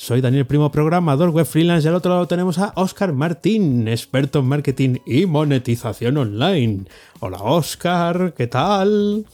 Soy 0.00 0.22
Daniel 0.22 0.46
Primo, 0.46 0.72
programador 0.72 1.28
web 1.28 1.44
freelance 1.44 1.84
y 1.84 1.88
al 1.90 1.94
otro 1.94 2.12
lado 2.12 2.26
tenemos 2.26 2.58
a 2.58 2.72
Oscar 2.76 3.12
Martín, 3.12 3.86
experto 3.86 4.38
en 4.38 4.46
marketing 4.46 4.96
y 5.04 5.26
monetización 5.26 6.16
online. 6.16 6.84
Hola 7.18 7.42
Oscar, 7.42 8.32
¿qué 8.34 8.46
tal? 8.46 9.26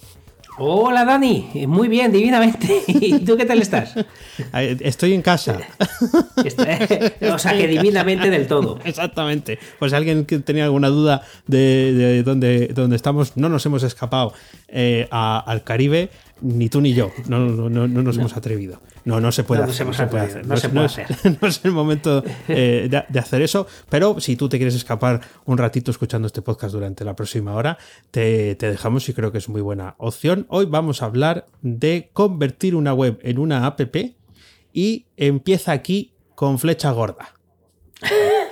Hola 0.59 1.05
Dani, 1.05 1.51
muy 1.69 1.87
bien, 1.87 2.11
divinamente. 2.11 2.83
¿Y 2.89 3.21
tú 3.21 3.37
qué 3.37 3.45
tal 3.45 3.63
estás? 3.63 3.95
Estoy 4.81 5.15
en 5.15 5.23
casa. 5.23 5.57
o 7.33 7.39
sea, 7.39 7.57
que 7.57 7.69
divinamente 7.69 8.29
del 8.29 8.49
todo. 8.49 8.81
Exactamente. 8.85 9.61
Pues 9.79 9.93
alguien 9.93 10.25
que 10.25 10.41
tenía 10.41 10.65
alguna 10.65 10.89
duda 10.89 11.23
de, 11.47 12.25
dónde, 12.25 12.73
dónde, 12.75 12.97
estamos, 12.97 13.37
no 13.37 13.49
nos 13.49 13.65
hemos 13.67 13.85
escapado 13.85 14.33
eh, 14.67 15.07
al 15.13 15.63
Caribe, 15.63 16.11
ni 16.41 16.69
tú 16.69 16.81
ni 16.81 16.93
yo. 16.93 17.13
No, 17.29 17.39
no, 17.39 17.87
no, 17.87 18.03
nos 18.03 18.19
hemos 18.19 18.37
atrevido. 18.37 18.81
No, 19.07 19.21
no 19.21 19.31
se 19.31 19.45
puede 19.45 19.63
hacer. 19.63 19.87
No, 19.87 19.93
se 19.93 20.07
puede 20.09 20.25
hacer. 20.25 20.47
No, 20.47 20.57
se 20.57 20.69
puede 20.69 20.87
hacer. 20.87 21.07
no 21.41 21.47
es 21.47 21.61
el 21.63 21.71
momento 21.71 22.25
eh, 22.49 22.89
de, 22.91 23.19
hacer 23.21 23.41
eso, 23.41 23.69
pero 23.89 24.19
si 24.19 24.35
tú 24.35 24.49
te 24.49 24.57
quieres 24.57 24.75
escapar 24.75 25.21
un 25.45 25.57
ratito 25.59 25.93
escuchando 25.93 26.27
este 26.27 26.43
podcast 26.43 26.75
durante 26.75 27.05
la 27.05 27.15
próxima 27.15 27.55
hora, 27.55 27.79
te, 28.11 28.57
te 28.57 28.69
dejamos 28.69 29.09
y 29.09 29.15
creo 29.15 29.31
que 29.31 29.39
es 29.39 29.49
muy 29.49 29.61
buena 29.61 29.95
opción. 29.99 30.45
Hoy 30.49 30.67
vamos 30.67 31.03
a 31.03 31.07
hablar 31.07 31.47
de 31.63 32.11
convertir 32.13 32.75
una 32.75 32.93
web 32.93 33.21
en 33.23 33.39
una 33.39 33.65
app 33.65 33.81
y 34.73 35.07
empieza 35.17 35.71
aquí 35.71 36.13
con 36.35 36.59
flecha 36.59 36.91
gorda. 36.91 37.33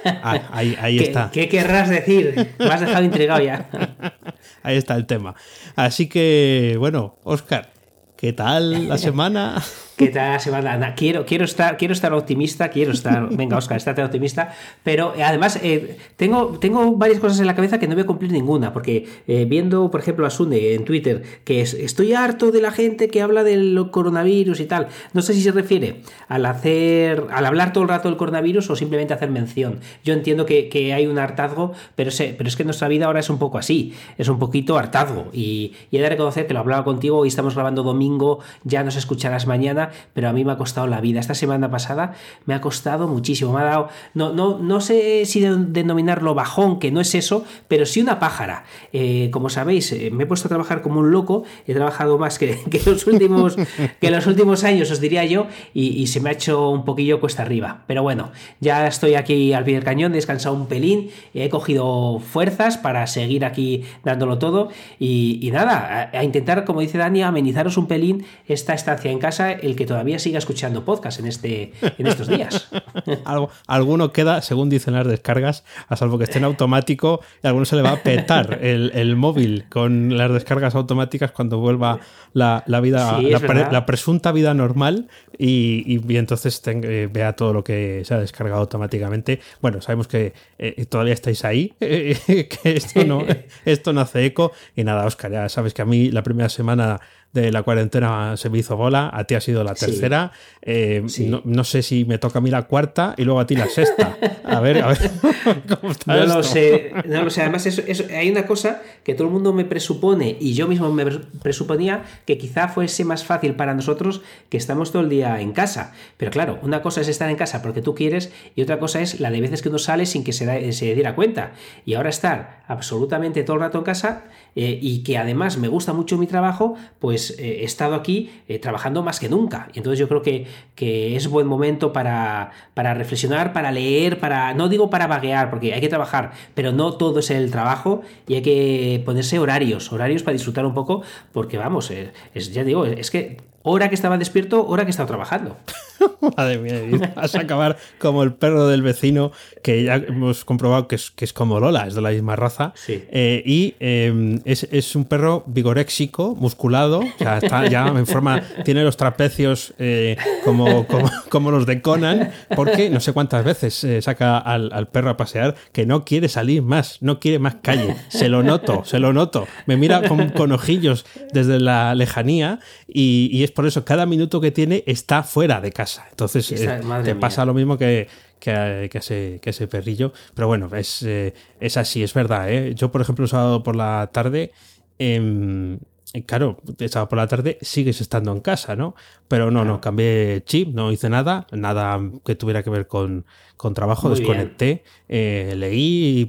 Ah, 0.05 0.49
ahí, 0.53 0.77
ahí 0.81 0.99
está. 1.01 1.31
¿Qué 1.33 1.49
querrás 1.49 1.91
decir? 1.91 2.55
Me 2.61 2.67
has 2.67 2.81
dejado 2.81 3.05
intrigado 3.05 3.43
ya. 3.43 3.69
Ahí 4.63 4.77
está 4.77 4.95
el 4.95 5.07
tema. 5.07 5.35
Así 5.77 6.09
que, 6.09 6.77
bueno, 6.79 7.19
Oscar, 7.25 7.73
¿qué 8.17 8.33
tal 8.33 8.89
la 8.89 8.99
semana? 8.99 9.63
¿Qué 9.97 10.09
tal 10.09 10.41
se 10.41 10.51
va? 10.51 10.61
Quiero, 10.97 11.25
quiero, 11.25 11.45
estar, 11.45 11.77
quiero 11.77 11.95
estar 11.95 12.13
optimista, 12.13 12.69
quiero 12.69 12.91
estar. 12.91 13.29
Venga, 13.37 13.57
Oscar, 13.57 13.77
estate 13.77 14.03
optimista. 14.03 14.53
Pero 14.83 15.15
eh, 15.17 15.23
además, 15.23 15.61
eh, 15.63 15.99
tengo, 16.17 16.59
tengo 16.59 16.97
varias 16.97 17.21
cosas 17.21 17.39
en 17.39 17.47
la 17.47 17.55
cabeza 17.55 17.79
que 17.79 17.87
no 17.87 17.95
voy 17.95 18.03
a 18.03 18.07
cumplir 18.07 18.33
ninguna. 18.33 18.73
Porque 18.73 19.07
eh, 19.29 19.45
viendo, 19.45 19.93
por 19.93 20.01
ejemplo, 20.01 20.27
a 20.27 20.31
Sune 20.31 20.75
en 20.75 20.85
Twitter, 20.85 21.23
que 21.45 21.61
es, 21.61 21.75
estoy 21.75 22.13
harto 22.13 22.51
de 22.51 22.61
la 22.61 22.73
gente 22.73 23.07
que 23.07 23.23
habla 23.23 23.45
del 23.45 23.89
coronavirus 23.93 24.59
y 24.59 24.67
tal. 24.67 24.89
No 25.13 25.23
sé 25.23 25.33
si 25.33 25.43
se 25.43 25.53
refiere 25.53 26.01
al 26.27 26.45
hacer. 26.47 27.27
al 27.31 27.47
hablar 27.47 27.73
todo 27.73 27.85
el 27.85 27.91
rato 27.91 28.09
del 28.09 28.17
coronavirus 28.17 28.71
o 28.71 28.77
simplemente 28.77 29.15
hacer 29.15 29.31
mención. 29.31 29.79
Yo 30.03 30.13
entiendo 30.13 30.45
que, 30.45 30.93
hay 30.95 31.07
un 31.07 31.19
hartazgo, 31.19 31.73
pero, 31.95 32.11
pero 32.37 32.49
es 32.49 32.57
que 32.57 32.65
nuestra 32.65 32.89
vida 32.89 33.07
ahora 33.07 33.21
es 33.21 33.31
un 33.31 33.39
poco 33.39 33.59
así. 33.59 33.95
Es 34.19 34.29
un 34.29 34.41
poquito 34.41 34.77
hartazgo. 34.77 35.29
Y, 35.33 35.73
y 35.93 35.99
he 35.99 36.03
de 36.03 36.09
reconocer 36.09 36.49
que 36.49 36.55
lo 36.55 36.61
hablaba 36.61 36.83
contigo 36.83 37.25
y 37.25 37.29
estamos 37.29 37.55
grabando 37.55 37.85
domingo, 37.85 38.41
ya 38.65 38.83
nos 38.83 38.97
escucharás 38.97 39.47
mañana 39.47 39.84
pero 40.13 40.29
a 40.29 40.33
mí 40.33 40.45
me 40.45 40.53
ha 40.53 40.57
costado 40.57 40.87
la 40.87 41.01
vida. 41.01 41.21
Esta 41.21 41.35
semana 41.35 41.71
pasada 41.71 42.15
me 42.47 42.55
ha 42.55 42.61
costado 42.61 43.09
muchísimo. 43.09 43.53
Me 43.53 43.61
ha 43.61 43.65
dado, 43.65 43.89
no, 44.15 44.33
no, 44.33 44.59
no 44.59 44.81
sé 44.81 45.25
si 45.27 45.41
denominarlo 45.41 46.35
bajón, 46.35 46.79
que 46.79 46.91
no 46.91 47.01
es 47.01 47.15
eso, 47.15 47.45
pero 47.69 47.87
sí 47.87 48.01
una 48.01 48.19
pájara. 48.19 48.65
Eh, 48.93 49.29
como 49.33 49.49
sabéis, 49.49 49.93
eh, 49.93 50.11
me 50.13 50.25
he 50.25 50.27
puesto 50.27 50.49
a 50.49 50.51
trabajar 50.51 50.83
como 50.83 51.01
un 51.01 51.11
loco, 51.11 51.45
he 51.67 51.75
trabajado 51.75 52.19
más 52.19 52.39
que, 52.39 52.59
los, 52.87 53.07
últimos, 53.07 53.57
que 54.01 54.11
los 54.11 54.27
últimos 54.27 54.65
años, 54.65 54.91
os 54.91 55.01
diría 55.01 55.25
yo, 55.25 55.47
y, 55.73 56.07
se 56.07 56.21
me 56.21 56.29
ha 56.31 56.33
hecho 56.33 56.71
un 56.71 56.85
poquillo 56.85 57.21
cuesta 57.21 57.43
arriba. 57.43 57.85
Pero 57.87 58.03
bueno, 58.03 58.31
ya 58.61 58.87
estoy 58.87 59.15
aquí 59.15 59.53
al 59.53 59.65
pie 59.65 59.75
del 59.75 59.85
cañón, 59.85 60.13
he 60.13 60.17
descansado 60.17 60.55
un 60.55 60.67
pelín, 60.67 61.11
he 61.33 61.49
cogido 61.49 62.21
fuerzas 62.21 62.79
para 62.79 63.07
seguir 63.07 63.45
aquí 63.45 63.85
dándolo 64.05 64.39
todo 64.39 64.69
y, 64.99 65.51
nada, 65.53 66.11
a, 66.13 66.25
intentar, 66.25 66.65
como 66.65 66.81
dice 66.81 66.99
Dani, 66.99 67.23
amenizaros 67.23 67.77
un 67.77 67.87
pelín 67.87 68.25
esta 68.47 68.75
estancia 68.75 69.11
en 69.11 69.19
casa, 69.19 69.53
que 69.77 69.87
todavía 69.87 70.19
siga 70.19 70.39
escuchando 70.39 70.85
podcast 70.85 71.21
en, 71.21 71.27
este, 71.27 71.73
en 71.99 72.07
estos 72.07 72.29
días. 72.29 72.69
Algo, 73.25 73.51
alguno 73.67 74.13
queda, 74.13 74.43
según 74.43 74.71
dicen 74.71 74.95
las 74.95 75.07
descargas, 75.07 75.65
a 75.89 75.97
salvo 75.97 76.19
que 76.19 76.25
esté 76.25 76.39
en 76.39 76.45
automático, 76.45 77.21
y 77.43 77.47
a 77.47 77.51
alguno 77.51 77.65
se 77.65 77.77
le 77.77 77.83
va 77.83 77.93
a 77.93 78.03
petar 78.03 78.61
el, 78.63 79.17
móvil 79.17 79.67
con 79.69 80.17
las 80.17 80.33
descargas 80.33 80.75
automáticas 80.75 81.31
cuando 81.31 81.59
vuelva 81.59 82.01
la, 82.33 82.65
vida, 82.81 83.21
la, 83.21 83.87
presunta 83.87 84.33
vida 84.33 84.55
normal 84.55 85.09
y, 85.39 86.01
entonces 86.17 86.61
eh, 86.67 87.09
vea 87.13 87.35
todo 87.35 87.53
lo 87.53 87.65
que 87.65 88.03
se 88.05 88.15
ha 88.15 88.19
descargado 88.19 88.61
automáticamente. 88.61 89.41
Bueno, 89.61 89.81
sabemos 89.81 90.09
que 90.09 90.33
eh, 90.59 90.87
todavía 90.87 91.15
estáis 91.15 91.45
ahí, 91.45 91.75
que 91.79 92.49
esto 92.65 93.05
no, 93.05 93.25
esto 93.65 93.93
no 93.93 94.01
hace 94.01 94.25
eco. 94.25 94.53
Y 94.77 94.85
nada, 94.85 95.07
Oscar, 95.07 95.31
ya 95.31 95.49
sabes 95.49 95.75
que 95.75 95.83
a 95.83 95.85
mí 95.85 96.11
la 96.11 96.23
primera 96.23 96.49
semana 96.49 97.01
de 97.35 97.51
la 97.51 97.65
cuarentena 97.65 98.37
se 98.37 98.49
me 98.49 98.59
hizo 98.59 98.77
bola, 98.77 99.11
a 99.13 99.25
ti 99.25 99.35
ha 99.35 99.41
sido 99.41 99.65
la 99.65 99.75
tercera, 99.75 100.31
eh, 100.63 101.05
no, 101.45 101.65
sé 101.65 101.83
si 101.83 102.05
me 102.05 102.19
toca 102.19 102.39
a 102.39 102.43
mí 102.43 102.49
la 102.49 102.63
cuarta 102.63 103.15
y 103.19 103.25
luego 103.25 103.41
a 103.41 103.47
ti 103.47 103.57
la 103.57 103.69
sexta. 103.69 104.17
A 104.45 104.61
ver, 104.61 104.83
a 104.83 104.87
ver, 104.87 105.11
¿cómo 105.69 105.93
está 105.93 106.15
no 106.15 106.27
lo 106.27 106.43
sé, 106.45 106.93
no 107.07 107.25
lo 107.25 107.31
sé. 107.31 107.43
Además, 107.43 107.67
hay 108.15 108.31
una 108.31 108.47
cosa 108.47 108.83
que 109.03 109.15
todo 109.15 109.27
el 109.27 109.33
mundo 109.33 109.53
me 109.53 109.65
presupone 109.65 110.37
y 110.39 110.55
yo 110.55 110.69
mismo 110.69 110.93
me 110.93 111.05
presuponía 111.43 112.05
que 112.25 112.39
quizá 112.39 112.69
fuese 112.69 113.05
más 113.05 113.25
fácil 113.25 113.57
para 113.57 113.75
nosotros 113.75 114.23
que 114.49 114.57
estamos 114.57 114.93
todo 114.93 115.03
el 115.03 115.09
día 115.09 115.41
en 115.41 115.53
casa. 115.53 115.93
Pero 116.17 116.31
claro, 116.31 116.61
una 116.63 116.83
cosa 116.83 117.01
es 117.01 117.09
estar 117.09 117.29
en 117.29 117.37
casa 117.37 117.63
porque 117.63 117.83
tú 117.83 117.97
quieres 117.97 118.33
y 118.55 118.63
otra 118.63 118.79
cosa 118.79 119.01
es 119.01 119.19
la 119.19 119.31
de 119.33 119.41
veces 119.41 119.61
que 119.61 119.71
uno 119.71 119.79
sale 119.79 120.07
sin 120.07 120.23
que 120.23 120.33
se, 120.33 120.73
se 120.73 120.95
diera 120.95 121.17
cuenta. 121.17 121.53
Y 121.85 121.95
ahora 121.95 122.11
estar 122.11 122.63
absolutamente 122.69 123.43
todo 123.43 123.57
el 123.57 123.63
rato 123.63 123.79
en 123.79 123.85
casa 123.85 124.25
eh, 124.57 124.79
y 124.81 125.03
que 125.03 125.19
además 125.19 125.59
me 125.59 125.69
gusta 125.69 125.93
mucho 125.93 126.17
mi 126.19 126.27
trabajo, 126.27 126.77
pues 126.99 127.37
eh, 127.39 127.61
he 127.61 127.65
estado 127.65 127.95
aquí 127.95 128.31
eh, 128.49 128.59
trabajando 128.59 129.03
más 129.03 129.21
que 129.21 129.29
nunca. 129.29 129.69
Y 129.75 129.79
entonces 129.79 129.99
yo 129.99 130.09
creo 130.09 130.23
que, 130.23 130.47
que 130.75 131.17
es 131.17 131.29
buen 131.29 131.47
momento 131.47 131.93
para, 131.93 132.51
para, 132.75 132.95
reflexionar, 132.95 133.53
para 133.53 133.73
leer, 133.73 134.21
para, 134.21 134.55
no 134.55 134.69
digo 134.69 134.91
para 134.91 135.07
vaguear, 135.07 135.51
porque 135.51 135.75
hay 135.75 135.81
que 135.81 135.89
trabajar, 135.89 136.33
pero 136.55 136.73
no 136.73 136.95
todo 136.95 137.19
es 137.21 137.31
el 137.31 137.51
trabajo 137.51 138.03
y 138.27 138.35
hay 138.35 138.43
que 138.43 139.03
ponerse 139.05 139.39
horarios, 139.39 139.93
horarios 139.93 140.23
para 140.23 140.35
disfrutar 140.35 140.65
un 140.67 140.75
poco, 140.75 141.03
porque 141.33 141.59
vamos, 141.59 141.91
es, 141.91 142.53
ya 142.53 142.65
digo, 142.65 142.85
es 142.87 143.11
que 143.11 143.54
hora 143.65 143.89
que 143.89 143.95
estaba 143.95 144.19
despierto, 144.19 144.67
hora 144.67 144.85
que 144.85 144.91
estaba 144.91 145.09
trabajando. 145.09 145.57
Madre 146.37 146.59
mía, 146.59 147.13
vas 147.17 147.35
a 147.35 147.41
acabar 147.41 147.77
como 147.99 148.23
el 148.23 148.35
perro 148.35 148.69
del 148.69 148.83
vecino, 148.83 149.33
que 149.63 149.85
ya 149.85 149.97
hemos 149.97 150.45
comprobado 150.45 150.87
que 150.87 150.97
es, 150.97 151.11
que 151.11 151.25
es 151.25 151.33
como 151.33 151.59
Lola, 151.61 151.87
es 151.87 151.95
de 151.95 152.03
la 152.03 152.11
misma 152.11 152.37
raza. 152.37 152.75
Eh, 152.89 153.43
y 153.45 153.75
em, 153.81 154.41
es, 154.45 154.95
un 154.95 155.07
perro 155.07 155.45
vigoréxico, 155.47 156.35
musculado, 156.35 157.01
o 157.01 157.19
sea, 157.19 157.39
está 157.39 157.67
ya 157.67 157.89
en 157.89 158.07
forma, 158.07 158.43
tiene 158.65 158.85
los 158.85 158.97
trapecios 158.97 159.75
eh, 159.79 160.17
como, 160.45 160.87
como, 161.31 161.51
los 161.51 161.65
de 161.67 161.81
Conan, 161.81 162.33
porque 162.55 162.91
no 162.91 163.01
sé 163.01 163.13
cuántas 163.13 163.45
veces 163.45 163.83
eh, 163.85 164.03
saca 164.03 164.39
al, 164.39 164.89
perro 164.89 165.11
a 165.11 165.17
pasear 165.17 165.55
que 165.73 165.87
no 165.87 166.05
quiere 166.05 166.29
salir 166.29 166.63
más, 166.63 166.99
no 167.01 167.19
quiere 167.19 167.39
más 167.39 167.57
calle. 167.63 167.97
Se 168.09 168.29
lo 168.29 168.43
noto, 168.43 168.85
se 168.85 168.99
lo 168.99 169.15
noto. 169.15 169.47
Me 169.67 169.77
mira 169.79 170.07
con, 170.07 170.29
con 170.31 170.53
ojillos 170.53 171.07
desde 171.33 171.61
la 171.61 171.95
lejanía 171.95 172.61
y, 172.87 173.31
y 173.33 173.43
es 173.43 173.54
por 173.55 173.67
eso, 173.67 173.85
cada 173.85 174.05
minuto 174.07 174.41
que 174.41 174.51
tiene 174.51 174.83
está 174.87 175.23
fuera 175.23 175.61
de 175.61 175.73
casa. 175.73 176.07
Entonces 176.11 176.51
eh, 176.53 176.81
te 177.05 177.15
pasa 177.15 177.45
lo 177.45 177.55
mismo 177.55 177.79
que, 177.79 178.09
que, 178.39 178.91
ese, 178.93 179.39
que, 179.41 179.51
ese, 179.51 179.69
perrillo. 179.69 180.13
Pero 180.35 180.49
bueno, 180.49 180.69
es, 180.75 181.03
eh, 181.03 181.35
es 181.61 181.77
así, 181.77 182.03
es 182.03 182.13
verdad. 182.15 182.51
¿eh? 182.53 182.75
Yo, 182.75 182.91
por 182.91 183.01
ejemplo, 183.01 183.27
sábado 183.27 183.63
por 183.63 183.77
la 183.77 184.11
tarde, 184.13 184.53
em, 184.99 185.79
claro, 186.27 186.61
sábado 186.89 187.09
por 187.09 187.19
la 187.19 187.29
tarde 187.29 187.59
sigues 187.63 188.01
estando 188.01 188.33
en 188.33 188.41
casa, 188.41 188.77
¿no? 188.77 188.95
Pero 189.29 189.51
no, 189.51 189.65
no, 189.65 189.81
cambié 189.81 190.43
chip, 190.45 190.75
no 190.75 190.91
hice 190.91 191.09
nada, 191.09 191.47
nada 191.53 192.01
que 192.25 192.35
tuviera 192.35 192.63
que 192.63 192.71
ver 192.71 192.87
con, 192.87 193.25
con 193.57 193.73
trabajo, 193.73 194.11
desconecté, 194.11 194.85
leí, 195.09 196.29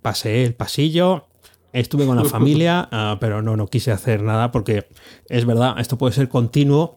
pasé 0.00 0.44
el 0.44 0.54
pasillo 0.54 1.26
Estuve 1.72 2.06
con 2.06 2.16
la 2.16 2.24
familia, 2.24 2.88
ah, 2.92 3.16
pero 3.20 3.42
no, 3.42 3.56
no 3.56 3.66
quise 3.66 3.92
hacer 3.92 4.22
nada 4.22 4.50
porque 4.50 4.86
es 5.28 5.44
verdad, 5.46 5.78
esto 5.78 5.98
puede 5.98 6.12
ser 6.12 6.28
continuo 6.28 6.96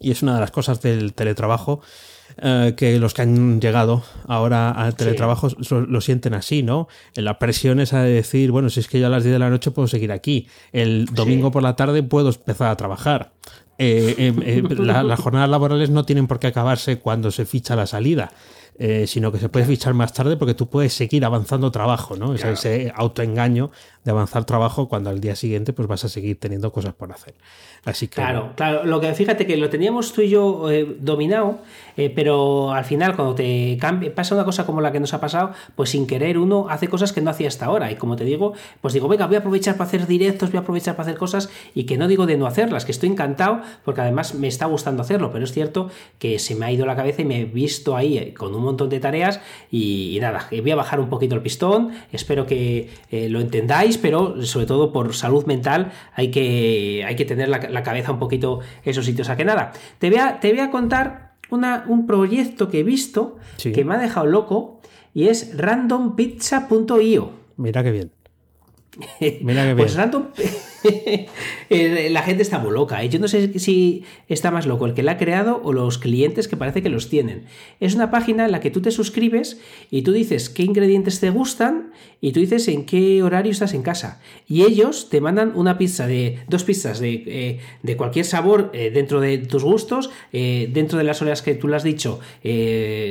y 0.00 0.10
es 0.10 0.22
una 0.22 0.34
de 0.34 0.40
las 0.40 0.50
cosas 0.50 0.82
del 0.82 1.14
teletrabajo 1.14 1.80
eh, 2.42 2.74
que 2.76 2.98
los 2.98 3.14
que 3.14 3.22
han 3.22 3.62
llegado 3.62 4.02
ahora 4.26 4.70
al 4.70 4.94
teletrabajo 4.94 5.48
lo, 5.70 6.00
sienten 6.02 6.34
así, 6.34 6.62
¿no? 6.62 6.86
La 7.14 7.38
presión 7.38 7.80
es 7.80 7.94
a 7.94 8.02
decir, 8.02 8.50
bueno, 8.50 8.68
si 8.68 8.80
es 8.80 8.88
que 8.88 9.00
ya 9.00 9.06
a 9.06 9.10
las 9.10 9.24
10 9.24 9.32
de 9.34 9.38
la 9.38 9.48
noche 9.48 9.70
puedo 9.70 9.88
seguir 9.88 10.12
aquí, 10.12 10.46
el 10.72 11.06
domingo 11.06 11.50
por 11.50 11.62
la 11.62 11.76
tarde 11.76 12.02
puedo 12.02 12.28
empezar 12.28 12.70
a 12.70 12.76
trabajar. 12.76 13.32
Eh, 13.78 14.34
eh, 14.44 14.62
las 14.78 15.18
jornadas 15.18 15.48
laborales 15.48 15.88
no 15.88 16.04
tienen 16.04 16.26
por 16.26 16.38
qué 16.38 16.48
acabarse 16.48 16.98
cuando 16.98 17.30
se 17.30 17.46
ficha 17.46 17.74
la 17.74 17.86
salida. 17.86 18.32
Eh, 18.78 19.06
sino 19.06 19.32
que 19.32 19.38
se 19.38 19.48
puede 19.48 19.64
fichar 19.64 19.94
más 19.94 20.12
tarde 20.12 20.36
porque 20.36 20.54
tú 20.54 20.68
puedes 20.68 20.92
seguir 20.92 21.24
avanzando 21.24 21.70
trabajo, 21.70 22.16
¿no? 22.16 22.34
ese 22.34 22.92
autoengaño 22.94 23.70
de 24.04 24.10
avanzar 24.10 24.44
trabajo 24.44 24.88
cuando 24.88 25.10
al 25.10 25.20
día 25.20 25.34
siguiente 25.34 25.72
pues 25.72 25.88
vas 25.88 26.04
a 26.04 26.08
seguir 26.08 26.38
teniendo 26.38 26.70
cosas 26.72 26.94
por 26.94 27.10
hacer. 27.10 27.34
Así 27.86 28.08
que... 28.08 28.16
Claro, 28.16 28.52
claro, 28.56 28.84
lo 28.84 29.00
que 29.00 29.14
fíjate 29.14 29.46
que 29.46 29.56
lo 29.56 29.70
teníamos 29.70 30.12
tú 30.12 30.20
y 30.20 30.28
yo 30.28 30.68
eh, 30.70 30.96
dominado, 30.98 31.60
eh, 31.96 32.10
pero 32.10 32.72
al 32.72 32.84
final 32.84 33.14
cuando 33.14 33.36
te 33.36 33.78
cambia, 33.80 34.12
pasa 34.12 34.34
una 34.34 34.44
cosa 34.44 34.66
como 34.66 34.80
la 34.80 34.90
que 34.90 34.98
nos 34.98 35.14
ha 35.14 35.20
pasado, 35.20 35.52
pues 35.76 35.90
sin 35.90 36.06
querer 36.08 36.36
uno 36.36 36.66
hace 36.68 36.88
cosas 36.88 37.12
que 37.12 37.20
no 37.20 37.30
hacía 37.30 37.46
hasta 37.46 37.66
ahora. 37.66 37.90
Y 37.92 37.94
como 37.94 38.16
te 38.16 38.24
digo, 38.24 38.54
pues 38.80 38.92
digo, 38.92 39.06
venga, 39.06 39.26
voy 39.28 39.36
a 39.36 39.38
aprovechar 39.38 39.76
para 39.76 39.86
hacer 39.86 40.08
directos, 40.08 40.50
voy 40.50 40.58
a 40.58 40.60
aprovechar 40.62 40.96
para 40.96 41.08
hacer 41.08 41.18
cosas 41.18 41.48
y 41.74 41.84
que 41.84 41.96
no 41.96 42.08
digo 42.08 42.26
de 42.26 42.36
no 42.36 42.46
hacerlas, 42.46 42.84
que 42.84 42.90
estoy 42.90 43.08
encantado 43.08 43.60
porque 43.84 44.00
además 44.00 44.34
me 44.34 44.48
está 44.48 44.66
gustando 44.66 45.02
hacerlo, 45.02 45.30
pero 45.30 45.44
es 45.44 45.52
cierto 45.52 45.88
que 46.18 46.40
se 46.40 46.56
me 46.56 46.66
ha 46.66 46.72
ido 46.72 46.86
la 46.86 46.96
cabeza 46.96 47.22
y 47.22 47.24
me 47.24 47.42
he 47.42 47.44
visto 47.44 47.96
ahí 47.96 48.18
eh, 48.18 48.34
con 48.34 48.52
un 48.52 48.64
montón 48.64 48.88
de 48.88 48.98
tareas 48.98 49.40
y, 49.70 50.18
nada, 50.20 50.48
voy 50.50 50.70
a 50.72 50.76
bajar 50.76 50.98
un 50.98 51.08
poquito 51.08 51.36
el 51.36 51.40
pistón, 51.40 51.92
espero 52.12 52.46
que 52.46 52.90
lo 53.10 53.40
entendáis 53.40 53.96
pero 53.96 54.44
sobre 54.44 54.66
todo 54.66 54.92
por 54.92 55.14
salud 55.14 55.46
mental 55.46 55.92
hay 56.14 56.30
que, 56.30 57.04
hay 57.06 57.14
que 57.14 57.24
tener 57.24 57.48
la, 57.48 57.75
cabeza 57.82 58.12
un 58.12 58.18
poquito 58.18 58.60
esos 58.84 59.04
sitios. 59.04 59.28
A 59.28 59.36
que 59.36 59.44
nada, 59.44 59.72
te 59.98 60.10
voy 60.10 60.18
a, 60.18 60.40
te 60.40 60.50
voy 60.50 60.60
a 60.60 60.70
contar 60.70 61.34
una, 61.50 61.84
un 61.86 62.06
proyecto 62.06 62.68
que 62.68 62.80
he 62.80 62.82
visto 62.82 63.36
que 63.62 63.84
me 63.84 63.94
ha 63.94 63.98
dejado 63.98 64.26
loco 64.26 64.80
y 65.14 65.28
es 65.28 65.56
randompizza.io. 65.56 67.30
Mira 67.56 67.82
qué 67.82 67.90
bien. 67.90 68.12
Mira 69.42 69.64
qué 69.64 69.74
pues 69.74 69.76
bien. 69.76 69.76
Pues 69.76 69.96
random. 69.96 70.26
Eh, 71.68 72.10
la 72.12 72.22
gente 72.22 72.42
está 72.42 72.60
muy 72.60 72.70
loca. 72.70 73.02
¿eh? 73.02 73.08
Yo 73.08 73.18
no 73.18 73.26
sé 73.26 73.58
si 73.58 74.04
está 74.28 74.52
más 74.52 74.66
loco 74.66 74.86
el 74.86 74.94
que 74.94 75.02
la 75.02 75.12
ha 75.12 75.16
creado 75.16 75.60
o 75.64 75.72
los 75.72 75.98
clientes 75.98 76.46
que 76.46 76.56
parece 76.56 76.80
que 76.80 76.88
los 76.88 77.08
tienen. 77.08 77.46
Es 77.80 77.96
una 77.96 78.12
página 78.12 78.44
en 78.44 78.52
la 78.52 78.60
que 78.60 78.70
tú 78.70 78.80
te 78.80 78.92
suscribes 78.92 79.60
y 79.90 80.02
tú 80.02 80.12
dices 80.12 80.48
qué 80.48 80.62
ingredientes 80.62 81.18
te 81.18 81.30
gustan 81.30 81.90
y 82.20 82.30
tú 82.30 82.38
dices 82.38 82.68
en 82.68 82.86
qué 82.86 83.20
horario 83.24 83.50
estás 83.50 83.74
en 83.74 83.82
casa. 83.82 84.20
Y 84.46 84.62
ellos 84.62 85.10
te 85.10 85.20
mandan 85.20 85.52
una 85.56 85.76
pizza 85.76 86.06
de 86.06 86.38
dos 86.48 86.62
pizzas 86.62 87.00
de, 87.00 87.58
eh, 87.82 87.96
cualquier 87.96 88.24
sabor 88.24 88.70
dentro 88.70 89.20
de 89.20 89.38
tus 89.38 89.64
gustos, 89.64 90.10
dentro 90.30 90.98
de 90.98 91.04
las 91.04 91.20
horas 91.20 91.42
que 91.42 91.56
tú 91.56 91.66
le 91.66 91.76
has 91.76 91.82
dicho 91.82 92.20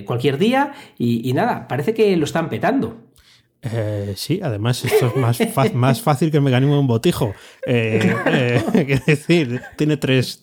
cualquier 0.06 0.38
día 0.38 0.74
y 0.98 1.34
nada, 1.34 1.68
parece 1.68 1.94
que 1.94 2.16
lo 2.16 2.24
están 2.24 2.50
petando. 2.50 3.05
Eh, 3.72 4.14
sí, 4.16 4.40
además 4.44 4.84
esto 4.86 5.08
es 5.08 5.16
más, 5.16 5.40
más 5.74 6.02
fácil 6.02 6.32
que 6.32 6.38
el 6.38 6.44
mecanismo 6.44 6.76
de 6.76 6.80
un 6.80 6.88
botijo. 6.88 7.34
Eh, 7.66 8.16
eh 8.26 9.02
decir, 9.08 9.62
tiene 9.78 9.98
tres, 9.98 10.42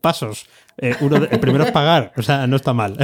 pasos. 0.00 0.46
Eh, 0.78 0.96
uno 1.00 1.16
el 1.16 1.40
primero 1.40 1.64
es 1.64 1.70
pagar, 1.70 2.12
o 2.16 2.22
sea, 2.22 2.46
no 2.46 2.56
está 2.56 2.72
mal. 2.72 2.96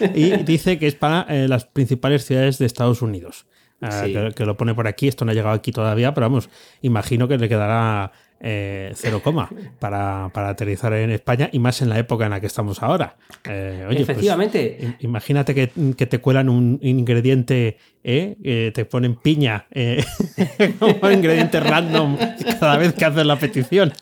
y 0.14 0.30
dice 0.38 0.78
que 0.78 0.86
es 0.86 0.94
para 0.94 1.26
las 1.46 1.64
principales 1.64 2.24
ciudades 2.24 2.58
de 2.58 2.66
Estados 2.66 3.02
Unidos. 3.02 3.46
Ah, 3.80 4.06
que, 4.34 4.44
lo 4.44 4.56
pone 4.56 4.74
por 4.74 4.88
aquí, 4.88 5.06
esto 5.06 5.24
no 5.24 5.30
ha 5.30 5.34
llegado 5.34 5.54
aquí 5.54 5.70
todavía, 5.70 6.12
pero 6.12 6.28
vamos, 6.28 6.50
imagino 6.82 7.28
que 7.28 7.38
le 7.38 7.48
quedará 7.48 8.10
eh, 8.40 8.92
cero 8.94 9.20
coma 9.22 9.50
para, 9.80 10.26
aterrizar 10.26 10.92
en 10.92 11.10
España 11.10 11.50
y 11.52 11.58
más 11.58 11.82
en 11.82 11.88
la 11.88 11.98
época 11.98 12.24
en 12.24 12.30
la 12.30 12.40
que 12.40 12.46
estamos 12.46 12.82
ahora. 12.84 13.16
Eh, 13.44 13.82
pues, 13.86 14.00
Efectivamente. 14.00 14.96
imagínate 15.00 15.54
que, 15.54 15.66
te 16.06 16.18
cuelan 16.20 16.48
un 16.48 16.78
ingrediente, 16.80 17.78
eh, 18.04 18.70
te 18.72 18.84
ponen 18.84 19.16
piña 19.16 19.66
como 20.78 21.10
ingrediente 21.10 21.58
random 21.58 22.16
cada 22.60 22.78
vez 22.78 22.94
que 22.94 23.04
haces 23.04 23.26
la 23.26 23.38
petición. 23.40 23.92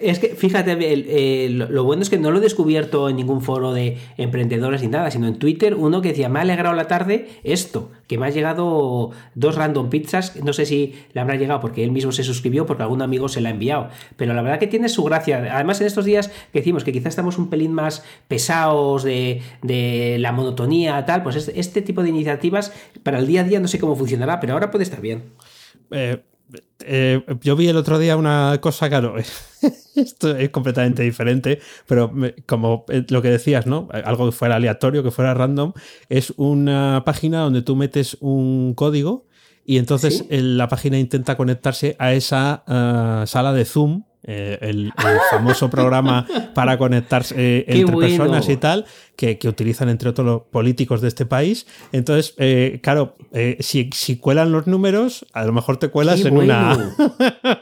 es 0.00 0.18
que 0.18 0.34
fíjate, 0.34 1.48
lo 1.48 1.84
bueno 1.84 2.02
es 2.02 2.10
que 2.10 2.18
no 2.18 2.30
lo 2.30 2.38
he 2.38 2.42
descubierto 2.42 3.08
en 3.08 3.16
ningún 3.16 3.40
foro 3.40 3.72
de 3.72 3.96
emprendedores 4.18 4.82
ni 4.82 4.88
nada, 4.88 5.10
sino 5.10 5.26
en 5.26 5.38
Twitter 5.38 5.74
uno 5.74 6.02
que 6.02 6.10
decía, 6.10 6.28
me 6.28 6.40
ha 6.40 6.42
alegrado 6.42 6.76
la 6.76 6.88
tarde 6.88 7.28
esto, 7.42 7.90
que 8.06 8.18
me 8.18 8.26
ha 8.26 8.30
llegado 8.30 9.12
dos 9.34 9.54
random 9.54 9.88
pizzas, 9.88 10.36
no 10.44 10.52
sé 10.52 10.66
si 10.66 10.94
le 11.14 11.20
habrá 11.22 11.36
llegado 11.36 11.60
porque 11.60 11.82
él 11.84 11.90
mismo 11.90 12.12
se 12.12 12.22
suscribió, 12.22 12.66
porque 12.66 12.82
algún 12.82 13.00
amigo 13.00 13.29
se 13.30 13.40
la 13.40 13.48
ha 13.48 13.52
enviado. 13.52 13.88
Pero 14.16 14.34
la 14.34 14.42
verdad 14.42 14.58
que 14.58 14.66
tiene 14.66 14.88
su 14.88 15.04
gracia. 15.04 15.54
Además, 15.54 15.80
en 15.80 15.86
estos 15.86 16.04
días 16.04 16.28
que 16.52 16.60
decimos 16.60 16.84
que 16.84 16.92
quizás 16.92 17.08
estamos 17.08 17.38
un 17.38 17.48
pelín 17.48 17.72
más 17.72 18.04
pesados 18.28 19.04
de, 19.04 19.42
la 20.18 20.32
monotonía, 20.32 21.04
tal, 21.06 21.22
pues 21.22 21.48
este, 21.54 21.82
tipo 21.82 22.02
de 22.02 22.10
iniciativas 22.10 22.72
para 23.02 23.18
el 23.18 23.26
día 23.26 23.40
a 23.42 23.44
día 23.44 23.60
no 23.60 23.68
sé 23.68 23.78
cómo 23.78 23.96
funcionará, 23.96 24.40
pero 24.40 24.52
ahora 24.52 24.70
puede 24.70 24.84
estar 24.84 25.00
bien. 25.00 25.32
Eh, 25.90 26.22
eh, 26.84 27.22
yo 27.42 27.56
vi 27.56 27.68
el 27.68 27.76
otro 27.76 27.98
día 27.98 28.16
una 28.16 28.58
cosa, 28.60 28.88
claro, 28.88 29.16
esto 29.96 30.36
es 30.36 30.50
completamente 30.50 31.02
diferente, 31.02 31.60
pero 31.86 32.12
como 32.46 32.84
eh, 32.88 33.04
lo 33.08 33.22
que 33.22 33.30
decías, 33.30 33.66
¿no? 33.66 33.88
Algo 33.92 34.26
que 34.26 34.32
fuera 34.32 34.56
aleatorio, 34.56 35.02
que 35.02 35.10
fuera 35.10 35.34
random, 35.34 35.72
es 36.08 36.32
una 36.36 37.02
página 37.04 37.40
donde 37.40 37.62
tú 37.62 37.76
metes 37.76 38.16
un 38.20 38.74
código 38.74 39.26
y 39.70 39.78
entonces 39.78 40.24
la 40.30 40.66
página 40.66 40.98
intenta 40.98 41.36
conectarse 41.36 41.94
a 42.00 42.12
esa 42.12 42.64
eh, 42.66 43.24
sala 43.28 43.52
de 43.52 43.64
Zoom, 43.64 44.02
eh, 44.24 44.58
el, 44.62 44.92
famoso 45.30 45.70
programa 45.70 46.26
para 46.56 46.76
conectarse 46.76 47.36
eh, 47.38 47.64
entre 47.68 47.96
personas 47.96 48.48
y 48.48 48.56
tal, 48.56 48.84
que, 49.14 49.38
utilizan 49.44 49.88
entre 49.88 50.08
otros 50.08 50.26
los 50.26 50.42
políticos 50.50 51.00
de 51.02 51.06
este 51.06 51.24
país. 51.24 51.68
Entonces, 51.92 52.34
claro, 52.82 53.14
si, 53.60 53.90
si, 53.94 54.16
cuelan 54.16 54.50
los 54.50 54.66
números, 54.66 55.24
a 55.34 55.44
lo 55.44 55.52
mejor 55.52 55.76
te 55.76 55.86
cuelas 55.86 56.24
en 56.24 56.36
una. 56.36 56.96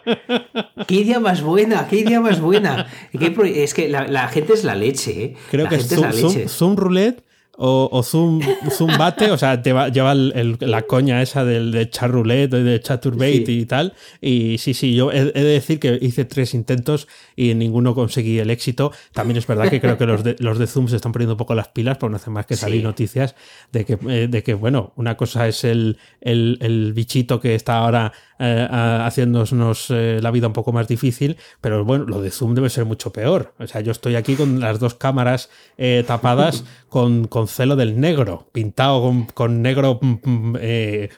¡Qué 0.87 0.95
idea 0.95 1.21
más 1.21 1.43
buena! 1.43 1.89
¡Qué 1.89 1.97
idea 1.97 2.23
más 2.23 2.41
buena! 2.41 2.87
Es 3.13 3.75
que 3.75 3.91
la, 3.91 4.29
gente 4.29 4.55
es 4.55 4.65
la 4.65 4.75
leche, 4.75 5.35
Creo 5.51 5.69
que 5.69 5.79
Zoom 5.79 6.77
Roulette 6.77 7.28
o, 7.61 8.03
Zoom, 8.05 8.41
Zoom 8.71 8.97
Bate, 8.97 9.33
o 9.33 9.37
sea, 9.37 9.61
te 9.61 9.73
lleva 9.91 10.15
la 10.15 10.83
coña 10.83 11.21
esa 11.23 11.45
del 11.45 11.73
de 11.73 11.91
chat 11.91 12.09
roulette, 12.09 12.53
de 12.53 12.81
chaturbate 12.81 13.51
y 13.51 13.67
tal. 13.67 13.95
Y 14.21 14.59
sí, 14.59 14.75
sí, 14.75 14.95
yo 14.95 15.11
he, 15.11 15.25
de 15.25 15.43
decir 15.43 15.81
que 15.81 15.99
hice 16.01 16.25
tres 16.25 16.55
intentos 16.55 17.09
y 17.35 17.51
en 17.51 17.59
ninguno 17.59 17.97
conseguí 17.97 18.39
el 18.39 18.51
éxito. 18.51 18.93
También 19.13 19.39
es 19.39 19.47
verdad 19.47 19.69
que 19.69 19.81
creo 19.81 19.99
que 19.99 20.07
los 20.07 20.23
de, 20.23 20.37
los 20.39 20.59
de 20.59 20.69
Zoom 20.69 20.87
se 20.87 20.97
están 20.97 21.11
poniendo 21.11 21.35
un 21.35 21.39
poco 21.39 21.57
las 21.57 21.69
pilas, 21.69 21.99
porque 21.99 22.13
no 22.13 22.17
hace 22.17 22.31
más 22.31 22.47
que 22.47 22.55
salir 22.55 22.85
noticias 22.85 23.35
de 23.73 23.85
que, 23.85 23.99
eh, 24.09 24.29
de 24.31 24.43
que, 24.45 24.55
bueno, 24.55 24.93
una 24.95 25.17
cosa 25.17 25.49
es 25.49 25.65
el, 25.65 25.99
el, 26.21 26.59
el 26.61 26.93
bichito 26.93 27.41
que 27.41 27.57
está 27.57 27.79
ahora 27.79 28.13
eh, 28.39 28.69
haciéndonos 28.71 29.91
eh, 29.91 30.21
la 30.23 30.31
vida 30.31 30.47
un 30.47 30.53
poco 30.53 30.73
más 30.73 30.87
difícil, 30.87 31.37
pero 31.61 31.85
bueno, 31.85 32.05
lo 32.05 32.21
de 32.21 32.31
Zoom 32.31 32.55
debe 32.55 32.71
ser 32.71 32.85
mucho 32.85 33.13
peor. 33.13 33.55
O 33.59 33.67
sea, 33.67 33.81
yo 33.81 33.93
estoy 33.93 34.15
aquí 34.15 34.35
con 34.35 34.61
las 34.61 34.79
dos 34.79 34.95
cámaras 34.95 35.51
eh, 35.77 36.05
tapadas 36.07 36.65
con, 36.89 37.27
con, 37.27 37.49
celo 37.49 37.77
del 37.77 38.01
negro, 38.01 38.49
pintado 38.53 39.03
con, 39.03 39.25
con 39.27 39.63
negro 39.63 39.99
mm, 40.01 40.17
mm, 40.23 40.57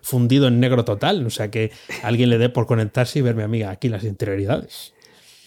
fundido 0.02 0.48
en 0.48 0.60
negro 0.60 0.84
total. 0.84 1.26
O 1.26 1.30
sea, 1.30 1.50
que 1.50 1.70
alguien 2.02 2.30
le 2.30 2.38
dé 2.38 2.48
por 2.48 2.66
conectarse 2.66 3.18
y 3.18 3.22
verme, 3.22 3.42
amiga, 3.42 3.70
aquí 3.70 3.88
las 3.88 4.04
interioridades. 4.04 4.94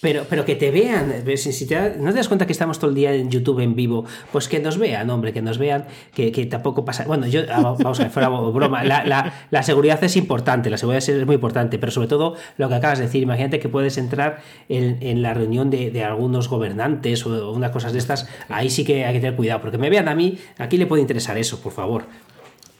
Pero, 0.03 0.25
pero 0.29 0.43
que 0.43 0.55
te 0.55 0.69
vean, 0.69 1.23
si, 1.37 1.65
no 1.97 2.09
te 2.11 2.17
das 2.17 2.27
cuenta 2.27 2.45
que 2.45 2.51
estamos 2.51 2.77
todo 2.77 2.89
el 2.89 2.95
día 2.95 3.13
en 3.15 3.31
YouTube 3.31 3.61
en 3.61 3.73
vivo, 3.73 4.03
pues 4.33 4.49
que 4.49 4.59
nos 4.59 4.77
vean, 4.77 5.09
hombre, 5.09 5.31
que 5.31 5.41
nos 5.41 5.57
vean, 5.57 5.85
que, 6.13 6.29
tampoco 6.45 6.83
pasa. 6.83 7.05
Bueno, 7.05 7.25
yo, 7.25 7.43
ah, 7.49 7.61
vamos 7.79 8.01
a 8.01 8.03
ver, 8.03 8.11
fuera 8.11 8.27
broma, 8.27 8.83
la, 8.83 9.63
seguridad 9.63 10.03
es 10.03 10.17
importante, 10.17 10.69
la 10.69 10.77
seguridad 10.77 11.07
es 11.07 11.25
muy 11.25 11.35
importante, 11.35 11.79
pero 11.79 11.89
sobre 11.89 12.09
todo 12.09 12.35
lo 12.57 12.67
que 12.67 12.75
acabas 12.75 12.99
de 12.99 13.05
decir, 13.05 13.23
imagínate 13.23 13.61
que 13.61 13.69
puedes 13.69 13.97
entrar 13.97 14.41
en, 14.67 15.21
la 15.21 15.33
reunión 15.33 15.69
de, 15.69 16.03
algunos 16.03 16.49
gobernantes 16.49 17.25
o 17.25 17.53
unas 17.53 17.71
cosas 17.71 17.93
de 17.93 17.99
estas, 17.99 18.27
ahí 18.49 18.69
sí 18.69 18.83
que 18.83 19.05
hay 19.05 19.13
que 19.13 19.21
tener 19.21 19.37
cuidado, 19.37 19.61
porque 19.61 19.77
me 19.77 19.89
vean 19.89 20.09
a 20.09 20.15
mí, 20.15 20.37
aquí 20.57 20.75
le 20.75 20.85
puede 20.85 21.01
interesar 21.01 21.37
eso, 21.37 21.61
por 21.61 21.71
favor. 21.71 22.03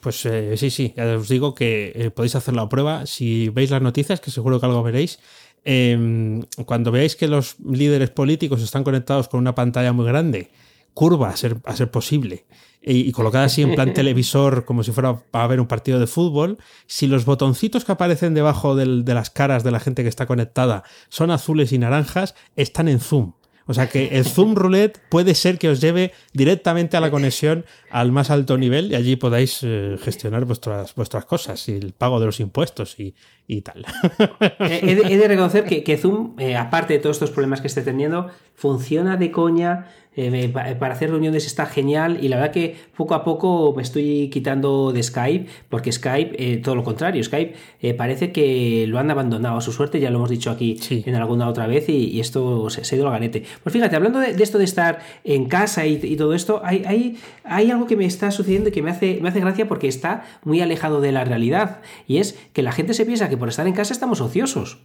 Pues 0.02 0.26
eh, 0.26 0.58
sí, 0.58 0.70
sí, 0.70 0.94
ya 0.98 1.16
os 1.16 1.30
digo 1.30 1.56
que 1.56 1.94
eh, 1.96 2.12
podéis 2.12 2.36
hacer 2.36 2.54
la 2.54 2.68
prueba. 2.68 3.06
Si 3.06 3.48
veis 3.48 3.72
las 3.72 3.82
noticias, 3.82 4.20
que 4.20 4.32
seguro 4.32 4.60
que 4.60 4.66
algo 4.66 4.84
veréis, 4.84 5.20
Em, 5.66 6.42
cuando 6.66 6.92
veáis 6.92 7.16
que 7.16 7.28
los 7.28 7.56
líderes 7.60 8.10
políticos 8.10 8.62
están 8.62 8.84
conectados 8.84 9.30
con 9.30 9.40
una 9.40 9.56
pantalla 9.56 9.94
muy 9.94 10.06
grande, 10.06 10.52
curva 10.94 11.30
a 11.30 11.38
ser, 11.38 11.58
a 11.64 11.76
ser 11.76 11.90
posible, 11.90 12.46
y, 12.82 13.12
colocada 13.14 13.46
así 13.46 13.62
en 13.62 13.76
plan 13.76 13.94
televisor 13.94 14.66
como 14.66 14.84
si 14.84 14.92
fuera 14.92 15.24
para 15.32 15.48
ver 15.48 15.62
un 15.62 15.68
partido 15.68 16.00
de 16.00 16.08
fútbol, 16.08 16.58
si 16.86 17.08
los 17.08 17.24
botoncitos 17.24 17.86
que 17.86 17.94
aparecen 17.94 18.34
debajo 18.34 18.76
de 18.76 19.14
las 19.14 19.30
caras 19.30 19.64
de 19.64 19.72
la 19.72 19.80
gente 19.80 20.04
que 20.04 20.10
está 20.10 20.26
conectada 20.26 20.84
son 21.08 21.32
azules 21.32 21.72
y 21.72 21.78
naranjas, 21.78 22.36
están 22.58 22.90
en 22.90 23.00
zoom. 23.00 23.34
O 23.66 23.74
sea 23.74 23.88
que 23.88 24.10
el 24.18 24.26
Zoom 24.26 24.56
Roulette 24.56 25.00
puede 25.10 25.36
ser 25.36 25.58
que 25.58 25.70
os 25.70 25.80
lleve 25.80 26.12
directamente 26.34 26.98
a 26.98 27.02
la 27.02 27.10
conexión 27.10 27.66
al 27.90 28.12
más 28.12 28.30
alto 28.30 28.58
nivel 28.58 28.92
y 28.92 28.96
allí 28.96 29.16
podáis 29.16 29.60
eh, 29.64 29.98
gestionar 30.02 30.46
vuestras, 30.46 30.94
vuestras 30.96 31.26
cosas 31.26 31.70
y 31.70 31.74
el 31.74 31.94
pago 31.94 32.20
de 32.20 32.26
los 32.26 32.40
impuestos 32.40 32.98
y, 33.00 33.14
tal. 33.62 33.86
He 34.60 35.18
de, 35.18 35.28
reconocer 35.28 35.66
que, 35.66 35.98
Zoom, 35.98 36.40
eh, 36.40 36.58
aparte 36.58 36.94
de 36.94 37.00
todos 37.00 37.18
estos 37.18 37.32
problemas 37.32 37.62
que 37.62 37.68
esté 37.68 37.82
teniendo, 37.82 38.30
funciona 38.56 39.16
de 39.16 39.32
coña 39.32 39.88
eh, 40.16 40.50
para 40.50 40.94
hacer 40.94 41.10
reuniones 41.10 41.48
está 41.48 41.66
genial 41.66 42.20
y 42.22 42.28
la 42.28 42.36
verdad 42.36 42.52
que 42.52 42.76
poco 42.96 43.16
a 43.16 43.24
poco 43.24 43.74
me 43.76 43.82
estoy 43.82 44.30
quitando 44.30 44.92
de 44.92 45.02
Skype 45.02 45.48
porque 45.70 45.92
Skype, 45.92 46.36
eh, 46.38 46.58
todo 46.58 46.76
lo 46.76 46.84
contrario, 46.84 47.24
Skype 47.24 47.56
eh, 47.82 47.94
parece 47.96 48.32
que 48.32 48.86
lo 48.88 49.00
han 49.00 49.10
abandonado 49.10 49.58
a 49.58 49.62
su 49.62 49.72
suerte, 49.72 50.00
ya 50.00 50.12
lo 50.12 50.18
hemos 50.18 50.30
dicho 50.30 50.52
aquí 50.52 50.80
en 50.90 51.16
alguna 51.16 51.48
otra 51.48 51.66
vez 51.66 51.90
y, 51.90 52.20
esto 52.20 52.70
se, 52.70 52.82
ha 52.82 52.98
ido 52.98 53.08
al 53.08 53.14
ganete. 53.14 53.44
Pues 53.64 53.74
fíjate, 53.74 53.96
hablando 53.96 54.20
de, 54.20 54.32
esto 54.32 54.58
de 54.58 54.66
estar 54.66 55.00
en 55.24 55.46
casa 55.46 55.86
y, 55.86 56.16
todo 56.16 56.34
esto, 56.34 56.62
hay, 56.64 56.84
hay, 56.86 57.18
hay, 57.44 57.72
algo 57.72 57.88
que 57.88 57.96
me 57.96 58.06
está 58.06 58.30
sucediendo 58.30 58.70
y 58.70 58.72
que 58.72 58.82
me 58.82 58.92
hace, 58.92 59.20
me 59.22 59.30
hace 59.30 59.40
gracia 59.40 59.68
porque 59.68 59.88
está 59.88 60.26
muy 60.44 60.62
alejado 60.62 61.02
de 61.02 61.12
la 61.12 61.24
realidad 61.24 61.82
y 62.08 62.18
es 62.18 62.38
que 62.54 62.62
la 62.62 62.72
gente 62.72 62.94
se 62.94 63.06
piensa 63.06 63.30
que 63.30 63.38
por 63.38 63.50
estar 63.50 63.66
en 63.66 63.74
casa 63.74 63.94
estamos 63.94 64.22
ociosos. 64.22 64.78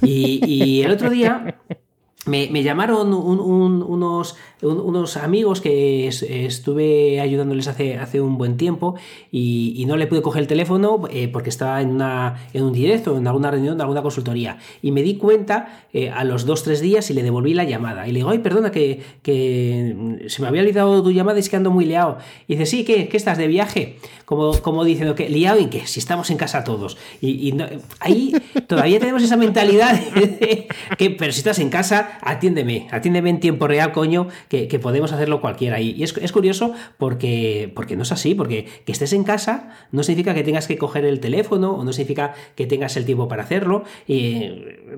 y 0.00 0.82
el 0.82 0.90
otro 0.92 1.10
día 1.10 1.56
me, 2.26 2.62
llamaron 2.62 3.14
unos, 3.14 4.36
unos, 4.60 5.16
amigos 5.16 5.62
que 5.62 6.06
estuve 6.06 7.18
ayudándoles 7.18 7.66
hace, 7.66 7.96
hace 7.96 8.20
un 8.20 8.36
buen 8.36 8.58
tiempo 8.58 8.96
y, 9.32 9.84
no 9.86 9.96
le 9.96 10.06
pude 10.06 10.20
coger 10.20 10.42
el 10.42 10.46
teléfono 10.46 11.00
eh, 11.10 11.28
porque 11.28 11.48
estaba 11.48 11.80
en, 11.80 11.90
una, 11.90 12.46
en 12.52 12.64
un 12.64 12.72
directo, 12.72 13.16
en 13.16 13.26
alguna 13.26 13.50
reunión 13.50 13.78
de 13.78 13.82
alguna 13.82 14.02
consultoría. 14.02 14.58
Y 14.82 14.92
me 14.92 15.02
di 15.02 15.16
cuenta 15.16 15.86
eh, 15.94 16.10
a 16.10 16.22
los 16.24 16.44
dos, 16.44 16.62
tres 16.62 16.80
días 16.80 17.10
y 17.10 17.14
le 17.14 17.22
devolví 17.22 17.54
la 17.54 17.64
llamada. 17.64 18.06
Y 18.06 18.12
le 18.12 18.18
digo, 18.18 18.30
ay, 18.30 18.38
perdona, 18.40 18.70
que, 18.70 19.02
que 19.22 20.26
se 20.28 20.42
me 20.42 20.48
había 20.48 20.60
olvidado 20.60 21.02
tu 21.02 21.10
llamada 21.10 21.38
y 21.38 21.40
es 21.40 21.48
que 21.48 21.56
ando 21.56 21.70
muy 21.70 21.86
liado. 21.86 22.18
Y 22.46 22.54
dice, 22.54 22.66
sí, 22.66 22.84
¿qué? 22.84 23.08
¿Qué 23.08 23.16
estás 23.16 23.38
de 23.38 23.46
viaje? 23.46 23.96
Como, 24.26 24.52
como 24.60 24.84
diciendo, 24.84 25.14
que 25.14 25.28
liado 25.30 25.58
en 25.58 25.70
qué? 25.70 25.86
Si 25.86 25.98
estamos 25.98 26.30
en 26.30 26.36
casa 26.36 26.62
todos. 26.62 26.98
Y, 27.22 27.54
ahí 27.98 28.34
todavía 28.68 29.00
tenemos 29.00 29.22
esa 29.22 29.36
mentalidad 29.36 29.98
de 30.14 30.68
que, 30.98 31.10
pero 31.10 31.32
si 31.32 31.38
estás 31.38 31.58
en 31.58 31.70
casa 31.70 32.09
atiéndeme, 32.20 32.88
atiéndeme 32.90 33.30
en 33.30 33.40
tiempo 33.40 33.66
real, 33.66 33.92
coño, 33.92 34.28
que, 34.48 34.66
podemos 34.80 35.12
hacerlo 35.12 35.40
cualquiera. 35.40 35.80
Y, 35.80 36.02
es, 36.02 36.16
es, 36.16 36.32
curioso 36.32 36.72
porque, 36.98 37.72
porque 37.74 37.96
no 37.96 38.02
es 38.02 38.12
así, 38.12 38.34
porque 38.34 38.66
que 38.84 38.92
estés 38.92 39.12
en 39.12 39.24
casa 39.24 39.70
no 39.92 40.02
significa 40.02 40.34
que 40.34 40.42
tengas 40.42 40.66
que 40.66 40.78
coger 40.78 41.04
el 41.04 41.20
teléfono 41.20 41.72
o 41.72 41.84
no 41.84 41.92
significa 41.92 42.34
que 42.54 42.66
tengas 42.66 42.96
el 42.96 43.04
tiempo 43.04 43.28
para 43.28 43.42
hacerlo. 43.42 43.84
Y, 44.06 44.50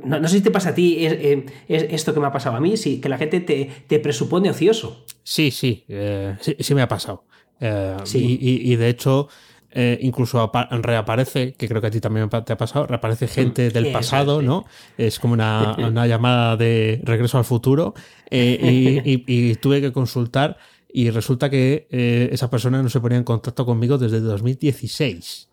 no, 0.04 0.26
sé 0.28 0.37
si 0.37 0.42
te 0.42 0.50
pasa 0.50 0.71
a 0.71 0.75
ti 0.75 1.04
es, 1.04 1.45
esto 1.69 2.14
que 2.14 2.21
me 2.21 2.26
ha 2.26 2.33
pasado 2.33 2.57
a 2.57 2.61
mí, 2.61 2.76
si, 2.76 3.00
que 3.00 3.09
la 3.09 3.19
gente 3.19 3.40
te, 3.40 3.99
presupone 3.99 4.50
ocioso. 4.50 5.04
Sí, 5.23 5.50
sí, 5.50 5.85
eh, 5.88 6.37
sí, 6.40 6.75
me 6.75 6.83
ha 6.83 6.88
pasado. 6.88 7.25
Eh, 7.61 7.97
y, 8.14 8.76
de 8.76 8.88
hecho, 8.88 9.28
eh, 9.75 9.99
incluso 10.02 10.52
reaparece, 10.71 11.55
que 11.55 11.67
creo 11.67 11.81
que 11.81 11.87
a 11.87 11.91
ti 11.91 11.99
también 11.99 12.29
te 12.29 12.52
ha 12.52 12.57
pasado, 12.59 12.87
reaparece 12.87 13.26
gente 13.26 13.71
del 13.71 13.91
pasado, 13.91 14.43
¿no? 14.43 14.67
Es 14.99 15.19
como 15.19 15.33
una, 15.35 16.07
llamada 16.07 16.59
de 16.59 17.00
regreso 17.05 17.38
al 17.38 17.45
futuro 17.45 17.95
eh, 18.31 19.02
y, 19.05 19.55
tuve 19.57 19.81
que 19.81 19.91
consultar 19.91 20.59
y 20.93 21.09
resulta 21.09 21.49
que 21.49 21.87
eh, 21.91 22.29
esa 22.33 22.50
persona 22.50 22.83
no 22.83 22.91
se 22.91 23.00
ponía 23.00 23.17
en 23.17 23.25
contacto 23.25 23.64
conmigo 23.64 23.97
desde 23.97 24.21
2016. 24.21 25.49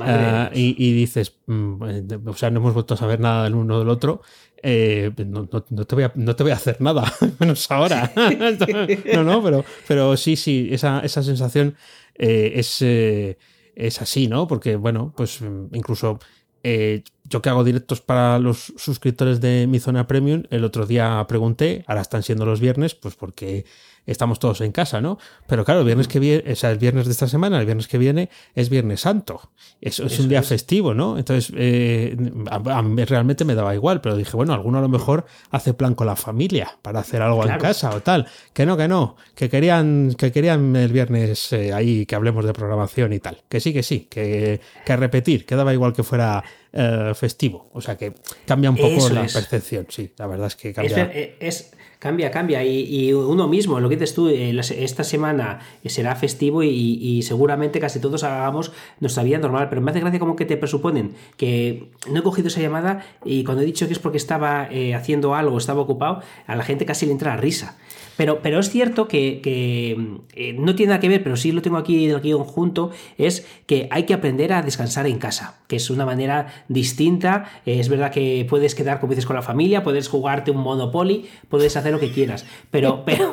Ah, 0.00 0.50
y, 0.54 0.92
dices, 0.92 1.34
mm, 1.46 1.82
o 2.26 2.34
sea, 2.34 2.50
no 2.50 2.60
hemos 2.60 2.74
vuelto 2.74 2.94
a 2.94 2.96
saber 2.96 3.18
nada 3.18 3.42
del 3.42 3.56
uno 3.56 3.80
del 3.80 3.88
otro. 3.88 4.22
no, 4.62 5.46
te 5.48 5.94
voy 5.96 6.04
a, 6.04 6.12
no, 6.14 6.36
te 6.36 6.42
voy 6.44 6.52
a, 6.52 6.54
hacer 6.54 6.80
nada, 6.80 7.12
menos 7.40 7.68
ahora. 7.72 8.12
no, 9.14 9.24
no, 9.24 9.42
pero, 9.42 9.64
pero 9.88 10.16
sí, 10.16 10.36
sí, 10.36 10.68
esa, 10.70 11.00
esa 11.00 11.24
sensación 11.24 11.74
es, 12.14 12.80
es 13.76 14.00
así, 14.02 14.28
¿no? 14.28 14.46
Porque, 14.46 14.76
bueno, 14.76 15.12
pues 15.16 15.40
mm, 15.40 15.74
incluso 15.74 16.18
eh, 16.62 17.04
yo 17.24 17.42
que 17.42 17.50
hago 17.50 17.62
directos 17.62 18.00
para 18.00 18.38
los 18.38 18.72
suscriptores 18.76 19.40
de 19.40 19.66
mi 19.66 19.80
zona 19.80 20.06
premium, 20.06 20.44
el 20.50 20.64
otro 20.64 20.86
día 20.86 21.24
pregunté, 21.28 21.84
ahora 21.86 22.00
están 22.00 22.22
siendo 22.22 22.46
los 22.46 22.60
viernes, 22.60 22.94
pues 22.94 23.16
porque 23.16 23.66
estamos 24.06 24.38
todos 24.38 24.60
en 24.60 24.72
casa, 24.72 25.00
¿no? 25.00 25.18
Pero 25.46 25.64
claro, 25.64 25.80
el 25.80 25.86
viernes 25.86 26.08
que 26.08 26.18
viene, 26.18 26.52
o 26.52 26.56
sea, 26.56 26.70
el 26.70 26.78
viernes 26.78 27.06
de 27.06 27.12
esta 27.12 27.28
semana, 27.28 27.58
el 27.58 27.66
viernes 27.66 27.88
que 27.88 27.98
viene 27.98 28.30
es 28.54 28.68
Viernes 28.68 29.00
Santo. 29.02 29.50
Eso, 29.80 30.04
es 30.04 30.18
un 30.18 30.28
día 30.28 30.42
festivo, 30.42 30.94
¿no? 30.94 31.18
Entonces, 31.18 31.52
eh, 31.56 32.16
a, 32.50 32.82
mí 32.82 33.04
realmente 33.04 33.44
me 33.44 33.54
daba 33.54 33.74
igual, 33.74 34.00
pero 34.00 34.16
dije, 34.16 34.36
bueno, 34.36 34.52
alguno 34.52 34.78
a 34.78 34.82
lo 34.82 34.88
mejor 34.88 35.26
hace 35.50 35.74
plan 35.74 35.94
con 35.94 36.06
la 36.06 36.16
familia 36.16 36.78
para 36.82 37.00
hacer 37.00 37.22
algo 37.22 37.46
en 37.46 37.58
casa 37.58 37.90
o 37.94 38.00
tal. 38.00 38.26
Que 38.52 38.66
no, 38.66 38.76
que 38.76 38.88
no, 38.88 39.16
que 39.34 39.48
querían, 39.48 40.14
que 40.16 40.32
querían 40.32 40.76
el 40.76 40.92
viernes 40.92 41.52
eh, 41.52 41.72
ahí 41.72 42.06
que 42.06 42.14
hablemos 42.14 42.44
de 42.44 42.52
programación 42.52 43.12
y 43.12 43.20
tal. 43.20 43.42
Que 43.48 43.60
sí, 43.60 43.72
que 43.72 43.82
sí, 43.82 44.06
que, 44.10 44.60
que 44.84 44.96
repetir, 44.96 45.46
que 45.46 45.56
daba 45.56 45.72
igual 45.72 45.92
que 45.92 46.02
fuera 46.02 46.42
eh, 46.72 47.12
festivo. 47.14 47.70
O 47.72 47.80
sea 47.80 47.96
que 47.96 48.14
cambia 48.46 48.68
un 48.68 48.76
poco 48.76 49.08
la 49.10 49.22
percepción, 49.22 49.86
sí, 49.88 50.12
la 50.16 50.26
verdad 50.26 50.48
es 50.48 50.56
que 50.56 50.72
cambia. 50.72 51.04
es 51.12 51.70
Cambia, 52.04 52.30
cambia. 52.30 52.62
Y, 52.62 53.14
uno 53.14 53.48
mismo, 53.48 53.80
lo 53.80 53.88
que 53.88 53.96
dices 53.96 54.12
tú, 54.12 54.28
eh, 54.28 54.54
esta 54.60 55.04
semana 55.04 55.60
será 55.86 56.14
festivo 56.14 56.62
y, 56.62 57.22
seguramente 57.22 57.80
casi 57.80 57.98
todos 57.98 58.24
hagamos 58.24 58.72
nuestra 59.00 59.22
vida 59.22 59.38
normal. 59.38 59.70
Pero 59.70 59.80
me 59.80 59.90
hace 59.90 60.00
gracia 60.00 60.18
como 60.20 60.36
que 60.36 60.44
te 60.44 60.58
presuponen 60.58 61.14
que 61.38 61.88
no 62.10 62.20
he 62.20 62.22
cogido 62.22 62.48
esa 62.48 62.60
llamada 62.60 63.06
y 63.24 63.42
cuando 63.42 63.62
he 63.62 63.64
dicho 63.64 63.86
que 63.86 63.94
es 63.94 63.98
porque 63.98 64.18
estaba 64.18 64.68
eh, 64.70 64.94
haciendo 64.94 65.34
algo, 65.34 65.56
estaba 65.56 65.80
ocupado, 65.80 66.20
a 66.46 66.54
la 66.56 66.62
gente 66.62 66.84
casi 66.84 67.06
le 67.06 67.12
entra 67.12 67.36
la 67.36 67.40
risa. 67.40 67.78
Pero, 68.16 68.40
pero 68.42 68.60
es 68.60 68.70
cierto 68.70 69.08
que, 69.08 69.40
eh, 69.44 70.52
no 70.58 70.74
tiene 70.74 70.90
nada 70.90 71.00
que 71.00 71.08
ver, 71.08 71.22
pero 71.22 71.36
sí 71.36 71.52
lo 71.52 71.62
tengo 71.62 71.76
aquí 71.76 72.04
en 72.04 72.10
el 72.12 72.20
guion 72.20 72.44
junto, 72.44 72.90
es 73.18 73.46
que 73.66 73.88
hay 73.90 74.04
que 74.04 74.14
aprender 74.14 74.52
a 74.52 74.62
descansar 74.62 75.06
en 75.06 75.18
casa, 75.18 75.58
que 75.66 75.76
es 75.76 75.90
una 75.90 76.06
manera 76.06 76.64
distinta. 76.68 77.50
es 77.66 77.88
verdad 77.88 78.10
que 78.10 78.46
puedes 78.48 78.74
quedar, 78.74 79.00
como 79.00 79.10
dices, 79.10 79.26
con 79.26 79.36
la 79.36 79.42
familia, 79.42 79.82
puedes 79.82 80.08
jugarte 80.08 80.50
un 80.50 80.58
Monopoly, 80.58 81.26
puedes 81.48 81.76
hacer 81.76 81.92
lo 81.92 82.00
que 82.00 82.10
quieras, 82.10 82.46
pero, 82.70 83.02
pero 83.06 83.32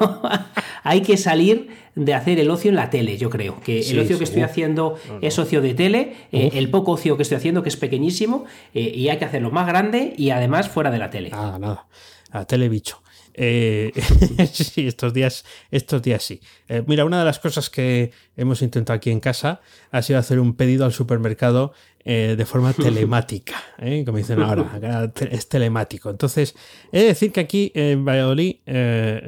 hay 0.84 1.02
que 1.02 1.18
salir 1.18 1.70
de 1.96 2.14
hacer 2.14 2.40
el 2.40 2.50
ocio 2.50 2.70
en 2.70 2.76
la 2.76 2.90
tele, 2.90 3.18
yo 3.18 3.30
creo. 3.30 3.60
Que 3.62 3.82
el 3.82 4.00
ocio 4.00 4.18
que 4.18 4.24
estoy 4.24 4.44
haciendo 4.44 4.96
es 5.22 5.38
ocio 5.40 5.62
de 5.62 5.74
tele, 5.74 6.16
eh, 6.32 6.52
el 6.54 6.70
poco 6.70 6.94
ocio 6.94 7.18
que 7.18 7.24
estoy 7.24 7.38
haciendo, 7.38 7.64
que 7.64 7.70
es 7.70 7.78
pequeñísimo, 7.78 8.46
eh, 8.74 8.92
y 8.96 9.10
hay 9.10 9.18
que 9.18 9.26
hacerlo 9.26 9.52
más 9.52 9.68
grande 9.68 10.14
y 10.18 10.30
además 10.30 10.70
fuera 10.70 10.92
de 10.92 10.98
la 10.98 11.10
tele. 11.10 11.30
Ah, 11.34 11.58
nada. 11.60 11.88
A 12.32 12.46
tele 12.46 12.70
bicho. 12.70 13.02
Eh, 13.34 13.92
sí, 14.52 14.88
estos 14.88 15.14
días, 15.14 15.46
estos 15.70 16.02
días 16.02 16.24
sí. 16.24 16.42
Eh, 16.68 16.84
mira, 16.86 17.06
una 17.06 17.20
de 17.20 17.26
las 17.26 17.40
cosas 17.40 17.70
que 17.70 18.12
hemos 18.36 18.62
intentado 18.62 18.98
aquí 18.98 19.12
en 19.12 19.20
casa 19.20 19.62
ha 19.92 20.02
sido 20.02 20.20
hacer 20.20 20.40
un 20.40 20.56
pedido 20.56 20.86
al 20.86 20.94
supermercado 20.94 21.74
eh, 22.04 22.36
de 22.38 22.46
forma 22.46 22.74
telemática, 22.74 23.62
como 24.06 24.18
dicen 24.18 24.42
ahora, 24.42 25.12
es 25.32 25.50
telemático. 25.50 26.10
Entonces, 26.10 26.56
he 26.92 27.00
de 27.00 27.06
decir 27.08 27.32
que 27.32 27.40
aquí 27.40 27.72
en 27.76 28.06
Valladolid 28.06 28.56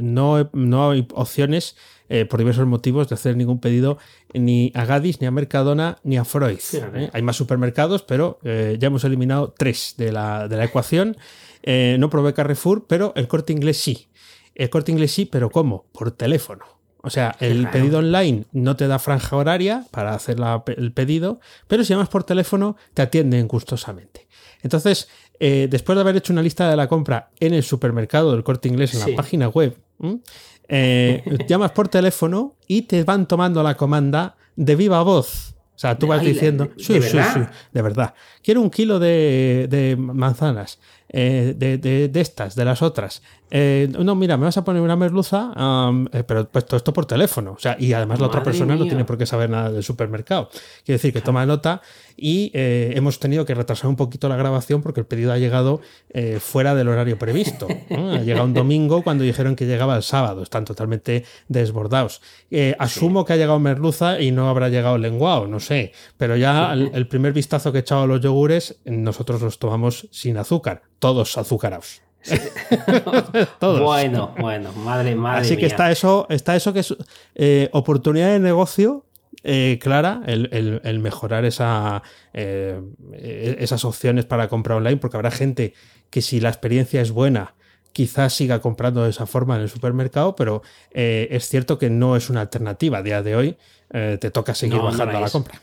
no, 0.02 0.50
no 0.54 0.92
hay 0.92 1.08
opciones 1.14 1.76
por 2.30 2.38
diversos 2.38 2.68
motivos 2.68 3.10
de 3.10 3.16
hacer 3.16 3.36
ningún 3.36 3.60
pedido 3.60 3.98
ni 4.36 4.72
a 4.76 4.86
Gadis, 4.86 5.20
ni 5.20 5.26
a 5.26 5.32
Mercadona, 5.32 5.98
ni 6.04 6.18
a 6.18 6.26
Freud. 6.26 6.60
Hay 7.12 7.22
más 7.24 7.36
supermercados, 7.36 8.04
pero 8.04 8.40
ya 8.44 8.88
hemos 8.88 9.04
eliminado 9.04 9.52
tres 9.58 9.96
de 9.98 10.12
la, 10.12 10.48
de 10.48 10.58
la 10.58 10.66
ecuación. 10.66 11.18
Eh, 11.64 11.96
no 12.00 12.10
probé 12.10 12.34
Carrefour, 12.34 12.86
pero 12.88 13.14
el 13.16 13.28
corte 13.28 13.54
inglés 13.54 13.78
sí. 13.78 14.10
El 14.54 14.70
corte 14.70 14.92
inglés 14.92 15.12
sí, 15.12 15.26
pero 15.26 15.50
¿cómo? 15.50 15.86
Por 15.92 16.12
teléfono. 16.12 16.66
O 17.06 17.10
sea, 17.10 17.36
el 17.42 17.68
pedido 17.70 18.00
online 18.00 18.46
no 18.54 18.78
te 18.78 18.88
da 18.88 18.98
franja 18.98 19.36
horaria 19.36 19.86
para 19.92 20.14
hacer 20.14 20.38
el 20.78 20.94
pedido, 20.94 21.42
pero 21.68 21.84
si 21.84 21.90
llamas 21.90 22.08
por 22.08 22.24
teléfono 22.24 22.78
te 22.94 23.02
atienden 23.02 23.46
gustosamente. 23.50 24.30
Entonces, 24.62 25.10
eh, 25.38 25.68
después 25.70 25.98
de 25.98 26.02
haber 26.02 26.16
hecho 26.16 26.32
una 26.32 26.42
lista 26.42 26.70
de 26.70 26.78
la 26.78 26.88
compra 26.88 27.32
en 27.42 27.54
el 27.54 27.64
supermercado 27.64 28.32
del 28.32 28.46
corte 28.46 28.70
inglés 28.70 28.94
en 28.94 29.02
la 29.02 29.18
página 29.18 29.50
web, 29.50 29.78
eh, 30.70 31.24
llamas 31.50 31.72
por 31.72 31.90
teléfono 31.90 32.56
y 32.68 32.84
te 32.84 33.04
van 33.04 33.28
tomando 33.28 33.62
la 33.64 33.76
comanda 33.76 34.38
de 34.56 34.78
viva 34.78 35.04
voz. 35.04 35.56
O 35.76 35.80
sea, 35.84 35.98
tú 35.98 36.08
vas 36.08 36.22
diciendo, 36.22 36.70
sí, 36.78 37.02
sí, 37.02 37.18
sí, 37.18 37.40
de 37.74 37.82
verdad. 37.82 38.14
Quiero 38.42 38.62
un 38.62 38.70
kilo 38.70 39.00
de 39.00 39.98
manzanas. 40.00 40.80
Eh, 41.16 41.54
de, 41.56 41.78
de, 41.78 42.22
estas, 42.22 42.56
de 42.56 42.66
las 42.66 42.82
otras. 42.82 43.22
Eh, 43.52 43.88
no, 44.00 44.16
mira, 44.16 44.36
me 44.36 44.46
vas 44.46 44.58
a 44.58 44.64
poner 44.64 44.82
una 44.82 44.96
merluza, 44.96 45.54
eh, 46.12 46.24
pero 46.24 46.50
pues 46.50 46.66
todo 46.66 46.78
esto 46.78 46.92
por 46.92 47.06
teléfono. 47.06 47.52
O 47.52 47.60
sea, 47.60 47.78
y 47.80 47.94
además 47.94 48.20
la 48.20 48.26
otra 48.26 48.42
persona 48.42 48.76
no 48.76 48.86
tiene 48.86 49.06
por 49.06 49.20
qué 49.20 49.28
saber 49.28 49.52
nada 49.52 49.72
del 49.72 49.84
supermercado. 49.84 50.50
Quiere 50.84 50.98
decir 50.98 51.14
que 51.14 51.22
toma 51.22 51.46
nota 51.46 51.84
y 52.18 52.50
hemos 52.56 53.20
tenido 53.20 53.46
que 53.46 53.54
retrasar 53.54 53.90
un 53.92 53.96
poquito 53.96 54.28
la 54.28 54.38
grabación 54.38 54.82
porque 54.82 55.02
el 55.02 55.06
pedido 55.06 55.32
ha 55.32 55.38
llegado 55.38 55.82
fuera 56.40 56.74
del 56.74 56.88
horario 56.88 57.20
previsto. 57.20 57.68
Ha 57.92 58.22
llegado 58.22 58.46
un 58.46 58.56
domingo 58.56 59.04
cuando 59.04 59.24
dijeron 59.24 59.56
que 59.56 59.68
llegaba 59.68 59.96
el 59.96 60.04
sábado. 60.04 60.42
Están 60.42 60.66
totalmente 60.66 61.26
desbordados. 61.48 62.24
asumo 62.80 63.24
que 63.24 63.34
ha 63.34 63.38
llegado 63.38 63.60
merluza 63.60 64.20
y 64.20 64.32
no 64.32 64.50
habrá 64.50 64.70
llegado 64.70 64.98
lenguado, 64.98 65.46
no 65.46 65.60
sé. 65.60 65.92
Pero 66.18 66.36
ya 66.38 66.74
el, 66.74 66.90
el 66.96 67.08
primer 67.08 67.34
vistazo 67.34 67.72
que 67.72 67.78
he 67.78 67.82
echado 67.82 68.02
a 68.02 68.08
los 68.08 68.20
yogures, 68.20 68.78
nosotros 68.86 69.44
los 69.44 69.60
tomamos 69.60 70.08
sin 70.10 70.38
azúcar 70.38 70.82
todos 71.04 71.38
azucarados. 71.38 72.02
todos. 73.60 73.82
Bueno, 73.82 74.34
bueno, 74.40 74.72
madre, 74.72 75.16
madre. 75.16 75.42
Así 75.42 75.58
que 75.58 75.66
está 75.66 75.92
eso, 75.92 76.26
está 76.30 76.56
eso 76.56 76.72
que 76.72 76.80
es 76.80 76.96
eh, 77.36 77.70
oportunidad 77.74 78.30
de 78.30 78.40
negocio 78.40 79.04
eh, 79.44 79.80
clara, 79.82 80.22
el, 80.26 81.00
mejorar 81.02 81.44
esa, 81.44 82.04
eh, 82.32 82.80
esas 83.60 83.84
opciones 83.84 84.24
para 84.24 84.48
compra 84.48 84.78
online, 84.78 84.96
porque 84.96 85.18
habrá 85.18 85.32
gente 85.32 85.74
que 86.10 86.22
si 86.22 86.40
la 86.40 86.48
experiencia 86.48 87.02
es 87.02 87.12
buena, 87.12 87.56
quizás 87.92 88.34
siga 88.34 88.62
comprando 88.62 89.04
de 89.04 89.10
esa 89.10 89.26
forma 89.26 89.58
en 89.58 89.64
el 89.64 89.70
supermercado, 89.70 90.38
pero 90.38 90.62
eh, 90.92 91.28
es 91.32 91.50
cierto 91.50 91.78
que 91.78 91.90
no 91.90 92.16
es 92.16 92.30
una 92.30 92.40
alternativa. 92.40 93.00
A 93.00 93.04
día 93.04 93.22
de 93.22 93.36
hoy 93.36 93.58
te 93.92 94.32
toca 94.32 94.56
seguir 94.56 94.80
bajando 94.80 95.18
a 95.18 95.22
la 95.22 95.30
compra. 95.30 95.62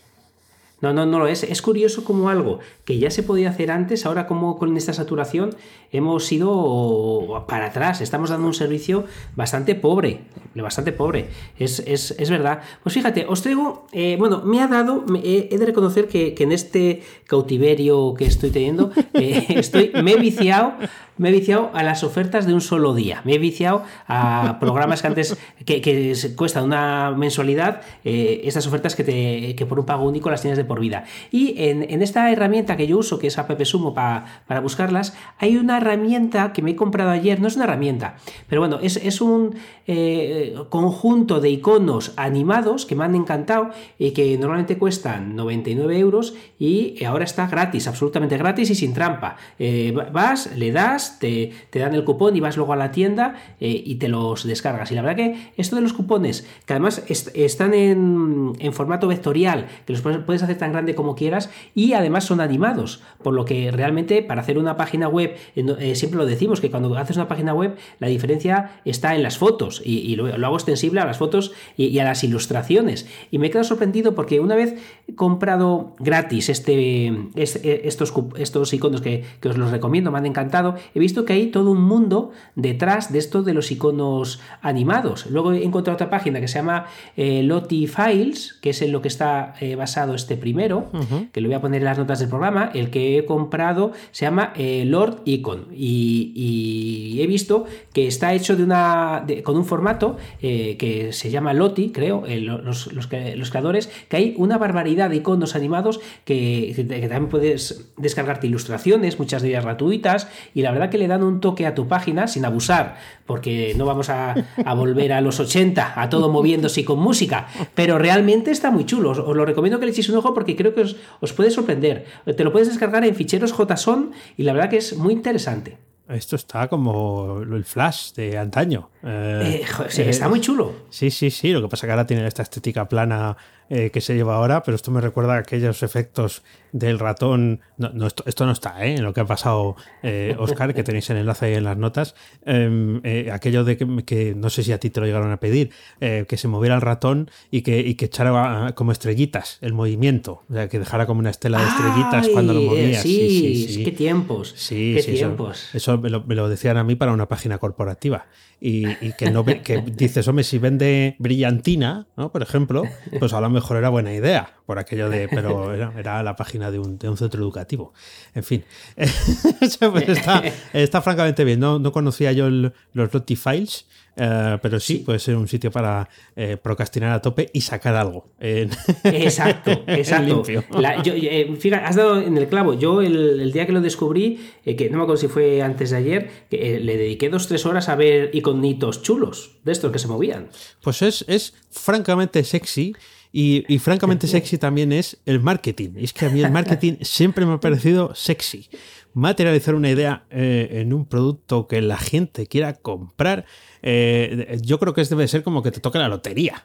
No, 0.80 0.92
no, 0.92 1.06
no 1.06 1.18
lo 1.18 1.26
es. 1.26 1.42
Es 1.42 1.62
curioso 1.62 2.04
como 2.04 2.30
algo 2.30 2.58
que 2.84 2.98
ya 2.98 3.10
se 3.10 3.22
podía 3.22 3.50
hacer 3.50 3.70
antes, 3.70 4.06
ahora 4.06 4.26
como 4.26 4.58
con 4.58 4.76
esta 4.76 4.92
saturación 4.92 5.54
hemos 5.92 6.30
ido 6.32 7.44
para 7.46 7.66
atrás. 7.66 8.00
Estamos 8.00 8.30
dando 8.30 8.46
un 8.46 8.54
servicio 8.54 9.04
bastante 9.36 9.74
pobre, 9.74 10.22
bastante 10.54 10.92
pobre. 10.92 11.28
Es, 11.58 12.30
verdad. 12.30 12.60
Pues 12.82 12.94
fíjate, 12.94 13.26
os 13.28 13.42
traigo, 13.42 13.86
eh, 13.92 14.16
bueno, 14.18 14.42
me 14.44 14.60
ha 14.60 14.68
dado, 14.68 15.04
he 15.22 15.56
de 15.56 15.66
reconocer 15.66 16.08
que, 16.08 16.34
en 16.38 16.52
este 16.52 17.02
cautiverio 17.26 18.14
que 18.14 18.24
estoy 18.24 18.50
teniendo, 18.50 18.90
eh, 19.14 19.46
estoy, 19.50 19.92
me 20.02 20.12
he 20.12 20.16
viciado 20.16 20.74
me 21.20 21.28
he 21.28 21.32
viciado 21.32 21.68
a 21.74 21.82
las 21.82 22.02
ofertas 22.02 22.46
de 22.46 22.54
un 22.54 22.62
solo 22.62 22.94
día. 22.94 23.20
Me 23.26 23.34
he 23.34 23.38
viciado 23.38 23.82
a 24.08 24.56
programas 24.58 25.02
que 25.02 25.06
antes 25.06 25.36
que, 25.66 26.16
cuestan 26.34 26.64
una 26.64 27.10
mensualidad, 27.10 27.82
eh, 28.06 28.40
estas 28.44 28.66
ofertas 28.66 28.96
que, 28.96 29.04
te, 29.04 29.54
que 29.54 29.66
por 29.66 29.78
un 29.78 29.84
pago 29.84 30.08
único 30.08 30.30
las 30.30 30.40
tienes 30.40 30.56
de 30.56 30.64
vida. 30.78 31.04
Y 31.32 31.54
en, 31.56 32.02
esta 32.02 32.30
herramienta 32.30 32.76
que 32.76 32.86
yo 32.86 32.98
uso, 32.98 33.18
que 33.18 33.26
es 33.26 33.38
App 33.38 33.50
Sumo 33.64 33.94
para, 33.94 34.60
buscarlas, 34.62 35.16
hay 35.38 35.56
una 35.56 35.78
herramienta 35.78 36.52
que 36.52 36.62
me 36.62 36.72
he 36.72 36.76
comprado 36.76 37.10
ayer, 37.10 37.40
no 37.40 37.48
es 37.48 37.56
una 37.56 37.64
herramienta, 37.64 38.16
pero 38.48 38.60
bueno, 38.60 38.78
es, 38.80 39.20
un 39.20 39.56
eh, 39.86 40.54
conjunto 40.68 41.40
de 41.40 41.50
iconos 41.50 42.12
animados 42.16 42.86
que 42.86 42.94
me 42.94 43.04
han 43.04 43.14
encantado 43.14 43.70
y 43.98 44.12
que 44.12 44.36
normalmente 44.38 44.78
cuestan 44.78 45.34
99 45.34 45.98
euros 45.98 46.34
y 46.58 47.02
ahora 47.04 47.24
está 47.24 47.46
gratis, 47.46 47.88
absolutamente 47.88 48.36
gratis 48.36 48.70
y 48.70 48.74
sin 48.74 48.92
trampa. 48.92 49.36
Eh, 49.58 49.94
vas, 50.12 50.54
le 50.56 50.72
das, 50.72 51.18
te, 51.18 51.52
dan 51.72 51.94
el 51.94 52.04
cupón 52.04 52.36
y 52.36 52.40
vas 52.40 52.56
luego 52.56 52.72
a 52.72 52.76
la 52.76 52.90
tienda 52.90 53.36
eh, 53.60 53.82
y 53.84 53.96
te 53.96 54.08
los 54.08 54.44
descargas. 54.44 54.90
Y 54.92 54.94
la 54.94 55.02
verdad 55.02 55.16
que 55.16 55.52
esto 55.56 55.76
de 55.76 55.82
los 55.82 55.92
cupones, 55.92 56.46
que 56.66 56.72
además 56.74 57.02
están 57.08 57.74
en, 57.74 58.72
formato 58.72 59.08
vectorial, 59.08 59.66
que 59.86 59.92
los 59.92 60.02
puedes 60.02 60.42
hacer 60.42 60.58
tan 60.60 60.72
grande 60.72 60.94
como 60.94 61.16
quieras 61.16 61.50
y 61.74 61.94
además 61.94 62.24
son 62.24 62.40
animados, 62.40 63.02
por 63.22 63.34
lo 63.34 63.44
que 63.44 63.70
realmente 63.72 64.22
para 64.22 64.40
hacer 64.42 64.58
una 64.58 64.76
página 64.76 65.08
web, 65.08 65.34
eh, 65.56 65.94
siempre 65.96 66.18
lo 66.18 66.26
decimos, 66.26 66.60
que 66.60 66.70
cuando 66.70 66.96
haces 66.96 67.16
una 67.16 67.26
página 67.26 67.52
web 67.52 67.76
la 67.98 68.06
diferencia 68.06 68.80
está 68.84 69.14
en 69.16 69.22
las 69.22 69.38
fotos 69.38 69.82
y, 69.84 70.14
lo, 70.16 70.26
hago 70.26 70.54
extensible 70.54 71.00
a 71.00 71.04
las 71.04 71.18
fotos 71.18 71.52
y, 71.76 71.98
a 71.98 72.04
las 72.04 72.22
ilustraciones. 72.22 73.08
Y 73.30 73.38
me 73.38 73.48
he 73.48 73.50
quedado 73.50 73.64
sorprendido 73.64 74.14
porque 74.14 74.40
una 74.40 74.54
vez 74.54 74.76
comprado 75.16 75.96
gratis 75.98 76.48
este, 76.48 77.12
estos, 77.34 78.12
estos 78.36 78.72
iconos 78.72 79.00
que, 79.00 79.24
que 79.40 79.48
os 79.48 79.58
los 79.58 79.70
recomiendo, 79.70 80.12
me 80.12 80.18
han 80.18 80.26
encantado, 80.26 80.76
he 80.94 81.00
visto 81.00 81.24
que 81.24 81.32
hay 81.32 81.46
todo 81.48 81.70
un 81.72 81.82
mundo 81.82 82.30
detrás 82.54 83.12
de 83.12 83.18
esto 83.18 83.42
de 83.42 83.54
los 83.54 83.70
iconos 83.70 84.40
animados. 84.62 85.26
Luego 85.26 85.52
he 85.52 85.64
encontrado 85.64 85.94
otra 85.94 86.10
página 86.10 86.40
que 86.40 86.48
se 86.48 86.58
llama 86.58 86.86
eh, 87.16 87.42
Lottie 87.42 87.88
Files, 87.88 88.58
que 88.60 88.70
es 88.70 88.82
en 88.82 88.92
lo 88.92 89.02
que 89.02 89.08
está 89.08 89.54
eh, 89.60 89.74
basado 89.74 90.14
este 90.14 90.36
primero, 90.52 90.88
que 91.32 91.40
lo 91.40 91.48
voy 91.48 91.54
a 91.54 91.60
poner 91.60 91.80
en 91.80 91.84
las 91.84 91.98
notas 91.98 92.18
del 92.18 92.28
programa. 92.28 92.70
El 92.74 92.90
que 92.90 93.18
he 93.18 93.24
comprado 93.24 93.92
se 94.10 94.24
llama 94.24 94.52
eh, 94.56 94.84
Lord 94.84 95.22
Icon 95.24 95.68
y, 95.72 97.18
he 97.20 97.26
visto 97.26 97.66
que 97.92 98.06
está 98.06 98.32
hecho 98.32 98.56
de 98.56 98.64
una, 98.64 99.26
con 99.44 99.56
un 99.56 99.64
formato 99.64 100.16
que 100.40 101.10
se 101.12 101.30
llama 101.30 101.52
Lottie, 101.52 101.92
creo, 101.92 102.24
los, 102.26 102.92
los, 102.92 103.06
creadores, 103.06 103.90
que 104.08 104.16
hay 104.16 104.34
una 104.38 104.58
barbaridad 104.58 105.10
de 105.10 105.16
iconos 105.16 105.54
animados 105.54 106.00
que, 106.24 106.72
que 106.74 107.08
también 107.08 107.28
puedes 107.28 107.92
descargarte 107.96 108.46
ilustraciones, 108.46 109.18
muchas 109.18 109.42
de 109.42 109.50
ellas 109.50 109.64
gratuitas, 109.64 110.28
y 110.54 110.62
la 110.62 110.72
verdad 110.72 110.90
que 110.90 110.98
le 110.98 111.08
dan 111.08 111.22
un 111.22 111.40
toque 111.40 111.66
a 111.66 111.74
tu 111.74 111.88
página 111.88 112.26
sin 112.26 112.44
abusar, 112.44 112.96
porque 113.30 113.74
no 113.76 113.86
vamos 113.86 114.10
a, 114.10 114.34
volver 114.74 115.12
a 115.12 115.20
los 115.20 115.38
80, 115.38 115.92
a 115.94 116.10
todo 116.10 116.30
moviéndose 116.30 116.84
con 116.84 116.98
música, 116.98 117.46
pero 117.76 117.96
realmente 117.96 118.50
está 118.50 118.72
muy 118.72 118.84
chulo. 118.84 119.10
Os, 119.10 119.18
lo 119.18 119.44
recomiendo 119.44 119.78
que 119.78 119.86
le 119.86 119.92
echéis 119.92 120.08
un 120.08 120.16
ojo 120.16 120.34
porque 120.34 120.56
creo 120.56 120.74
que 120.74 120.80
os, 120.80 121.32
puede 121.32 121.52
sorprender. 121.52 122.06
Te 122.36 122.42
lo 122.42 122.50
puedes 122.50 122.66
descargar 122.66 123.04
en 123.04 123.14
ficheros 123.14 123.52
JSON 123.52 124.10
y 124.36 124.42
la 124.42 124.52
verdad 124.52 124.68
que 124.68 124.78
es 124.78 124.96
muy 124.96 125.12
interesante. 125.12 125.78
Esto 126.10 126.36
está 126.36 126.68
como 126.68 127.40
el 127.42 127.64
flash 127.64 128.12
de 128.14 128.36
antaño. 128.38 128.90
Eh, 129.02 129.62
eh, 129.62 130.08
está 130.08 130.28
muy 130.28 130.40
chulo. 130.40 130.74
Sí, 130.90 131.10
sí, 131.10 131.30
sí. 131.30 131.52
Lo 131.52 131.62
que 131.62 131.68
pasa 131.68 131.86
es 131.86 131.88
que 131.88 131.92
ahora 131.92 132.06
tiene 132.06 132.26
esta 132.26 132.42
estética 132.42 132.88
plana 132.88 133.36
eh, 133.72 133.92
que 133.92 134.00
se 134.00 134.16
lleva 134.16 134.34
ahora, 134.34 134.64
pero 134.64 134.74
esto 134.74 134.90
me 134.90 135.00
recuerda 135.00 135.34
a 135.34 135.38
aquellos 135.38 135.84
efectos 135.84 136.42
del 136.72 136.98
ratón. 136.98 137.60
No, 137.78 138.08
esto, 138.26 138.44
no 138.44 138.50
está 138.50 138.84
¿eh? 138.84 138.96
en 138.96 139.04
lo 139.04 139.14
que 139.14 139.20
ha 139.20 139.24
pasado, 139.24 139.76
eh, 140.02 140.34
Oscar, 140.40 140.74
que 140.74 140.82
tenéis 140.82 141.08
el 141.10 141.18
enlace 141.18 141.46
ahí 141.46 141.54
en 141.54 141.62
las 141.62 141.76
notas. 141.76 142.16
Em, 142.44 143.00
aquello 143.32 143.62
de 143.62 143.76
que, 143.76 144.34
no 144.34 144.50
sé 144.50 144.64
si 144.64 144.72
a 144.72 144.78
ti 144.78 144.90
te 144.90 144.98
lo 144.98 145.06
llegaron 145.06 145.30
a 145.30 145.38
pedir, 145.38 145.70
que 146.00 146.36
se 146.36 146.48
moviera 146.48 146.74
el 146.74 146.80
ratón 146.80 147.30
y 147.52 147.62
que, 147.62 147.78
y 147.78 147.94
que 147.94 148.06
echara 148.06 148.72
como 148.74 148.90
estrellitas 148.90 149.58
el 149.60 149.72
movimiento, 149.72 150.42
o 150.50 150.52
sea, 150.52 150.68
que 150.68 150.80
dejara 150.80 151.06
como 151.06 151.20
una 151.20 151.30
estela 151.30 151.60
de 151.60 151.68
estrellitas 151.68 152.28
cuando 152.28 152.52
lo 152.52 152.62
movías. 152.62 153.02
Sí, 153.02 153.28
sí, 153.30 153.72
sí, 153.72 153.84
Qué 153.84 153.92
tiempos. 153.92 154.52
Sí, 154.56 154.96
qué 154.96 155.12
tiempos. 155.12 155.72
Eso, 155.72 155.99
me, 156.00 156.10
lo, 156.10 156.22
me, 156.24 156.34
lo, 156.34 156.48
decían 156.48 156.76
a 156.76 156.84
mí 156.84 156.94
para 156.94 157.12
una 157.12 157.28
página 157.28 157.58
corporativa 157.58 158.26
y, 158.60 159.12
que 159.12 159.30
no 159.30 159.44
que 159.44 159.82
dices, 159.96 160.26
hombre, 160.28 160.44
si 160.44 160.58
vende 160.58 161.16
brillantina, 161.18 162.06
¿no? 162.16 162.30
Por 162.30 162.42
ejemplo, 162.42 162.84
pues 163.18 163.32
a 163.32 163.40
lo 163.40 163.48
mejor 163.50 163.76
era 163.78 163.88
buena 163.88 164.12
idea, 164.12 164.54
por 164.66 164.78
aquello 164.78 165.08
de, 165.08 165.28
pero 165.28 165.74
era, 165.74 166.22
la 166.22 166.36
página 166.36 166.70
de 166.70 166.78
un, 166.78 166.98
de 166.98 167.08
un, 167.08 167.16
centro 167.16 167.42
educativo. 167.42 167.92
En 168.34 168.44
fin, 168.44 168.64
pues 168.96 170.08
está, 170.08 170.42
está, 170.72 171.02
francamente 171.02 171.44
bien. 171.44 171.60
No, 171.60 171.78
no 171.78 171.92
conocía 171.92 172.32
yo 172.32 172.48
los 172.50 172.74
Lottie 172.92 173.36
Files. 173.36 173.86
Eh, 174.22 174.58
pero 174.60 174.78
sí, 174.78 174.96
puede 174.96 175.18
ser 175.18 175.34
un 175.36 175.48
sitio 175.48 175.70
para 175.70 176.06
eh, 176.36 176.58
procrastinar 176.62 177.12
a 177.12 177.22
tope 177.22 177.48
y 177.54 177.62
sacar 177.62 177.94
algo. 177.94 178.28
exacto, 178.38 179.82
exacto. 179.86 180.42
Eh, 180.46 181.56
fíjate, 181.58 181.84
has 181.86 181.96
dado 181.96 182.20
en 182.20 182.36
el 182.36 182.46
clavo. 182.46 182.74
Yo 182.74 183.00
el, 183.00 183.50
día 183.50 183.64
que 183.64 183.72
lo 183.72 183.80
descubrí, 183.80 184.38
que 184.62 184.90
no 184.90 184.98
me 184.98 185.04
acuerdo 185.04 185.22
si 185.22 185.28
fue 185.28 185.62
antes 185.62 185.90
de 185.90 185.96
ayer, 185.96 186.30
le 186.50 186.96
dediqué 186.98 187.30
dos 187.30 187.48
tres 187.48 187.64
horas 187.64 187.88
a 187.88 187.96
ver 187.96 188.30
iconitos 188.34 189.00
chulos 189.00 189.52
de 189.64 189.72
estos 189.72 189.90
que 189.90 189.98
se 189.98 190.06
movían. 190.06 190.50
Pues 190.82 191.00
es, 191.00 191.24
es 191.26 191.54
francamente 191.70 192.44
sexy. 192.44 192.94
Y, 193.32 193.64
y, 193.72 193.78
francamente 193.78 194.26
sexy 194.26 194.58
también 194.58 194.92
es 194.92 195.18
el 195.24 195.40
marketing. 195.40 195.90
Y 195.96 196.04
es 196.04 196.12
que 196.12 196.26
a 196.26 196.30
mí 196.30 196.42
el 196.42 196.50
marketing 196.50 196.94
siempre 197.02 197.46
me 197.46 197.54
ha 197.54 197.60
parecido 197.60 198.12
sexy 198.14 198.68
materializar 199.12 199.74
una 199.74 199.90
idea 199.90 200.24
eh, 200.30 200.68
en 200.72 200.92
un 200.92 201.06
producto 201.06 201.66
que 201.66 201.82
la 201.82 201.98
gente 201.98 202.46
quiera 202.46 202.74
comprar, 202.74 203.44
eh, 203.82 204.58
yo 204.62 204.78
creo 204.78 204.94
que 204.94 205.04
debe 205.04 205.26
ser 205.26 205.42
como 205.42 205.62
que 205.62 205.70
te 205.70 205.80
toque 205.80 205.98
la 205.98 206.08
lotería. 206.08 206.64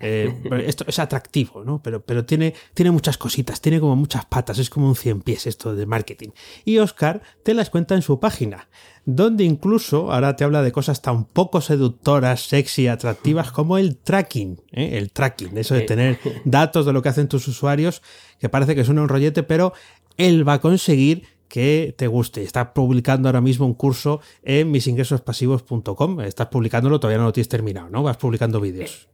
¿eh? 0.00 0.32
esto 0.66 0.84
es 0.86 0.98
atractivo, 0.98 1.64
¿no? 1.64 1.82
Pero, 1.82 2.02
pero 2.02 2.24
tiene, 2.24 2.54
tiene 2.74 2.90
muchas 2.90 3.18
cositas, 3.18 3.60
tiene 3.60 3.80
como 3.80 3.96
muchas 3.96 4.24
patas, 4.26 4.58
es 4.58 4.70
como 4.70 4.88
un 4.88 4.96
cien 4.96 5.20
pies 5.20 5.46
esto 5.46 5.74
de 5.74 5.86
marketing. 5.86 6.30
Y 6.64 6.78
Oscar 6.78 7.22
te 7.42 7.54
las 7.54 7.70
cuenta 7.70 7.94
en 7.94 8.02
su 8.02 8.18
página, 8.20 8.68
donde 9.04 9.44
incluso 9.44 10.12
ahora 10.12 10.36
te 10.36 10.44
habla 10.44 10.62
de 10.62 10.72
cosas 10.72 11.02
tan 11.02 11.24
poco 11.24 11.60
seductoras, 11.60 12.42
sexy, 12.42 12.88
atractivas 12.88 13.50
como 13.52 13.78
el 13.78 13.96
tracking, 13.96 14.60
el 14.70 15.10
tracking, 15.10 15.58
eso 15.58 15.74
de 15.74 15.82
tener 15.82 16.18
datos 16.44 16.86
de 16.86 16.92
lo 16.92 17.02
que 17.02 17.08
hacen 17.08 17.28
tus 17.28 17.48
usuarios, 17.48 18.02
que 18.38 18.48
parece 18.48 18.74
que 18.74 18.84
suena 18.84 19.02
un 19.02 19.08
rollete, 19.08 19.42
pero 19.42 19.72
él 20.16 20.46
va 20.46 20.54
a 20.54 20.60
conseguir 20.60 21.26
que 21.52 21.94
te 21.98 22.06
guste. 22.06 22.42
Estás 22.42 22.68
publicando 22.68 23.28
ahora 23.28 23.42
mismo 23.42 23.66
un 23.66 23.74
curso 23.74 24.22
en 24.42 24.70
misingresospasivos.com. 24.70 26.20
Estás 26.22 26.46
publicándolo, 26.46 26.98
todavía 26.98 27.18
no 27.18 27.24
lo 27.24 27.32
tienes 27.34 27.50
terminado, 27.50 27.90
¿no? 27.90 28.02
Vas 28.02 28.16
publicando 28.16 28.58
vídeos. 28.58 29.06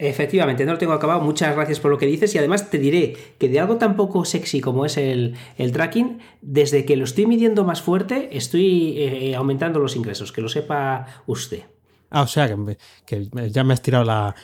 Efectivamente, 0.00 0.64
no 0.66 0.72
lo 0.72 0.78
tengo 0.78 0.92
acabado. 0.92 1.20
Muchas 1.20 1.54
gracias 1.54 1.78
por 1.78 1.92
lo 1.92 1.98
que 1.98 2.06
dices 2.06 2.34
y 2.34 2.38
además 2.38 2.68
te 2.68 2.78
diré 2.78 3.16
que 3.38 3.48
de 3.48 3.60
algo 3.60 3.76
tan 3.76 3.94
poco 3.94 4.24
sexy 4.24 4.60
como 4.60 4.84
es 4.84 4.96
el, 4.96 5.36
tracking, 5.56 6.18
desde 6.42 6.84
que 6.84 6.96
lo 6.96 7.04
estoy 7.04 7.26
midiendo 7.26 7.62
más 7.62 7.80
fuerte, 7.80 8.28
estoy 8.36 8.98
eh, 8.98 9.36
aumentando 9.36 9.78
los 9.78 9.94
ingresos, 9.94 10.32
que 10.32 10.40
lo 10.40 10.48
sepa 10.48 11.06
usted. 11.26 11.62
Ah, 12.10 12.22
o 12.22 12.26
sea, 12.26 12.52
que, 13.06 13.28
ya 13.50 13.62
me 13.62 13.72
has 13.72 13.82
tirado 13.82 14.04
la, 14.04 14.34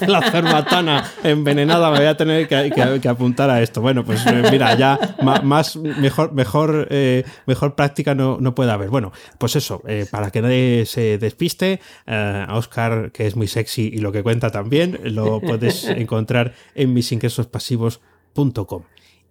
la 0.06 0.30
cerbatana 0.30 1.10
envenenada, 1.22 1.90
me 1.90 1.98
voy 1.98 2.06
a 2.06 2.16
tener 2.16 2.48
que, 2.48 3.08
apuntar 3.08 3.50
a 3.50 3.62
esto. 3.62 3.80
Bueno, 3.80 4.04
pues 4.04 4.26
eh, 4.26 4.42
mira, 4.50 4.76
ya 4.76 5.16
más, 5.42 5.76
mejor, 5.76 6.32
mejor, 6.32 6.88
eh, 6.90 7.24
mejor 7.46 7.74
práctica 7.74 8.14
no, 8.14 8.38
no, 8.40 8.54
puede 8.54 8.70
haber. 8.70 8.90
Bueno, 8.90 9.12
pues 9.38 9.56
eso, 9.56 9.82
eh, 9.86 10.06
para 10.10 10.30
que 10.30 10.42
nadie 10.42 10.86
se 10.86 11.18
despiste, 11.18 11.80
a 12.06 12.54
Oscar, 12.54 13.10
que 13.12 13.26
es 13.26 13.36
muy 13.36 13.48
sexy 13.48 13.90
y 13.92 13.98
lo 13.98 14.12
que 14.12 14.22
cuenta 14.22 14.50
también, 14.50 14.98
lo 15.02 15.40
puedes 15.40 15.84
encontrar 15.88 16.54
en 16.74 16.92
misingresospasivos.com. 16.94 18.82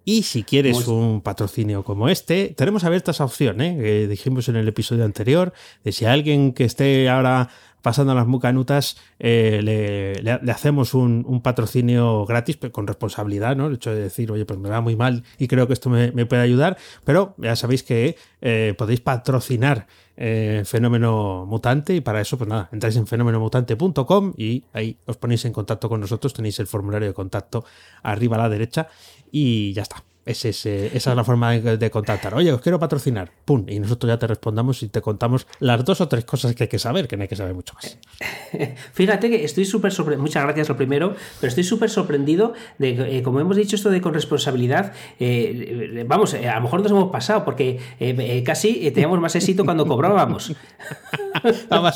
Y 0.08 0.22
si 0.22 0.42
quieres 0.42 0.88
un 0.88 1.20
patrocinio 1.20 1.84
como 1.84 2.08
este, 2.08 2.54
tenemos 2.56 2.82
abierta 2.84 3.10
esa 3.10 3.26
opción, 3.26 3.60
¿eh? 3.60 3.76
que 3.78 4.08
dijimos 4.08 4.48
en 4.48 4.56
el 4.56 4.66
episodio 4.66 5.04
anterior, 5.04 5.52
de 5.84 5.92
si 5.92 6.06
alguien 6.06 6.54
que 6.54 6.64
esté 6.64 7.10
ahora 7.10 7.50
pasando 7.82 8.14
las 8.14 8.26
mucanutas, 8.26 8.96
eh, 9.18 9.60
le, 9.62 10.50
hacemos 10.50 10.94
un, 10.94 11.40
patrocinio 11.42 12.26
gratis, 12.26 12.56
pero 12.56 12.72
con 12.72 12.86
responsabilidad, 12.86 13.56
¿no? 13.56 13.66
El 13.66 13.74
hecho 13.74 13.94
de 13.94 14.02
decir, 14.02 14.30
oye, 14.32 14.44
pues 14.44 14.58
me 14.58 14.68
va 14.68 14.80
muy 14.80 14.96
mal 14.96 15.24
y 15.38 15.48
creo 15.48 15.66
que 15.66 15.72
esto 15.72 15.88
me, 15.90 16.10
puede 16.26 16.42
ayudar, 16.42 16.76
pero 17.04 17.34
ya 17.38 17.56
sabéis 17.56 17.82
que 17.82 18.16
eh, 18.40 18.74
podéis 18.76 19.00
patrocinar 19.00 19.86
eh, 20.16 20.62
Fenómeno 20.64 21.46
Mutante 21.46 21.94
y 21.94 22.00
para 22.00 22.20
eso, 22.20 22.36
pues 22.36 22.48
nada, 22.48 22.68
entráis 22.72 22.96
en 22.96 23.06
fenomenomutante.com 23.06 24.34
y 24.36 24.64
ahí 24.72 24.98
os 25.06 25.16
ponéis 25.16 25.44
en 25.44 25.52
contacto 25.52 25.88
con 25.88 26.00
nosotros, 26.00 26.34
tenéis 26.34 26.58
el 26.58 26.66
formulario 26.66 27.08
de 27.08 27.14
contacto 27.14 27.64
arriba 28.02 28.36
a 28.36 28.40
la 28.40 28.48
derecha 28.48 28.88
y 29.30 29.72
ya 29.72 29.82
está 29.82 30.07
esa 30.28 30.48
es 30.48 31.06
la 31.06 31.24
forma 31.24 31.52
de, 31.52 31.90
contactar. 31.90 32.34
Oye, 32.34 32.52
os 32.52 32.60
quiero 32.60 32.78
patrocinar. 32.78 33.30
Pum. 33.46 33.64
Y 33.66 33.80
nosotros 33.80 34.08
ya 34.08 34.18
te 34.18 34.26
respondamos 34.26 34.82
y 34.82 34.88
te 34.88 35.00
contamos 35.00 35.46
las 35.58 35.82
dos 35.84 36.02
o 36.02 36.08
tres 36.08 36.26
cosas 36.26 36.54
que 36.54 36.64
hay 36.64 36.68
que 36.68 36.78
saber, 36.78 37.08
que 37.08 37.16
no 37.16 37.22
hay 37.22 37.28
que 37.28 37.36
saber 37.36 37.54
mucho 37.54 37.74
más. 37.74 37.98
Fíjate 38.92 39.30
que 39.30 39.42
estoy 39.42 39.64
súper 39.64 39.90
sorprendido. 39.90 40.22
Muchas 40.22 40.42
gracias 40.44 40.68
lo 40.68 40.76
primero, 40.76 41.14
pero 41.40 41.48
estoy 41.48 41.64
súper 41.64 41.88
sorprendido 41.88 42.52
de, 42.76 43.18
eh, 43.18 43.22
como 43.22 43.40
hemos 43.40 43.56
dicho, 43.56 43.76
esto 43.76 43.88
de 43.88 44.02
con 44.02 44.12
responsabilidad. 44.12 44.92
Eh, 45.18 46.04
vamos, 46.06 46.34
eh, 46.34 46.46
a 46.46 46.56
lo 46.56 46.62
mejor 46.62 46.82
nos 46.82 46.90
hemos 46.90 47.10
pasado, 47.10 47.44
porque 47.44 47.80
casi 48.44 48.90
teníamos 48.90 49.18
más 49.20 49.34
éxito 49.34 49.64
cuando 49.64 49.86
cobrábamos. 49.86 50.52
va, 51.72 51.88
a 51.88 51.92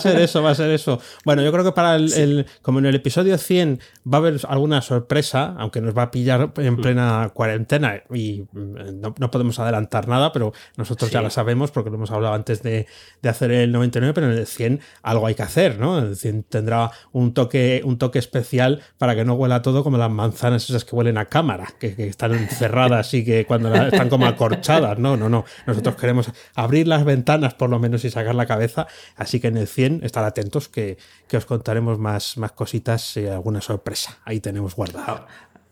ser, 0.00 0.20
eso, 0.20 0.42
va 0.42 0.50
a 0.50 0.54
ser 0.54 0.70
eso. 0.70 1.00
Bueno, 1.24 1.42
yo 1.42 1.52
creo 1.52 1.64
que 1.64 1.72
para 1.72 1.96
el, 1.96 2.46
como 2.62 2.80
en 2.80 2.86
el 2.86 2.96
episodio 2.96 3.38
100 3.38 3.80
va 4.12 4.18
a 4.18 4.20
haber 4.20 4.40
alguna 4.48 4.82
sorpresa, 4.82 5.54
aunque 5.58 5.80
nos 5.80 5.96
va 5.96 6.02
a 6.02 6.10
pillar 6.10 6.52
en 6.56 6.74
mm. 6.74 6.80
plena 6.80 7.30
cuarentena 7.32 7.75
y 8.12 8.46
mm, 8.52 9.00
no, 9.00 9.30
podemos 9.30 9.58
adelantar 9.58 10.08
nada, 10.08 10.32
pero 10.32 10.52
nosotros 10.76 11.10
ya 11.10 11.22
lo 11.22 11.30
sabemos 11.30 11.70
porque 11.70 11.90
lo 11.90 11.96
hemos 11.96 12.10
hablado 12.10 12.34
antes 12.34 12.62
de, 12.62 12.86
hacer 13.22 13.50
el 13.50 13.72
99, 13.72 14.14
pero 14.14 14.30
en 14.30 14.38
el 14.38 14.46
100 14.46 14.80
algo 15.02 15.26
hay 15.26 15.34
que 15.34 15.42
hacer, 15.42 15.78
¿no? 15.78 15.98
El 15.98 16.16
100 16.16 16.44
tendrá 16.44 16.90
un 17.12 17.34
toque, 17.34 17.82
un 17.84 17.98
toque 17.98 18.18
especial 18.18 18.82
para 18.98 19.14
que 19.14 19.24
no 19.24 19.34
huela 19.34 19.62
todo 19.62 19.82
como 19.82 19.98
las 19.98 20.10
manzanas 20.10 20.68
esas 20.70 20.84
que 20.84 20.94
huelen 20.94 21.18
a 21.18 21.26
cámara, 21.26 21.68
que, 21.78 21.94
están 22.06 22.32
encerradas 22.34 23.12
y 23.14 23.24
que 23.24 23.44
cuando 23.46 23.74
están 23.74 24.08
como 24.08 24.26
acorchadas, 24.26 24.98
no, 24.98 25.16
no, 25.16 25.28
no. 25.28 25.44
Nosotros 25.66 25.96
queremos 25.96 26.30
abrir 26.54 26.86
las 26.86 27.04
ventanas 27.04 27.54
por 27.54 27.68
lo 27.68 27.78
menos 27.78 28.04
y 28.04 28.10
sacar 28.10 28.34
la 28.34 28.46
cabeza 28.46 28.86
Así 29.16 29.40
que 29.40 29.48
en 29.48 29.56
el 29.56 29.66
100 29.66 30.00
estar 30.04 30.24
atentos 30.24 30.68
que, 30.68 30.98
os 31.32 31.46
contaremos 31.46 31.98
más, 31.98 32.36
más 32.36 32.52
cositas 32.52 33.16
y 33.16 33.26
alguna 33.26 33.60
sorpresa. 33.60 34.18
Ahí 34.24 34.40
tenemos 34.40 34.74
guardado. 34.74 35.26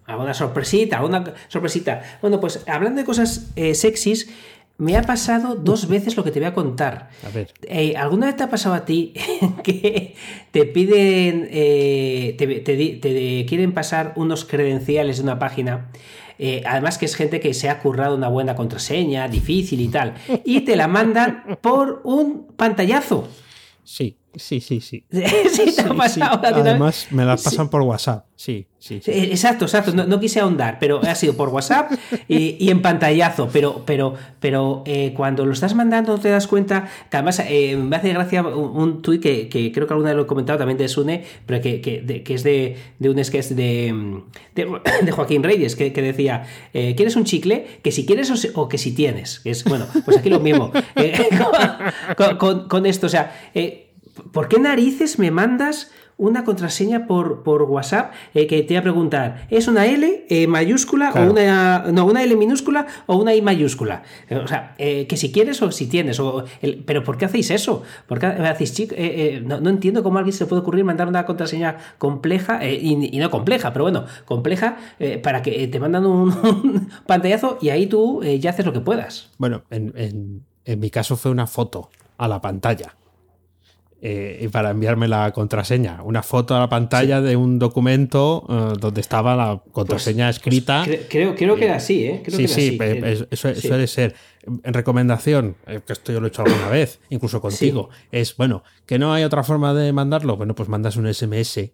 Alguna 0.06 0.34
sorpresita, 0.34 0.98
alguna 0.98 1.34
sorpresita. 1.48 2.02
Bueno, 2.20 2.40
pues 2.40 2.62
hablando 2.66 3.00
de 3.00 3.06
cosas 3.06 3.50
eh, 3.56 3.74
sexys, 3.74 4.28
me 4.76 4.96
ha 4.96 5.02
pasado 5.02 5.54
dos 5.54 5.88
veces 5.88 6.16
lo 6.16 6.24
que 6.24 6.30
te 6.30 6.40
voy 6.40 6.48
a 6.48 6.54
contar. 6.54 7.10
A 7.26 7.30
ver. 7.30 7.52
Eh, 7.62 7.96
¿Alguna 7.96 8.26
vez 8.26 8.36
te 8.36 8.42
ha 8.42 8.50
pasado 8.50 8.74
a 8.74 8.84
ti 8.84 9.14
que 9.62 10.14
te 10.50 10.66
piden, 10.66 11.48
eh, 11.50 12.34
te, 12.36 13.46
quieren 13.46 13.72
pasar 13.72 14.12
unos 14.16 14.44
credenciales 14.44 15.18
de 15.18 15.22
una 15.22 15.38
página? 15.38 15.90
además 16.66 16.98
que 16.98 17.06
es 17.06 17.14
gente 17.14 17.38
que 17.38 17.54
se 17.54 17.70
ha 17.70 17.78
currado 17.78 18.16
una 18.16 18.26
buena 18.26 18.56
contraseña, 18.56 19.28
difícil 19.28 19.80
y 19.80 19.86
tal, 19.86 20.14
y 20.44 20.62
te 20.62 20.74
la 20.74 20.88
mandan 20.88 21.58
por 21.60 22.00
un 22.02 22.48
pantallazo. 22.56 23.28
Sí, 23.84 24.16
sí, 24.37 24.61
sí, 24.61 24.81
sí. 24.81 25.05
sí, 25.11 25.75
te 25.75 25.83
ha 25.83 25.94
pasado. 25.94 26.40
Además, 26.44 27.09
me 27.11 27.25
las 27.25 27.42
pasan 27.42 27.68
por 27.68 27.83
WhatsApp. 27.83 28.27
Sí, 28.37 28.66
sí. 28.79 29.01
Exacto, 29.07 29.64
exacto. 29.64 29.92
No, 29.94 30.18
quise 30.18 30.40
ahondar, 30.40 30.79
pero 30.81 31.01
ha 31.03 31.14
sido 31.14 31.35
por 31.35 31.51
WhatsApp 31.51 31.92
y, 32.29 32.68
en 32.68 32.83
pantallazo. 32.83 33.49
Pero, 33.53 33.85
pero, 33.87 34.14
pero 34.40 34.83
eh, 34.87 35.14
cuando 35.16 35.47
lo 35.47 35.53
estás 35.53 35.75
mandando 35.75 36.18
te 36.18 36.29
das 36.31 36.49
cuenta 36.49 36.88
que 37.11 37.16
además 37.16 37.40
eh, 37.49 37.77
me 37.77 37.97
hace 37.97 38.12
gracia 38.12 38.42
un, 38.42 39.03
tuit 39.03 39.23
que, 39.23 39.70
creo 39.73 39.87
que 39.87 39.92
alguna 39.92 40.11
vez 40.11 40.16
lo 40.16 40.23
he 40.25 40.27
comentado 40.27 40.59
también 40.59 40.77
de 40.77 40.88
Sune, 40.88 41.25
pero 41.47 41.62
que, 41.62 41.81
que, 41.81 42.35
es 42.35 42.42
de, 42.42 42.77
de, 42.99 43.09
un 43.09 43.25
sketch 43.25 43.47
de, 43.51 44.20
de, 44.55 45.12
Joaquín 45.12 45.44
Reyes, 45.44 45.77
que, 45.77 45.90
decía, 45.90 46.44
eh, 46.75 46.94
¿quieres 46.97 47.14
un 47.16 47.25
chicle? 47.25 47.66
Que 47.83 47.92
si 47.92 48.05
quieres 48.05 48.33
o, 48.55 48.68
que 48.68 48.79
si 48.79 48.92
tienes. 48.92 49.40
es, 49.44 49.64
bueno, 49.64 49.87
pues 50.05 50.18
aquí 50.18 50.29
lo 50.29 50.40
mismo. 50.40 50.73
Con, 52.38 52.68
con, 52.68 52.87
esto, 52.87 53.07
o 53.07 53.11
sea 53.11 53.33
¿por 54.33 54.48
qué 54.48 54.59
narices 54.59 55.18
me 55.18 55.31
mandas 55.31 55.90
una 56.16 56.44
contraseña 56.44 57.07
por, 57.07 57.42
por 57.42 57.62
WhatsApp 57.62 58.12
eh, 58.35 58.46
que 58.46 58.62
te 58.62 58.74
va 58.74 58.81
a 58.81 58.83
preguntar, 58.83 59.46
¿es 59.50 59.66
una 59.68 59.87
L 59.87 60.27
eh, 60.29 60.46
mayúscula 60.46 61.12
o 61.12 61.31
una, 61.31 61.87
no, 61.92 62.07
una 62.07 62.22
L 62.22 62.37
minúscula 62.37 62.87
o 63.07 63.16
una 63.16 63.35
I 63.35 63.42
mayúscula? 63.42 64.03
Eh, 64.29 64.37
o 64.37 64.46
sea, 64.46 64.74
que 64.77 65.16
si 65.16 65.33
quieres 65.33 65.61
o 65.62 65.72
si 65.72 65.87
tienes, 65.87 66.20
o 66.20 66.44
pero 66.87 67.03
¿por 67.03 67.16
qué 67.16 67.24
hacéis 67.24 67.50
eso? 67.50 67.83
¿Por 68.07 68.18
qué 68.18 68.27
hacéis, 68.27 68.74
no, 69.44 69.61
no, 69.61 69.70
entiendo 69.70 70.03
cómo 70.03 70.18
a 70.18 70.20
alguien 70.20 70.37
se 70.37 70.46
puede 70.46 70.62
ocurrir 70.62 70.85
mandar 70.85 71.09
una 71.09 71.27
contraseña 71.27 71.79
compleja, 71.98 72.64
y, 72.64 73.18
no 73.18 73.31
compleja, 73.31 73.72
pero 73.72 73.85
bueno, 73.85 74.05
compleja 74.24 74.77
para 75.22 75.42
que 75.42 75.66
te 75.68 75.81
mandan 75.81 76.07
un, 76.07 76.88
pantallazo 77.07 77.59
y 77.61 77.70
ahí 77.70 77.87
tú 77.87 78.22
ya 78.22 78.50
haces 78.50 78.64
lo 78.64 78.72
que 78.72 78.81
puedas. 78.81 79.31
Bueno, 79.38 79.62
en, 79.70 80.44
en 80.64 80.81
mi 80.81 80.90
caso 80.90 81.16
fue 81.16 81.31
una 81.31 81.46
foto 81.46 81.90
a 82.18 82.29
la 82.29 82.40
pantalla 82.40 82.94
eh, 84.06 84.40
y 84.42 84.48
para 84.48 84.68
enviarme 84.68 85.08
la 85.08 85.32
contraseña. 85.32 86.02
Una 86.02 86.22
foto 86.22 86.54
a 86.54 86.58
la 86.58 86.68
pantalla 86.68 87.22
de 87.22 87.36
un 87.36 87.58
documento 87.58 88.44
eh, 88.50 88.76
donde 88.78 89.00
estaba 89.00 89.34
la 89.34 89.62
contraseña 89.72 90.26
pues, 90.26 90.40
pues 90.40 90.56
escrita. 90.56 90.84
creo, 91.08 91.34
creo 91.34 91.56
que 91.56 91.64
era 91.64 91.76
así, 91.76 92.04
¿eh? 92.04 92.22
sí, 92.28 92.46
sí, 92.46 92.78
eso 93.30 93.54
suele 93.54 93.86
ser. 93.86 94.14
En 94.62 94.74
recomendación, 94.74 95.56
que 95.64 95.94
esto 95.94 96.12
yo 96.12 96.20
lo 96.20 96.26
he 96.26 96.28
hecho 96.28 96.42
alguna 96.42 96.68
vez, 96.68 97.00
incluso 97.08 97.40
contigo, 97.40 97.88
es, 98.12 98.36
bueno, 98.36 98.62
que 98.84 98.98
no 98.98 99.14
hay 99.14 99.24
otra 99.24 99.42
forma 99.42 99.72
de 99.72 99.90
mandarlo, 99.94 100.36
bueno, 100.36 100.54
pues 100.54 100.68
mandas 100.68 100.96
un 100.96 101.10
SMS 101.10 101.70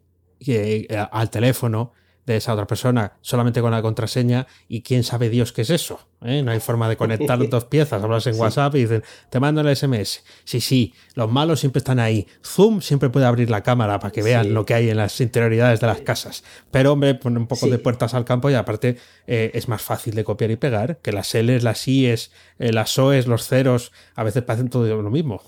al 1.10 1.30
teléfono 1.30 1.94
de 2.26 2.36
esa 2.36 2.52
otra 2.52 2.66
persona 2.66 3.12
solamente 3.20 3.60
con 3.60 3.70
la 3.70 3.82
contraseña 3.82 4.46
y 4.68 4.82
quién 4.82 5.04
sabe 5.04 5.28
Dios 5.28 5.52
qué 5.52 5.62
es 5.62 5.70
eso. 5.70 6.00
¿eh? 6.22 6.42
No 6.42 6.52
hay 6.52 6.60
forma 6.60 6.88
de 6.88 6.96
conectar 6.96 7.38
dos 7.48 7.64
piezas. 7.64 8.02
Hablas 8.02 8.26
en 8.26 8.38
WhatsApp 8.38 8.74
y 8.76 8.80
dicen, 8.80 9.02
te 9.30 9.40
mando 9.40 9.60
el 9.60 9.74
SMS. 9.74 10.22
Sí, 10.44 10.60
sí, 10.60 10.94
los 11.14 11.30
malos 11.30 11.60
siempre 11.60 11.78
están 11.78 11.98
ahí. 11.98 12.26
Zoom 12.44 12.80
siempre 12.80 13.10
puede 13.10 13.26
abrir 13.26 13.50
la 13.50 13.62
cámara 13.62 13.98
para 13.98 14.12
que 14.12 14.22
vean 14.22 14.54
lo 14.54 14.64
que 14.64 14.74
hay 14.74 14.90
en 14.90 14.96
las 14.96 15.20
interioridades 15.20 15.80
de 15.80 15.86
las 15.86 16.00
casas. 16.00 16.44
Pero, 16.70 16.92
hombre, 16.92 17.14
pone 17.14 17.38
un 17.38 17.46
poco 17.46 17.66
de 17.66 17.78
puertas 17.78 18.14
al 18.14 18.24
campo 18.24 18.50
y 18.50 18.54
aparte 18.54 18.96
eh, 19.26 19.50
es 19.54 19.68
más 19.68 19.82
fácil 19.82 20.14
de 20.14 20.24
copiar 20.24 20.50
y 20.50 20.56
pegar 20.56 20.98
que 20.98 21.12
las 21.12 21.34
L's, 21.34 21.62
las 21.62 21.86
I's, 21.88 22.30
eh, 22.58 22.72
las 22.72 22.98
O's, 22.98 23.26
los 23.26 23.46
ceros, 23.46 23.92
a 24.14 24.24
veces 24.24 24.42
parecen 24.42 24.68
todo 24.68 25.02
lo 25.02 25.10
mismo. 25.10 25.42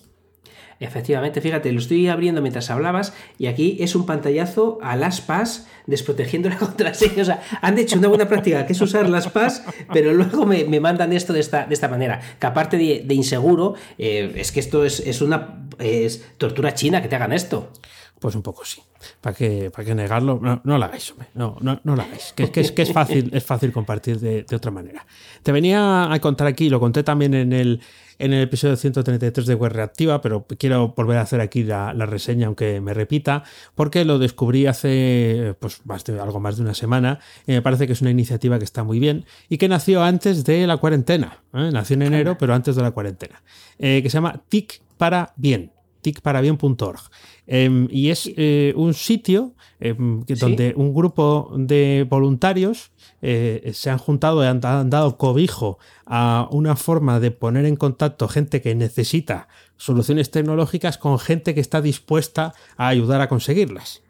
Efectivamente, 0.82 1.40
fíjate, 1.40 1.70
lo 1.70 1.78
estoy 1.78 2.08
abriendo 2.08 2.42
mientras 2.42 2.68
hablabas 2.68 3.14
y 3.38 3.46
aquí 3.46 3.76
es 3.78 3.94
un 3.94 4.04
pantallazo 4.04 4.78
a 4.82 4.96
las 4.96 5.20
PAS 5.20 5.68
desprotegiendo 5.86 6.48
la 6.48 6.56
contraseña. 6.58 7.22
O 7.22 7.24
sea, 7.24 7.42
han 7.60 7.78
hecho 7.78 7.98
una 7.98 8.08
buena 8.08 8.28
práctica 8.28 8.66
que 8.66 8.72
es 8.72 8.80
usar 8.80 9.08
las 9.08 9.28
PAS, 9.28 9.64
pero 9.92 10.12
luego 10.12 10.44
me, 10.44 10.80
mandan 10.80 11.12
esto 11.12 11.32
de 11.32 11.40
esta, 11.40 11.66
de 11.66 11.74
esta 11.74 11.88
manera. 11.88 12.20
Que 12.38 12.46
aparte 12.46 12.76
de, 12.78 13.14
inseguro, 13.14 13.74
eh, 13.96 14.32
es 14.36 14.50
que 14.50 14.58
esto 14.58 14.84
es, 14.84 15.20
una 15.22 15.68
es 15.78 16.24
tortura 16.36 16.74
china 16.74 17.00
que 17.00 17.08
te 17.08 17.14
hagan 17.14 17.32
esto. 17.32 17.70
Pues 18.18 18.34
un 18.34 18.42
poco 18.42 18.64
sí. 18.64 18.80
¿Para 19.20 19.34
qué, 19.34 19.70
para 19.70 19.84
qué 19.84 19.94
negarlo? 19.94 20.38
No, 20.40 20.60
no 20.64 20.78
lo 20.78 20.84
hagáis, 20.84 21.10
hombre. 21.10 21.28
No, 21.34 21.56
no, 21.60 21.80
no 21.82 21.96
lo 21.96 22.02
hagáis. 22.02 22.32
Que, 22.36 22.50
que, 22.50 22.60
es, 22.60 22.70
que 22.70 22.82
es, 22.82 22.92
fácil, 22.92 23.30
es 23.32 23.44
fácil 23.44 23.72
compartir 23.72 24.20
de, 24.20 24.44
de, 24.44 24.56
otra 24.56 24.70
manera. 24.70 25.04
Te 25.42 25.50
venía 25.50 26.12
a 26.12 26.20
contar 26.20 26.46
aquí, 26.46 26.68
lo 26.68 26.78
conté 26.78 27.02
también 27.02 27.34
en 27.34 27.52
el, 27.52 27.80
en 28.22 28.32
el 28.32 28.42
episodio 28.42 28.76
133 28.76 29.46
de 29.46 29.54
Web 29.56 29.72
Reactiva, 29.72 30.20
pero 30.20 30.46
quiero 30.56 30.94
volver 30.96 31.18
a 31.18 31.22
hacer 31.22 31.40
aquí 31.40 31.64
la, 31.64 31.92
reseña, 32.06 32.46
aunque 32.46 32.80
me 32.80 32.94
repita, 32.94 33.42
porque 33.74 34.04
lo 34.04 34.20
descubrí 34.20 34.66
hace 34.66 35.56
pues, 35.58 35.82
algo 36.20 36.38
más 36.38 36.56
de 36.56 36.62
una 36.62 36.74
semana 36.74 37.18
y 37.48 37.52
me 37.52 37.62
parece 37.62 37.88
que 37.88 37.94
es 37.94 38.00
una 38.00 38.12
iniciativa 38.12 38.58
que 38.58 38.64
está 38.64 38.84
muy 38.84 39.00
bien 39.00 39.24
y 39.48 39.58
que 39.58 39.66
nació 39.66 40.04
antes 40.04 40.44
de 40.44 40.68
la 40.68 40.76
cuarentena. 40.76 41.42
¿eh? 41.52 41.70
Nació 41.72 41.94
en 41.94 42.02
enero, 42.02 42.38
pero 42.38 42.54
antes 42.54 42.76
de 42.76 42.82
la 42.82 42.92
cuarentena. 42.92 43.42
Eh, 43.80 44.00
que 44.04 44.08
se 44.08 44.14
llama 44.14 44.40
TIC 44.48 44.80
para 44.96 45.32
bien 45.36 45.72
ticparabien.org. 46.00 47.00
Em, 47.46 47.88
y 47.90 48.10
es 48.10 48.30
eh, 48.36 48.72
un 48.76 48.92
sitio 48.94 49.54
em, 49.80 50.24
donde 50.26 50.74
un 50.76 50.92
grupo 50.94 51.52
de 51.56 52.06
voluntarios 52.08 52.92
eh, 53.22 53.70
se 53.74 53.90
han 53.90 53.98
juntado 53.98 54.42
y 54.42 54.46
han, 54.46 54.60
dado 54.60 55.16
cobijo 55.16 55.78
a 56.04 56.48
una 56.50 56.76
forma 56.76 57.20
de 57.20 57.30
poner 57.30 57.64
en 57.64 57.76
contacto 57.76 58.28
gente 58.28 58.60
que 58.60 58.74
necesita 58.74 59.48
soluciones 59.76 60.30
tecnológicas 60.30 60.98
con 60.98 61.18
gente 61.18 61.54
que 61.54 61.60
está 61.60 61.80
dispuesta 61.80 62.54
a 62.76 62.88
ayudar 62.88 63.20
a 63.20 63.28
conseguirlas. 63.28 64.02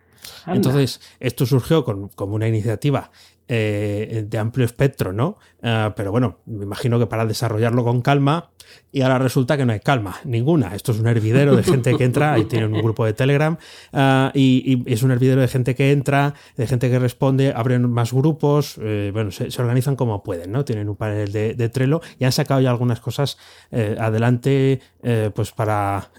Entonces, 0.46 1.00
esto 1.20 1.46
surgió 1.46 1.84
con, 1.84 2.08
como 2.08 2.34
una 2.34 2.48
iniciativa 2.48 3.10
de 3.48 4.38
amplio 4.38 4.64
espectro, 4.64 5.12
¿no? 5.12 5.36
Pero 5.62 6.10
bueno, 6.10 6.38
me 6.46 6.64
imagino 6.64 6.98
que 6.98 7.06
para 7.06 7.24
desarrollarlo 7.24 7.84
con 7.84 8.02
calma, 8.02 8.50
y 8.90 9.00
ahora 9.00 9.18
resulta 9.18 9.56
que 9.56 9.64
no 9.64 9.72
hay 9.72 9.80
calma, 9.80 10.16
ninguna. 10.24 10.74
Esto 10.74 10.92
es 10.92 11.00
un 11.00 11.06
hervidero 11.06 11.56
de 11.56 11.62
gente 11.62 11.96
que 11.96 12.04
entra, 12.04 12.38
y 12.38 12.44
tienen 12.44 12.74
un 12.74 12.82
grupo 12.82 13.06
de 13.06 13.14
Telegram, 13.14 13.56
ah, 13.92 14.30
y, 14.34 14.82
es 14.92 15.02
un 15.02 15.10
hervidero 15.10 15.40
de 15.40 15.48
gente 15.48 15.74
que 15.74 15.92
entra, 15.92 16.34
de 16.56 16.66
gente 16.66 16.90
que 16.90 16.98
responde, 16.98 17.52
abren 17.54 17.88
más 17.90 18.12
grupos, 18.12 18.78
eh, 18.82 19.10
bueno, 19.12 19.30
se, 19.30 19.48
organizan 19.60 19.96
como 19.96 20.22
pueden, 20.22 20.52
¿no? 20.52 20.64
Tienen 20.64 20.88
un 20.88 20.96
panel 20.96 21.32
de, 21.32 21.68
Trello 21.72 22.02
y 22.18 22.24
han 22.24 22.32
sacado 22.32 22.60
ya 22.60 22.70
algunas 22.70 23.00
cosas 23.00 23.38
eh, 23.70 23.96
adelante, 23.98 24.80
eh, 25.02 25.30
pues 25.34 25.52
para 25.52 26.10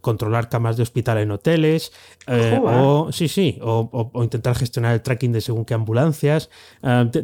controlar 0.00 0.48
camas 0.48 0.76
de 0.76 0.82
hospital 0.82 1.18
en 1.18 1.30
hoteles, 1.30 1.92
o 2.26 3.10
sí, 3.12 3.28
sí, 3.28 3.58
o, 3.62 4.10
intentar 4.14 4.56
gestionar 4.56 4.94
el 4.94 5.02
tracking 5.02 5.32
de 5.32 5.40
según 5.40 5.64
qué 5.64 5.74
ambulancias. 5.74 6.50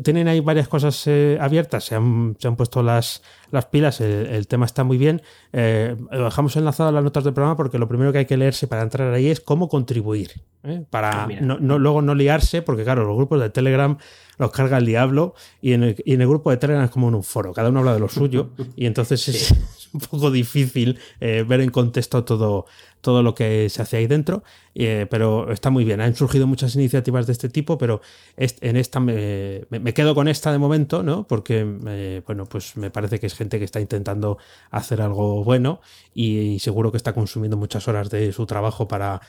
Tienen 0.05 0.29
ahí 0.29 0.41
varias 0.41 0.69
cosas 0.69 1.07
abiertas, 1.47 1.85
se 1.85 1.95
han, 1.95 2.37
se 2.39 2.49
han 2.49 2.57
puesto 2.57 2.83
las 2.83 3.23
las 3.51 3.67
pilas, 3.67 4.01
el, 4.01 4.47
tema 4.49 4.67
está 4.67 4.85
muy 4.85 4.99
bien. 4.99 5.23
Eh, 5.53 5.97
lo 6.11 6.25
dejamos 6.25 6.57
enlazado 6.57 6.89
a 6.89 6.93
las 6.93 7.03
notas 7.03 7.25
del 7.25 7.33
programa 7.33 7.57
porque 7.57 7.79
lo 7.79 7.89
primero 7.89 8.13
que 8.13 8.19
hay 8.19 8.27
que 8.27 8.37
leerse 8.37 8.67
para 8.67 8.83
entrar 8.83 9.13
ahí 9.13 9.29
es 9.29 9.41
cómo 9.41 9.69
contribuir. 9.69 10.43
¿eh? 10.65 10.85
Para 10.91 11.25
ah, 11.25 11.29
no, 11.41 11.79
luego 11.79 12.03
no 12.03 12.15
liarse, 12.15 12.63
porque 12.63 12.85
claro, 12.85 13.05
los 13.05 13.17
grupos 13.17 13.41
de 13.41 13.51
Telegram 13.51 13.97
los 14.39 14.51
carga 14.51 14.79
el 14.79 14.87
diablo 14.87 15.35
y 15.63 15.73
en 15.73 15.85
el, 15.85 16.03
y 16.05 16.15
en 16.15 16.21
el 16.21 16.29
grupo 16.29 16.51
de 16.51 16.57
Telegram 16.57 16.85
es 16.85 16.91
como 16.91 17.09
en 17.09 17.15
un 17.15 17.23
foro, 17.23 17.55
cada 17.55 17.71
uno 17.71 17.79
habla 17.81 17.95
de 17.95 18.01
lo 18.01 18.09
suyo 18.09 18.51
y 18.77 18.87
entonces 18.87 19.27
es, 19.29 19.86
un 19.93 20.01
poco 20.01 20.31
difícil 20.31 20.99
eh, 21.21 21.45
ver 21.47 21.61
en 21.61 21.71
contexto 21.71 22.25
todo, 22.25 22.67
todo 23.01 23.23
lo 23.23 23.35
que 23.35 23.69
se 23.69 23.83
hace 23.83 23.99
ahí 23.99 24.07
dentro, 24.07 24.43
eh, 24.75 25.07
pero 25.11 25.53
está 25.53 25.71
muy 25.71 25.85
bien. 25.85 26.01
Han 26.01 26.15
surgido 26.15 26.47
muchas 26.47 26.75
iniciativas 26.75 27.27
de 27.27 27.33
este 27.33 27.49
tipo, 27.49 27.79
pero 27.79 28.01
en 28.37 28.77
esta 28.77 29.01
me, 29.01 29.65
quedo 29.95 30.15
con 30.15 30.29
esta 30.29 30.53
de 30.53 30.59
momento, 30.59 31.03
¿no? 31.03 31.27
Porque, 31.27 31.67
eh, 31.87 32.23
bueno, 32.27 32.47
pues 32.47 32.77
me 32.77 32.91
parece 32.91 33.21
que 33.21 33.27
es 33.27 33.35
gente 33.35 33.59
que 33.59 33.65
está 33.65 33.81
intentando 33.81 34.39
hacer 34.71 35.01
algo 35.01 35.45
bueno 35.45 35.81
y, 36.15 36.59
seguro 36.59 36.91
que 36.91 36.97
está 36.97 37.13
consumiendo 37.13 37.57
muchas 37.57 37.87
horas 37.87 38.11
de 38.11 38.33
su 38.33 38.47
trabajo 38.47 38.89
para 38.89 39.21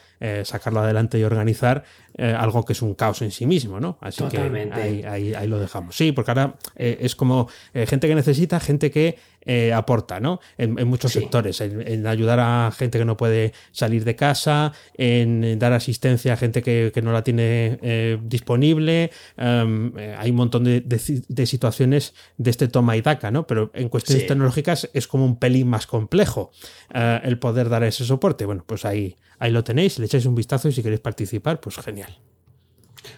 sacarlo 0.43 0.80
adelante 0.80 1.20
y 1.20 1.24
organizar 1.24 1.84
algo 2.17 2.65
que 2.65 2.74
es 2.74 2.82
un 2.82 2.96
caos 2.96 3.22
en 3.22 3.30
sí 3.30 3.46
mismo, 3.46 3.80
¿no? 3.80 4.00
Así 4.02 4.24
que 4.26 4.39
ahí, 4.74 5.04
ahí, 5.34 5.48
lo 5.48 5.60
dejamos. 5.60 5.96
Sí, 5.96 6.12
porque 6.12 6.32
ahora 6.32 6.56
es 6.76 7.15
como 7.15 7.48
gente 7.74 8.08
que 8.08 8.15
necesita, 8.15 8.60
gente 8.60 8.89
que 8.89 9.17
aporta, 9.74 10.20
¿no? 10.20 10.40
En, 10.58 10.88
muchos 10.88 11.12
sectores, 11.12 11.62
en, 11.62 12.06
ayudar 12.08 12.40
a 12.40 12.72
gente 12.72 13.00
que 13.00 13.06
no 13.06 13.18
puede 13.18 13.54
salir 13.72 14.04
de 14.04 14.16
casa, 14.16 14.74
en 14.96 15.58
dar 15.60 15.74
asistencia 15.74 16.34
a 16.34 16.38
gente 16.38 16.62
que, 16.62 17.02
no 17.04 17.12
la 17.12 17.24
tiene 17.24 17.80
eh, 17.82 18.18
disponible. 18.22 19.12
Em, 19.38 19.98
eh, 19.98 20.16
hay 20.18 20.32
un 20.32 20.36
montón 20.36 20.64
de, 20.64 21.46
situaciones 21.46 22.14
de 22.38 22.50
este 22.50 22.68
toma 22.68 22.98
y 22.98 23.02
daca, 23.02 23.32
¿no? 23.32 23.48
Pero 23.48 23.72
en 23.74 23.90
cuestiones 23.90 24.28
tecnológicas 24.28 24.90
es 24.94 25.08
como 25.08 25.26
un 25.26 25.38
pelín 25.38 25.68
más 25.68 25.88
complejo 25.88 26.52
eh, 26.94 27.22
el 27.24 27.40
poder 27.40 27.70
dar 27.70 27.84
ese 27.84 28.06
soporte. 28.06 28.46
Bueno, 28.46 28.64
pues 28.66 28.86
ahí, 28.86 29.16
ahí 29.40 29.52
lo 29.52 29.64
tenéis, 29.64 30.00
le 30.00 30.06
echáis 30.06 30.26
un 30.26 30.36
vistazo 30.36 30.68
y 30.70 30.72
si 30.72 30.84
queréis 30.84 31.02
participar, 31.02 31.60
pues 31.60 31.78
genial. 31.78 32.18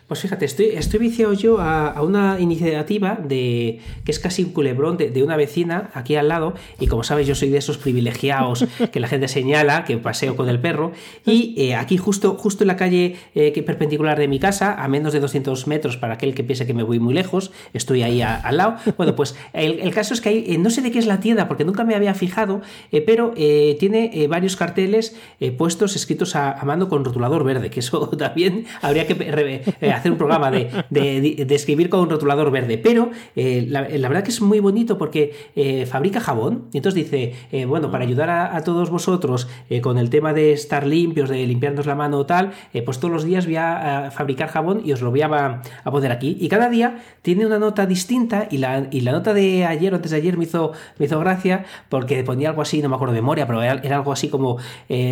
Pues 0.10 0.22
fíjate, 0.22 0.45
estoy, 0.45 0.65
estoy 0.74 1.00
viciado 1.00 1.34
yo 1.34 1.60
a, 1.62 2.02
una 2.02 2.39
iniciativa 2.39 3.19
de 3.24 3.80
que 4.04 4.12
es 4.12 4.17
casi 4.17 4.43
un 4.43 4.54
culebrón 4.54 4.98
de, 4.98 5.22
una 5.22 5.38
vecina 5.38 5.91
aquí 5.93 6.15
al 6.15 6.30
lado. 6.30 6.56
Y 6.80 6.88
como 6.88 7.04
sabes, 7.04 7.28
yo 7.28 7.36
soy 7.36 7.50
de 7.50 7.60
esos 7.60 7.78
privilegiados 7.78 8.65
que 8.91 9.00
la 9.00 9.08
gente 9.08 9.28
señala, 9.28 9.86
que 9.86 10.00
paseo 10.00 10.36
con 10.36 10.50
el 10.50 10.60
perro. 10.60 10.93
Y 11.28 11.54
eh, 11.58 11.76
aquí, 11.76 11.98
justo, 11.98 12.36
justo 12.39 12.63
en 12.63 12.69
la 12.69 12.76
calle 12.76 13.17
eh, 13.36 13.52
que 13.52 13.62
perpendicular 13.62 14.17
de 14.17 14.28
mi 14.28 14.39
casa, 14.39 14.84
a 14.84 14.88
menos 14.88 15.13
de 15.13 15.19
200 15.19 15.67
metros 15.67 15.98
para 15.98 16.15
aquel 16.15 16.34
que 16.34 16.43
piense 16.43 16.65
que 16.65 16.74
me 16.74 16.82
voy 16.82 17.00
muy 17.00 17.13
lejos, 17.13 17.52
estoy 17.74 18.02
ahí 18.02 18.24
al 18.24 18.58
lado. 18.58 18.78
Bueno, 18.98 19.15
pues 19.15 19.36
el, 19.54 19.93
caso 19.93 20.15
es 20.15 20.22
que 20.22 20.30
hay, 20.30 20.45
eh, 20.48 20.58
no 20.58 20.72
sé 20.72 20.82
de 20.82 20.89
qué 20.89 20.98
es 20.98 21.06
la 21.06 21.19
tienda, 21.19 21.48
porque 21.48 21.65
nunca 21.65 21.84
me 21.84 21.93
había 21.93 22.15
fijado, 22.15 22.62
pero 23.06 23.34
tiene 23.36 24.28
varios 24.28 24.56
carteles 24.56 25.15
puestos 25.58 25.95
escritos 25.95 26.36
a, 26.36 26.60
mano 26.65 26.89
con 26.89 27.06
rotulador 27.06 27.43
verde, 27.43 27.69
que 27.69 27.82
eso 27.82 28.10
también 28.17 28.65
habría 28.82 29.06
que 29.06 29.13
eh, 29.19 29.99
hacer 30.00 30.12
un 30.12 30.18
programa 30.18 30.52
de, 30.52 30.70
de, 30.90 31.56
escribir 31.56 31.90
con 31.90 32.02
un 32.02 32.10
rotulador 32.10 32.52
verde. 32.52 32.78
Pero 32.78 33.12
eh, 33.36 33.66
la, 33.68 33.82
verdad 33.82 34.24
que 34.24 34.32
es 34.32 34.42
muy 34.42 34.60
bonito 34.60 34.98
porque 34.98 35.34
eh, 35.56 35.86
fabrica 35.86 36.20
jabón. 36.20 36.66
Y 36.74 36.78
entonces 36.78 37.04
dice, 37.04 37.66
bueno, 37.66 37.92
para 37.92 38.04
ayudar 38.04 38.30
a, 38.30 38.64
todos 38.64 38.90
vosotros 38.90 39.48
con 39.82 39.98
el 39.98 40.10
tema 40.10 40.34
de 40.34 40.52
estar 40.52 40.86
limpios, 40.86 41.30
de 41.30 41.46
limpiarnos 41.46 41.86
la 41.86 41.96
mano 41.96 42.18
o 42.18 42.26
tal, 42.26 42.52
pues 42.86 43.00
todos 43.00 43.12
los 43.12 43.24
días 43.24 43.46
voy 43.46 43.56
a, 43.56 44.12
fabricar 44.12 44.50
jabón 44.50 44.82
y 44.84 44.92
os 44.92 45.02
lo 45.02 45.12
voy 45.12 45.22
a, 45.22 45.62
poner 45.86 46.12
aquí. 46.12 46.38
Y 46.40 46.50
cada 46.50 46.70
día 46.70 47.00
tiene 47.22 47.46
una 47.46 47.60
nota 47.60 47.86
distinta 47.86 48.48
y 48.50 48.58
la, 48.58 48.88
y 48.92 49.02
la 49.02 49.12
nota 49.12 49.34
de 49.34 49.66
ayer 49.66 49.94
o 49.94 49.96
antes 49.96 50.12
de 50.12 50.18
ayer 50.18 50.38
me 50.38 50.44
hizo, 50.44 50.74
me 50.98 51.06
hizo 51.06 51.20
gracia 51.20 51.66
porque 51.90 52.24
ponía 52.24 52.50
algo 52.50 52.62
así, 52.62 52.82
no 52.82 52.90
me 52.90 52.96
acuerdo 52.96 53.14
de 53.14 53.22
memoria, 53.22 53.48
pero 53.48 53.62
era, 53.62 53.96
algo 53.96 54.12
así 54.12 54.30
como, 54.30 54.58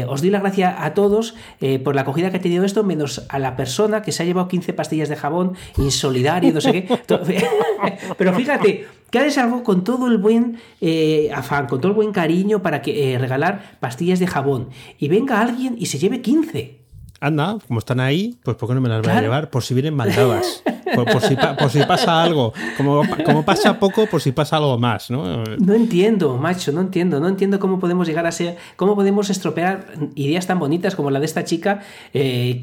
os 0.08 0.22
doy 0.22 0.30
la 0.30 0.40
gracia 0.40 0.84
a 0.84 0.94
todos 0.94 1.36
por 1.84 1.96
la 1.96 2.02
acogida 2.02 2.32
que 2.32 2.38
ha 2.38 2.42
tenido 2.42 2.66
esto, 2.66 2.84
menos 2.84 3.26
a 3.30 3.40
la 3.40 3.56
persona 3.56 4.02
que 4.02 4.12
se 4.12 4.24
ha 4.24 4.26
llevado 4.26 4.48
15 4.48 4.74
pastillas 4.78 5.10
de 5.10 5.18
jabón, 5.18 5.56
insolidario, 5.78 6.54
no 6.54 6.62
sé 6.62 6.72
qué. 6.72 7.00
Pero 8.18 8.34
fíjate, 8.34 8.88
que 9.12 9.20
haces 9.20 9.38
algo 9.38 9.64
con 9.64 9.84
todo 9.84 10.08
el 10.08 10.18
buen 10.18 10.60
eh, 10.80 11.30
afán, 11.36 11.68
con 11.68 11.82
todo 11.82 11.90
el 11.90 11.96
buen 11.96 12.14
cariño 12.14 12.62
para 12.62 12.82
que, 12.82 13.14
eh, 13.14 13.18
regalar 13.18 13.78
pastillas 13.82 14.20
de 14.20 14.28
jabón. 14.28 14.70
Y 14.98 15.10
venga 15.10 15.42
alguien 15.42 15.76
y 15.78 15.88
se 15.88 16.00
lleve 16.00 16.22
15 16.22 16.78
anda, 17.20 17.58
como 17.68 17.80
están 17.80 18.00
ahí, 18.00 18.38
pues 18.44 18.58
¿por 18.58 18.70
qué 18.70 18.76
no 18.76 18.82
me 18.82 18.90
las 18.90 19.02
voy 19.02 19.12
a 19.12 19.22
llevar? 19.22 19.50
Por 19.50 19.64
si 19.64 19.74
vienen 19.74 19.96
mandadas. 19.96 20.64
Por, 20.96 21.22
si, 21.72 21.80
pasa 21.84 22.24
algo. 22.24 22.54
Como, 22.78 23.04
como, 23.26 23.44
pasa 23.44 23.80
poco, 23.80 24.06
por 24.08 24.22
si 24.22 24.32
pasa 24.32 24.58
algo 24.58 24.78
más, 24.78 25.10
¿no? 25.10 25.44
No 25.44 25.74
entiendo, 25.74 26.38
macho, 26.38 26.72
no 26.72 26.82
entiendo. 26.82 27.20
No 27.20 27.28
entiendo 27.28 27.60
cómo 27.60 27.80
podemos 27.80 28.08
llegar 28.08 28.26
a 28.26 28.32
ser, 28.32 28.58
cómo 28.76 28.96
podemos 28.96 29.30
estropear 29.30 29.88
ideas 30.16 30.48
tan 30.48 30.60
bonitas 30.60 30.96
como 30.96 31.12
la 31.12 31.20
de 31.20 31.26
esta 31.26 31.44
chica 31.44 31.82
eh, 32.14 32.60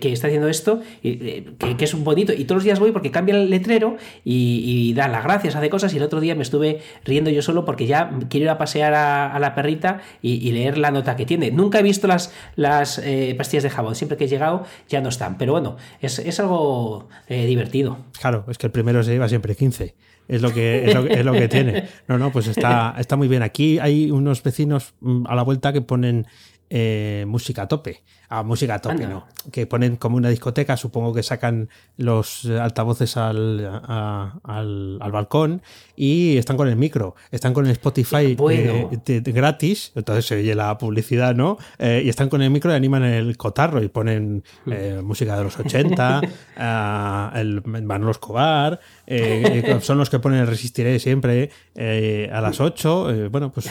que, 0.00 0.12
está 0.12 0.28
haciendo 0.28 0.48
esto, 0.48 0.80
eh, 1.02 1.52
que, 1.58 1.84
es 1.84 1.94
un 1.94 2.04
bonito. 2.04 2.32
Y 2.32 2.44
todos 2.44 2.58
los 2.58 2.64
días 2.64 2.78
voy 2.78 2.92
porque 2.92 3.10
cambia 3.10 3.34
el 3.34 3.50
letrero 3.50 3.96
y, 4.24 4.92
da 4.94 5.08
las 5.08 5.24
gracias, 5.24 5.56
hace 5.56 5.70
cosas. 5.70 5.92
Y 5.94 5.98
el 5.98 6.02
otro 6.02 6.20
día 6.20 6.34
me 6.34 6.42
estuve 6.42 6.80
riendo 7.04 7.30
yo 7.30 7.42
solo 7.42 7.64
porque 7.64 7.86
ya 7.86 8.10
quiero 8.28 8.44
ir 8.44 8.50
a 8.50 8.58
pasear 8.58 8.94
a, 8.94 9.38
la 9.38 9.54
perrita 9.54 10.00
y, 10.22 10.50
leer 10.52 10.78
la 10.78 10.90
nota 10.90 11.16
que 11.16 11.26
tiene. 11.26 11.50
Nunca 11.50 11.80
he 11.80 11.82
visto 11.82 12.06
las, 12.06 12.32
las 12.54 12.98
eh, 12.98 13.34
pastillas 13.36 13.64
de 13.64 13.70
jabón 13.70 13.94
siempre 13.94 14.16
que 14.16 14.24
he 14.24 14.28
llegado 14.28 14.64
ya 14.88 15.00
no 15.00 15.08
están. 15.08 15.38
Pero 15.38 15.52
bueno, 15.52 15.76
es, 16.00 16.40
algo 16.40 17.08
eh, 17.28 17.46
Claro, 18.20 18.44
es 18.48 18.58
que 18.58 18.66
el 18.66 18.72
primero 18.72 19.02
se 19.02 19.12
lleva 19.12 19.28
siempre 19.28 19.54
15. 19.54 19.94
Es 20.28 20.42
lo 20.42 20.52
que, 20.52 20.86
es 20.86 21.24
lo, 21.24 21.32
que 21.32 21.48
tiene. 21.48 21.84
No, 22.08 22.18
no, 22.18 22.32
pues 22.32 22.48
está, 22.48 22.94
está 22.98 23.16
muy 23.16 23.28
bien. 23.28 23.42
Aquí 23.42 23.78
hay 23.78 24.10
unos 24.10 24.42
vecinos 24.42 24.94
mm, 25.00 25.26
a 25.28 25.34
la 25.34 25.42
vuelta 25.42 25.72
que 25.72 25.82
ponen 25.82 26.26
eh, 26.70 27.24
música 27.26 27.62
a 27.62 27.68
tope 27.68 28.02
a 28.28 28.42
música 28.42 28.74
a 28.74 28.78
tope, 28.80 29.06
¿no? 29.06 29.26
Que 29.52 29.66
ponen 29.66 29.96
como 29.96 30.16
una 30.16 30.28
discoteca, 30.28 30.76
supongo 30.76 31.14
que 31.14 31.22
sacan 31.22 31.68
los 31.96 32.44
altavoces 32.46 33.16
al, 33.16 33.64
al, 34.42 35.12
balcón 35.12 35.62
y 35.94 36.36
están 36.36 36.56
con 36.56 36.68
el 36.68 36.76
micro, 36.76 37.14
están 37.30 37.54
con 37.54 37.66
el 37.66 37.72
Spotify 37.72 38.36
eh, 38.50 39.22
gratis, 39.26 39.92
entonces 39.94 40.26
se 40.26 40.36
oye 40.36 40.54
la 40.54 40.76
publicidad, 40.76 41.34
¿no? 41.34 41.58
Eh, 41.78 42.02
y 42.04 42.08
están 42.08 42.28
con 42.28 42.42
el 42.42 42.50
micro 42.50 42.72
y 42.72 42.74
animan 42.74 43.04
el 43.04 43.36
cotarro 43.36 43.82
y 43.82 43.88
ponen 43.88 44.42
eh, 44.66 45.00
música 45.02 45.36
de 45.38 45.44
los 45.44 45.58
80, 45.58 46.20
el 47.36 47.62
Manolo 47.64 48.10
Escobar, 48.10 48.80
son 49.80 49.98
los 49.98 50.10
que 50.10 50.18
ponen 50.18 50.40
el 50.40 50.46
Resistiré 50.48 50.98
siempre 50.98 51.50
a 52.32 52.40
las 52.40 52.60
8. 52.60 53.30
bueno, 53.30 53.52
pues 53.52 53.70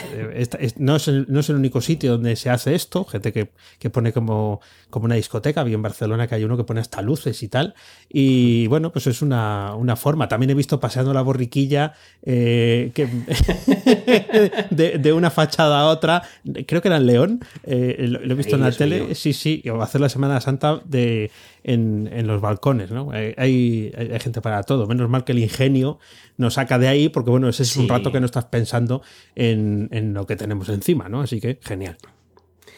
no, 0.78 0.96
es 0.96 1.08
el, 1.08 1.26
no 1.28 1.40
es 1.40 1.50
el 1.50 1.56
único 1.56 1.80
sitio 1.82 2.12
donde 2.12 2.36
se 2.36 2.48
hace 2.48 2.74
esto, 2.74 2.85
gente 3.04 3.32
que, 3.32 3.50
que 3.78 3.90
pone 3.90 4.12
como 4.12 4.60
como, 4.90 5.04
una 5.04 5.14
discoteca. 5.14 5.62
Vi 5.64 5.74
en 5.74 5.82
Barcelona 5.82 6.26
que 6.26 6.34
hay 6.36 6.44
uno 6.44 6.56
que 6.56 6.64
pone 6.64 6.80
hasta 6.80 7.02
luces 7.02 7.42
y 7.42 7.48
tal. 7.48 7.74
Y 8.08 8.66
bueno, 8.68 8.92
pues 8.92 9.06
es 9.06 9.22
una, 9.22 9.74
forma. 9.96 10.28
También 10.28 10.50
he 10.50 10.54
visto 10.54 10.80
paseando 10.80 11.12
la 11.12 11.22
borriquilla 11.22 11.94
eh, 12.22 12.92
que 12.94 13.08
de, 14.98 15.12
una 15.12 15.30
fachada 15.30 15.80
a 15.80 15.86
otra. 15.86 16.22
Creo 16.66 16.82
que 16.82 16.88
era 16.88 16.96
en 16.96 17.06
León. 17.06 17.40
Eh, 17.64 18.06
lo, 18.08 18.20
he 18.20 18.34
visto 18.34 18.56
en 18.56 18.62
la 18.62 18.72
tele. 18.72 19.14
Sí, 19.14 19.32
sí. 19.32 19.62
O 19.70 19.82
hacer 19.82 20.00
la 20.00 20.08
Semana 20.08 20.40
Santa 20.40 20.80
de, 20.84 21.30
en, 21.64 22.26
los 22.26 22.40
balcones. 22.40 22.90
¿no? 22.90 23.10
Hay, 23.10 23.34
hay, 23.36 23.92
gente 24.20 24.40
para 24.40 24.62
todo. 24.62 24.86
Menos 24.86 25.08
mal 25.08 25.24
que 25.24 25.32
el 25.32 25.38
ingenio 25.40 25.98
nos 26.36 26.54
saca 26.54 26.78
de 26.78 26.88
ahí, 26.88 27.08
porque 27.08 27.30
bueno, 27.30 27.48
ese 27.48 27.62
es 27.62 27.76
un 27.76 27.88
rato 27.88 28.12
que 28.12 28.20
no 28.20 28.26
estás 28.26 28.44
pensando 28.46 29.02
en, 29.34 29.88
en, 29.92 30.14
lo 30.14 30.26
que 30.26 30.36
tenemos 30.36 30.68
encima, 30.68 31.08
¿no? 31.08 31.22
Así 31.22 31.40
que 31.40 31.58
genial. 31.62 31.96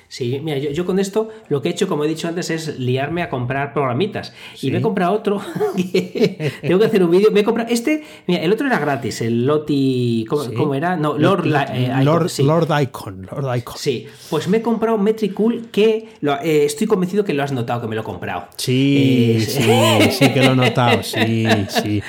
Sí, 0.08 0.40
mira, 0.42 0.58
yo, 0.58 0.86
con 0.86 0.98
esto 0.98 1.28
lo 1.48 1.60
que 1.60 1.68
he 1.68 1.72
hecho, 1.72 1.86
como 1.86 2.04
he 2.04 2.08
dicho 2.08 2.28
antes, 2.28 2.48
es 2.48 2.78
liarme 2.78 3.22
a 3.22 3.28
comprar 3.28 3.74
programitas. 3.74 4.32
Y 4.62 4.70
me 4.70 4.78
he 4.78 4.80
comprado 4.80 5.12
otro. 5.12 5.40
tengo 6.62 6.78
que 6.78 6.86
hacer 6.86 7.02
un 7.02 7.10
vídeo. 7.10 7.30
Me 7.30 7.40
he 7.40 7.44
comprado. 7.44 7.70
Este, 7.70 8.02
mira, 8.26 8.42
el 8.42 8.50
otro 8.50 8.66
era 8.66 8.78
gratis, 8.78 9.20
el 9.20 9.44
Loti. 9.44 10.24
¿Cómo, 10.26 10.74
era? 10.74 10.96
No, 10.96 11.18
Lord, 11.18 11.46
eh, 11.46 11.92
Lord, 12.02 12.30
Icon, 12.30 12.46
Lord, 12.46 12.82
Icon, 12.82 13.28
Lord 13.30 13.56
Icon. 13.58 13.76
Sí, 13.76 14.06
pues 14.30 14.48
me 14.48 14.58
he 14.58 14.62
comprado 14.62 14.96
Metricool 14.96 15.68
que 15.70 16.08
eh, 16.22 16.62
estoy 16.64 16.86
convencido 16.86 17.22
que 17.24 17.34
lo 17.34 17.42
has 17.42 17.52
notado, 17.52 17.82
que 17.82 17.88
me 17.88 17.94
lo 17.94 18.00
he 18.00 18.04
comprado. 18.04 18.48
Sí, 18.56 19.44
sí, 19.46 19.62
sí 20.10 20.32
que 20.32 20.42
lo 20.42 20.52
he 20.52 20.56
notado. 20.56 21.02
Sí, 21.02 21.46
sí. 21.68 22.02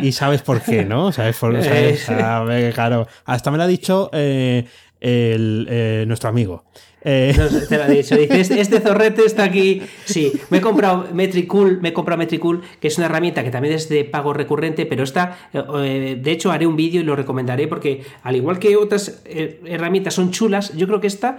Y, 0.00 0.12
sabes 0.12 0.42
por 0.42 0.62
qué, 0.62 0.84
¿no? 0.84 1.10
Sabes 1.10 1.36
por 1.36 1.58
qué. 1.60 1.98
claro. 2.72 3.08
Hasta 3.24 3.50
me 3.50 3.56
lo 3.56 3.64
ha 3.64 3.66
dicho. 3.66 4.10
Eh, 4.12 4.64
el, 5.00 6.04
nuestro 6.06 6.28
amigo. 6.28 6.64
Eh, 7.02 7.34
te 7.68 7.76
lo 7.76 7.84
ha 7.84 7.88
dicho. 7.88 8.16
Dice, 8.16 8.40
este, 8.40 8.60
este, 8.60 8.80
zorrete 8.80 9.24
está 9.24 9.44
aquí. 9.44 9.82
Sí, 10.04 10.32
me 10.50 10.58
he 10.58 10.60
comprado 10.60 11.08
Metricool, 11.12 11.80
me 11.80 11.90
he 11.90 11.92
comprado 11.92 12.18
Metricool, 12.18 12.62
que 12.80 12.88
es 12.88 12.98
una 12.98 13.06
herramienta 13.06 13.42
que 13.42 13.50
también 13.50 13.74
es 13.74 13.88
de 13.88 14.04
pago 14.04 14.32
recurrente, 14.32 14.86
pero 14.86 15.04
está, 15.04 15.38
eh, 15.52 16.18
de 16.20 16.30
hecho, 16.30 16.50
haré 16.52 16.66
un 16.66 16.76
vídeo 16.76 17.00
y 17.00 17.04
lo 17.04 17.16
recomendaré 17.16 17.68
porque, 17.68 18.02
al 18.22 18.36
igual 18.36 18.58
que 18.58 18.76
otras 18.76 19.22
eh, 19.24 19.60
herramientas 19.66 20.14
son 20.14 20.30
chulas, 20.30 20.76
yo 20.76 20.86
creo 20.86 21.00
que 21.00 21.06
esta, 21.06 21.38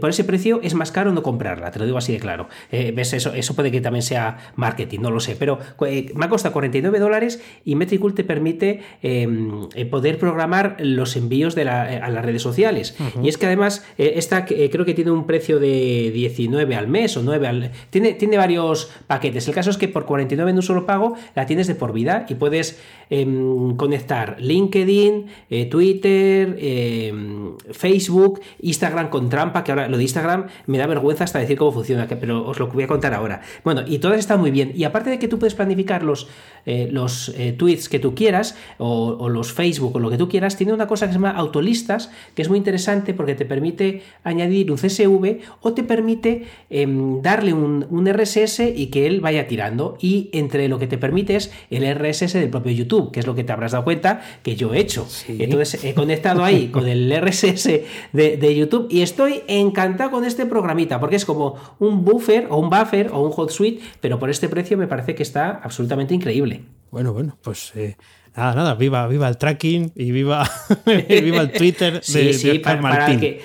por 0.00 0.10
ese 0.10 0.24
precio, 0.24 0.60
es 0.62 0.74
más 0.74 0.92
caro 0.92 1.12
no 1.12 1.22
comprarla, 1.22 1.70
te 1.70 1.78
lo 1.78 1.86
digo 1.86 1.98
así 1.98 2.12
de 2.12 2.20
claro. 2.20 2.48
¿Ves? 2.70 3.12
Eso, 3.12 3.32
eso 3.34 3.54
puede 3.54 3.70
que 3.70 3.80
también 3.80 4.02
sea 4.02 4.52
marketing, 4.56 5.00
no 5.00 5.10
lo 5.10 5.20
sé, 5.20 5.36
pero 5.36 5.58
me 5.80 6.24
ha 6.24 6.28
costado 6.28 6.52
49 6.52 6.98
dólares 6.98 7.42
y 7.64 7.74
Metricool 7.74 8.14
te 8.14 8.24
permite 8.24 8.82
em, 9.02 9.68
poder 9.90 10.18
programar 10.18 10.76
los 10.78 11.16
envíos 11.16 11.54
de 11.54 11.68
a 11.68 12.10
las 12.10 12.24
redes 12.24 12.42
sociales. 12.42 12.96
Y 13.22 13.28
es 13.28 13.38
que 13.38 13.46
además, 13.46 13.84
esta 13.98 14.44
creo 14.44 14.84
que 14.84 14.94
tiene 15.00 15.12
un 15.12 15.26
precio 15.26 15.58
de 15.58 16.10
19 16.12 16.76
al 16.76 16.86
mes 16.86 17.16
o 17.16 17.22
9 17.22 17.46
al... 17.46 17.70
Tiene, 17.88 18.12
tiene 18.12 18.36
varios 18.36 18.90
paquetes. 19.06 19.48
El 19.48 19.54
caso 19.54 19.70
es 19.70 19.78
que 19.78 19.88
por 19.88 20.04
49 20.04 20.50
en 20.50 20.56
un 20.56 20.62
solo 20.62 20.84
pago 20.84 21.14
la 21.34 21.46
tienes 21.46 21.66
de 21.68 21.74
por 21.74 21.94
vida 21.94 22.26
y 22.28 22.34
puedes 22.34 22.78
em, 23.08 23.76
conectar 23.76 24.36
LinkedIn, 24.38 25.26
eh, 25.48 25.64
Twitter, 25.66 26.54
em, 26.60 27.56
Facebook, 27.72 28.40
Instagram 28.60 29.08
con 29.08 29.30
trampa, 29.30 29.64
que 29.64 29.72
ahora 29.72 29.88
lo 29.88 29.96
de 29.96 30.02
Instagram 30.02 30.48
me 30.66 30.76
da 30.76 30.86
vergüenza 30.86 31.24
hasta 31.24 31.38
decir 31.38 31.56
cómo 31.56 31.72
funciona, 31.72 32.06
pero 32.06 32.46
os 32.46 32.58
lo 32.58 32.66
voy 32.66 32.82
a 32.82 32.86
contar 32.86 33.14
ahora. 33.14 33.40
Bueno, 33.64 33.82
y 33.86 34.00
todas 34.00 34.18
están 34.18 34.38
muy 34.38 34.50
bien. 34.50 34.72
Y 34.74 34.84
aparte 34.84 35.08
de 35.08 35.18
que 35.18 35.28
tú 35.28 35.38
puedes 35.38 35.54
planificar 35.54 36.02
los, 36.02 36.28
eh, 36.66 36.90
los 36.92 37.30
eh, 37.38 37.52
tweets 37.52 37.88
que 37.88 38.00
tú 38.00 38.14
quieras 38.14 38.54
o, 38.76 39.16
o 39.18 39.30
los 39.30 39.50
Facebook 39.54 39.96
o 39.96 39.98
lo 39.98 40.10
que 40.10 40.18
tú 40.18 40.28
quieras, 40.28 40.58
tiene 40.58 40.74
una 40.74 40.86
cosa 40.86 41.06
que 41.06 41.12
se 41.12 41.18
llama 41.18 41.30
autolistas, 41.30 42.10
que 42.34 42.42
es 42.42 42.50
muy 42.50 42.58
interesante 42.58 43.14
porque 43.14 43.34
te 43.34 43.46
permite 43.46 44.02
añadir 44.24 44.70
un 44.70 44.76
CSV 44.90 45.40
o 45.60 45.72
te 45.72 45.82
permite 45.82 46.46
em, 46.68 47.22
darle 47.22 47.52
un, 47.52 48.06
RSS 48.10 48.60
y 48.74 48.86
que 48.86 49.06
él 49.06 49.20
vaya 49.20 49.46
tirando. 49.46 49.96
Y 50.00 50.30
entre 50.32 50.68
lo 50.68 50.78
que 50.78 50.86
te 50.86 50.98
permite 50.98 51.36
es 51.36 51.52
el 51.70 51.84
RSS 51.94 52.34
del 52.34 52.50
propio 52.50 52.72
YouTube, 52.72 53.12
que 53.12 53.20
es 53.20 53.26
lo 53.26 53.34
que 53.34 53.44
te 53.44 53.52
habrás 53.52 53.72
dado 53.72 53.84
cuenta 53.84 54.22
que 54.42 54.56
yo 54.56 54.74
he 54.74 54.80
hecho. 54.80 55.06
Entonces 55.28 55.84
he 55.84 55.94
conectado 55.94 56.44
ahí 56.44 56.68
con 56.68 56.86
el 56.86 57.10
RSS 57.20 57.68
de, 58.12 58.54
YouTube 58.54 58.88
y 58.90 59.02
estoy 59.02 59.42
encantado 59.46 60.10
con 60.10 60.24
este 60.24 60.44
programita 60.44 60.98
porque 60.98 61.16
es 61.16 61.24
como 61.24 61.54
un 61.78 62.04
buffer 62.04 62.48
o 62.50 62.58
un 62.58 62.68
buffer 62.68 63.10
o 63.12 63.22
un 63.22 63.30
hot 63.30 63.50
suite, 63.50 63.80
pero 64.00 64.18
por 64.18 64.28
este 64.28 64.48
precio 64.48 64.76
me 64.76 64.86
parece 64.86 65.14
que 65.14 65.22
está 65.22 65.60
absolutamente 65.62 66.14
increíble. 66.14 66.62
Bueno, 66.90 67.12
bueno, 67.12 67.38
pues 67.42 67.72
eh, 67.76 67.96
Nada, 68.36 68.54
nada, 68.54 68.74
viva, 68.74 69.08
viva 69.08 69.28
el 69.28 69.36
tracking 69.36 69.92
y 69.96 70.12
viva, 70.12 70.48
viva 70.86 71.40
el 71.40 71.50
Twitter 71.50 71.94
de, 71.94 72.02
sí, 72.02 72.32
sí, 72.34 72.58
para, 72.60 73.18
que 73.18 73.40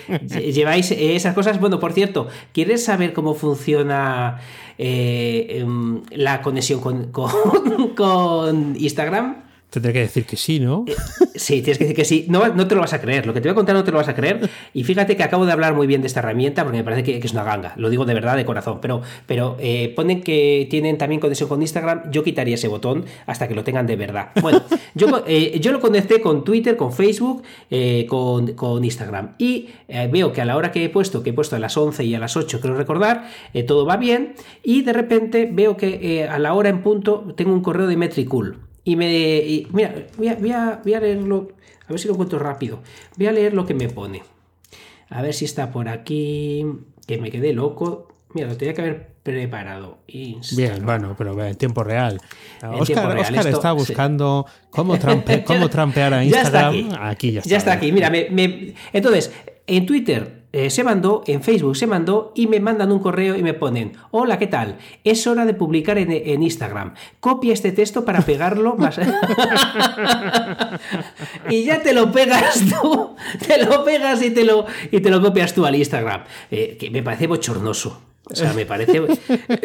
lleváis 0.53 0.91
esas 0.91 1.33
cosas. 1.33 1.59
Bueno, 1.59 1.79
por 1.79 1.93
cierto, 1.93 2.27
¿quieres 2.53 2.85
saber 2.85 3.11
cómo 3.13 3.33
funciona 3.33 4.39
eh, 4.77 5.59
em, 5.59 6.03
la 6.11 6.41
conexión 6.41 6.81
con, 6.81 7.11
con 7.95 8.75
Instagram? 8.77 9.43
Tendré 9.69 9.91
que 9.91 9.99
decir 9.99 10.25
que 10.25 10.37
sí, 10.37 10.59
¿no? 10.59 10.85
Eh, 10.87 10.95
sí, 11.35 11.61
tienes 11.61 11.77
que 11.77 11.83
decir 11.83 11.95
que 11.95 12.05
sí. 12.05 12.25
No, 12.29 12.47
no 12.47 12.67
te 12.67 12.75
lo 12.75 12.81
vas 12.81 12.93
a 12.93 13.01
creer. 13.01 13.25
Lo 13.25 13.33
que 13.33 13.41
te 13.41 13.49
voy 13.49 13.53
a 13.53 13.55
contar 13.55 13.75
no 13.75 13.83
te 13.83 13.91
lo 13.91 13.97
vas 13.97 14.07
a 14.07 14.15
creer. 14.15 14.49
Y 14.73 14.85
fíjate 14.85 15.17
que 15.17 15.23
acabo 15.23 15.45
de 15.45 15.51
hablar 15.51 15.73
muy 15.73 15.85
bien 15.85 15.99
de 16.01 16.07
esta 16.07 16.21
herramienta 16.21 16.63
porque 16.63 16.77
me 16.77 16.83
parece 16.83 17.03
que, 17.03 17.17
es 17.17 17.33
una 17.33 17.43
ganga. 17.43 17.73
Lo 17.75 17.89
digo 17.89 18.05
de 18.05 18.13
verdad, 18.13 18.37
de 18.37 18.45
corazón. 18.45 18.79
Pero, 18.81 19.01
pero 19.25 19.57
eh, 19.59 19.91
ponen 19.93 20.21
que 20.21 20.67
tienen 20.69 20.97
también 20.97 21.19
conexión 21.19 21.49
con 21.49 21.61
Instagram. 21.61 22.09
Yo 22.09 22.23
quitaría 22.23 22.55
ese 22.55 22.69
botón 22.69 23.03
hasta 23.25 23.49
que 23.49 23.55
lo 23.55 23.65
tengan 23.65 23.85
de 23.85 23.97
verdad. 23.97 24.29
Bueno, 24.41 24.63
yo, 24.95 25.07
eh, 25.27 25.59
yo 25.59 25.73
lo 25.73 25.81
conecté 25.81 26.21
con 26.21 26.45
Twitter, 26.45 26.77
con 26.77 26.93
Facebook, 26.93 27.43
con, 28.07 28.53
con, 28.53 28.85
Instagram. 28.85 29.35
Y 29.37 29.69
veo 30.09 30.31
que 30.31 30.41
a 30.41 30.45
la 30.45 30.55
hora 30.55 30.71
que 30.71 30.85
he 30.85 30.89
puesto, 30.89 31.21
que 31.21 31.31
he 31.31 31.33
puesto 31.33 31.55
a 31.55 31.59
las 31.59 31.75
11 31.75 32.03
y 32.05 32.15
a 32.15 32.19
las 32.19 32.37
8, 32.37 32.61
creo 32.61 32.75
recordar, 32.75 33.27
todo 33.67 33.85
va 33.85 33.97
bien. 33.97 34.35
Y 34.63 34.83
de 34.83 34.93
repente 34.93 35.49
veo 35.51 35.75
que 35.75 36.27
a 36.29 36.39
la 36.39 36.53
hora 36.53 36.69
en 36.69 36.81
punto 36.81 37.33
tengo 37.35 37.51
un 37.51 37.61
correo 37.61 37.87
de 37.87 37.97
Metricool. 37.97 38.64
Y 38.85 38.95
me. 38.95 39.67
mira, 39.73 40.05
voy 40.15 40.27
a, 40.29 40.35
voy, 40.35 40.51
a, 40.51 40.79
voy 40.83 40.93
a, 40.93 40.99
leerlo. 40.99 41.49
A 41.87 41.89
ver 41.89 41.99
si 41.99 42.07
lo 42.07 42.13
encuentro 42.13 42.39
rápido. 42.39 42.81
Voy 43.17 43.27
a 43.27 43.31
leer 43.31 43.53
lo 43.53 43.65
que 43.65 43.73
me 43.73 43.89
pone. 43.89 44.23
A 45.09 45.21
ver 45.21 45.33
si 45.33 45.43
está 45.43 45.71
por 45.71 45.89
aquí. 45.89 46.65
Que 47.05 47.17
me 47.17 47.31
quedé 47.31 47.51
loco. 47.51 48.07
Mira, 48.33 48.47
lo 48.47 48.57
tenía 48.57 48.73
que 48.73 48.81
haber 48.81 49.15
preparado. 49.23 49.97
Bien, 50.07 50.85
bueno, 50.85 51.15
pero 51.17 51.43
en 51.43 51.55
tiempo 51.55 51.83
real. 51.83 52.21
Oscar, 52.61 53.17
está 53.47 53.71
buscando 53.71 54.45
cómo, 54.69 54.97
cómo 55.45 55.69
trampear 55.69 56.13
a 56.13 56.23
Instagram. 56.23 56.73
Ya 56.73 56.81
está 56.83 57.09
aquí. 57.09 57.31
ya 57.31 57.39
está. 57.39 57.49
Ya 57.49 57.57
está 57.57 57.73
aquí. 57.73 57.91
Mira, 57.91 58.11
me, 58.11 58.75
entonces, 58.93 59.33
en 59.65 59.85
Twitter 59.87 60.44
eh, 60.57 60.69
se 60.69 60.85
mandó, 60.85 61.21
en 61.27 61.43
Facebook 61.43 61.75
se 61.75 61.85
mandó 61.85 62.31
y 62.33 62.47
me 62.47 62.61
mandan 62.61 62.89
un 62.89 62.99
correo 62.99 63.35
y 63.35 63.43
me 63.43 63.53
ponen, 63.53 63.91
hola, 64.11 64.39
¿qué 64.39 64.47
tal? 64.47 64.77
Es 65.03 65.27
hora 65.27 65.45
de 65.45 65.53
publicar 65.53 65.97
en, 65.97 66.41
Instagram. 66.41 66.93
Copia 67.19 67.51
este 67.51 67.73
texto 67.73 68.05
para 68.05 68.21
pegarlo 68.21 68.77
más... 68.77 68.97
y 71.49 71.65
ya 71.65 71.83
te 71.83 71.93
lo 71.93 72.09
pegas 72.09 72.63
tú, 72.69 73.17
te 73.45 73.65
lo 73.65 73.83
pegas 73.83 74.21
y 74.21 74.31
te 74.31 74.45
lo, 74.45 74.65
y 74.91 75.01
te 75.01 75.09
lo 75.09 75.21
copias 75.21 75.53
tú 75.53 75.65
al 75.65 75.75
Instagram. 75.75 76.23
Eh, 76.49 76.77
que 76.79 76.89
me 76.89 77.03
parece 77.03 77.27
bochornoso. 77.27 78.01
O 78.31 78.33
sea, 78.33 78.53
me 78.53 78.65
parece, 78.65 79.01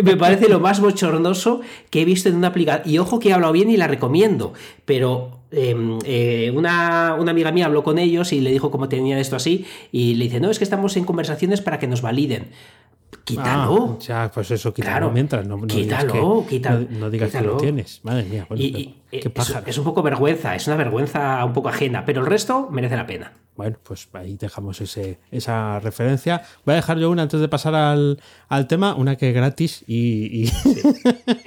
me 0.02 0.16
parece 0.16 0.48
lo 0.48 0.58
más 0.58 0.80
bochornoso 0.80 1.60
que 1.90 2.02
he 2.02 2.04
visto 2.04 2.28
en 2.28 2.34
una 2.34 2.48
aplicación. 2.48 2.92
Y 2.92 2.98
ojo 2.98 3.20
que 3.20 3.28
he 3.28 3.32
hablado 3.32 3.52
bien 3.52 3.70
y 3.70 3.76
la 3.76 3.86
recomiendo, 3.86 4.54
pero 4.86 5.39
em, 5.52 5.98
eh, 6.04 6.52
una, 6.54 7.14
amiga 7.14 7.52
mía 7.52 7.66
habló 7.66 7.82
con 7.82 7.98
ellos 7.98 8.32
y 8.32 8.40
le 8.40 8.50
dijo 8.50 8.70
cómo 8.70 8.88
tenía 8.88 9.18
esto 9.18 9.36
así 9.36 9.66
y 9.92 10.14
le 10.14 10.24
dice, 10.24 10.40
no, 10.40 10.50
es 10.50 10.58
que 10.58 10.64
estamos 10.64 10.96
en 10.96 11.04
conversaciones 11.04 11.60
para 11.60 11.78
que 11.78 11.86
nos 11.86 12.02
validen. 12.02 12.48
Quítalo. 13.24 13.98
Ah, 13.98 14.02
ya, 14.02 14.30
pues 14.32 14.50
eso, 14.50 14.72
quítalo 14.72 15.10
mientras. 15.10 15.46
No, 15.46 15.60
quítalo, 15.66 16.44
quítalo. 16.48 16.86
No, 16.90 17.10
digas 17.10 17.30
que 17.30 17.40
lo 17.40 17.56
tienes. 17.56 18.00
Madre 18.04 18.24
mía. 18.24 18.46
qué 18.48 18.94
es, 19.12 19.54
es, 19.66 19.78
un 19.78 19.84
poco 19.84 20.02
vergüenza, 20.02 20.54
es 20.54 20.66
una 20.66 20.76
vergüenza 20.76 21.44
un 21.44 21.52
poco 21.52 21.68
ajena, 21.68 22.04
pero 22.04 22.20
el 22.20 22.26
resto 22.26 22.68
merece 22.70 22.96
la 22.96 23.06
pena. 23.06 23.32
Bueno, 23.56 23.76
pues 23.82 24.08
ahí 24.14 24.36
dejamos 24.36 24.80
ese, 24.80 25.18
esa 25.30 25.80
referencia. 25.80 26.42
Voy 26.64 26.72
a 26.72 26.76
dejar 26.76 26.98
yo 26.98 27.10
una 27.10 27.22
antes 27.22 27.40
de 27.40 27.48
pasar 27.48 27.74
al, 27.74 28.16
tema, 28.68 28.94
una 28.94 29.16
que 29.16 29.28
es 29.28 29.34
gratis 29.34 29.84
y, 29.86 30.48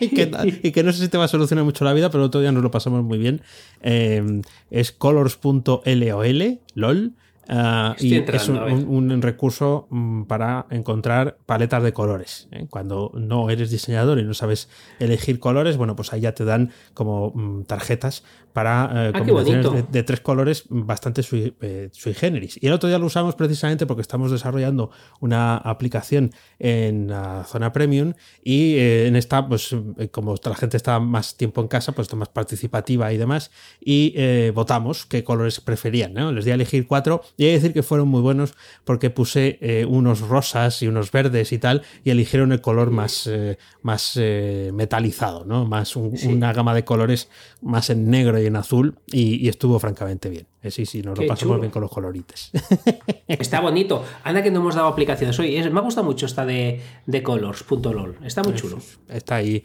que, 0.09 0.83
no 0.83 0.91
sé 0.91 0.99
si 0.99 1.07
te 1.07 1.17
va 1.17 1.23
a 1.23 1.27
solucionar 1.27 1.65
mucho 1.65 1.83
la 1.85 1.93
vida, 1.93 2.11
pero 2.11 2.25
otro 2.25 2.39
día 2.39 2.51
nos 2.51 2.61
lo 2.61 2.69
pasamos 2.69 3.03
muy 3.03 3.17
bien. 3.17 3.41
Eh, 3.81 4.41
es 4.69 4.91
colors.lol, 4.91 6.59
LOL. 6.75 7.13
Ah, 7.49 7.95
y 7.99 8.15
es 8.15 8.47
un, 8.47 9.21
recurso 9.21 9.87
mm, 9.89 10.23
para 10.23 10.65
encontrar 10.69 11.37
paletas 11.45 11.83
de 11.83 11.93
colores. 11.93 12.47
¿eh? 12.51 12.67
Cuando 12.69 13.11
no 13.15 13.49
eres 13.49 13.69
diseñador 13.69 14.19
y 14.19 14.23
no 14.23 14.33
sabes 14.33 14.69
elegir 14.99 15.39
colores, 15.39 15.77
bueno, 15.77 15.95
pues 15.95 16.13
ahí 16.13 16.21
ya 16.21 16.33
te 16.33 16.45
dan 16.45 16.71
como 16.93 17.31
mm, 17.35 17.63
tarjetas 17.63 18.23
para 18.53 19.07
eh, 19.07 19.11
ah, 19.13 19.17
combinaciones 19.17 19.91
de, 19.91 20.03
tres 20.03 20.21
colores 20.21 20.65
bastante 20.69 21.21
eh, 21.31 21.89
sui, 21.91 22.13
generis. 22.13 22.57
Y 22.61 22.67
el 22.67 22.73
otro 22.73 22.87
día 22.87 22.99
lo 22.99 23.07
usamos 23.07 23.35
precisamente 23.35 23.85
porque 23.85 24.01
estamos 24.01 24.31
desarrollando 24.31 24.91
una 25.19 25.57
aplicación 25.57 26.31
en 26.59 27.07
la 27.07 27.43
zona 27.45 27.71
premium 27.71 28.13
y 28.43 28.77
en 28.77 29.15
esta, 29.15 29.47
pues 29.47 29.75
como 30.11 30.35
la 30.43 30.55
gente 30.55 30.77
está 30.77 30.99
más 30.99 31.35
tiempo 31.35 31.61
en 31.61 31.67
casa, 31.67 31.91
pues 31.91 32.05
está 32.05 32.15
más 32.15 32.29
participativa 32.29 33.11
y 33.11 33.17
demás, 33.17 33.51
y 33.81 34.49
votamos 34.51 35.05
qué 35.05 35.23
colores 35.23 35.59
preferían. 35.59 36.13
¿no? 36.13 36.31
Les 36.31 36.45
di 36.45 36.51
a 36.51 36.53
elegir 36.53 36.87
cuatro 36.87 37.21
y 37.37 37.45
hay 37.45 37.49
que 37.49 37.55
decir 37.55 37.73
que 37.73 37.83
fueron 37.83 38.07
muy 38.07 38.21
buenos 38.21 38.53
porque 38.83 39.09
puse 39.09 39.57
eh, 39.61 39.85
unos 39.85 40.21
rosas 40.21 40.81
y 40.81 40.87
unos 40.87 41.11
verdes 41.11 41.51
y 41.51 41.57
tal, 41.57 41.83
y 42.03 42.09
eligieron 42.09 42.51
el 42.51 42.61
color 42.61 42.91
más, 42.91 43.27
eh, 43.27 43.57
más 43.81 44.13
eh, 44.15 44.71
metalizado, 44.73 45.45
¿no? 45.45 45.65
Más 45.65 45.95
una 45.95 46.53
gama 46.53 46.73
de 46.73 46.83
colores 46.83 47.29
más 47.61 47.89
en 47.89 48.09
negro 48.09 48.39
y 48.39 48.42
en 48.45 48.55
azul, 48.55 48.95
y, 49.07 49.47
estuvo 49.47 49.79
francamente 49.79 50.29
bien. 50.29 50.47
Sí, 50.69 50.85
sí, 50.85 51.01
nos 51.01 51.17
lo 51.17 51.27
pasamos 51.27 51.59
bien 51.59 51.71
con 51.71 51.81
los 51.81 51.91
colorites. 51.91 52.51
Está 53.27 53.59
bonito. 53.59 54.03
Anda 54.23 54.41
que 54.41 54.51
no 54.51 54.59
hemos 54.59 54.75
dado 54.75 54.87
aplicaciones 54.87 55.37
hoy. 55.39 55.61
me 55.69 55.79
ha 55.79 55.83
gustado 55.83 56.05
mucho 56.05 56.25
esta 56.25 56.45
de, 56.45 56.81
de 57.05 57.23
colors.lol. 57.23 58.17
Está 58.23 58.43
muy 58.43 58.53
chulo. 58.55 58.77
Está 59.09 59.35
ahí. 59.35 59.63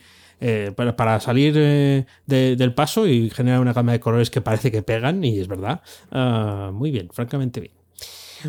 para, 0.74 1.20
salir 1.20 2.06
del 2.26 2.74
paso 2.74 3.06
y 3.06 3.30
generar 3.30 3.60
una 3.60 3.72
gama 3.72 3.92
de 3.92 4.00
colores 4.00 4.30
que 4.30 4.40
parece 4.40 4.70
que 4.70 4.82
pegan, 4.82 5.22
y 5.22 5.38
es 5.38 5.48
verdad. 5.48 5.82
Ah, 6.10 6.70
muy 6.72 6.90
bien, 6.90 7.08
francamente 7.12 7.60
bien. 7.60 7.77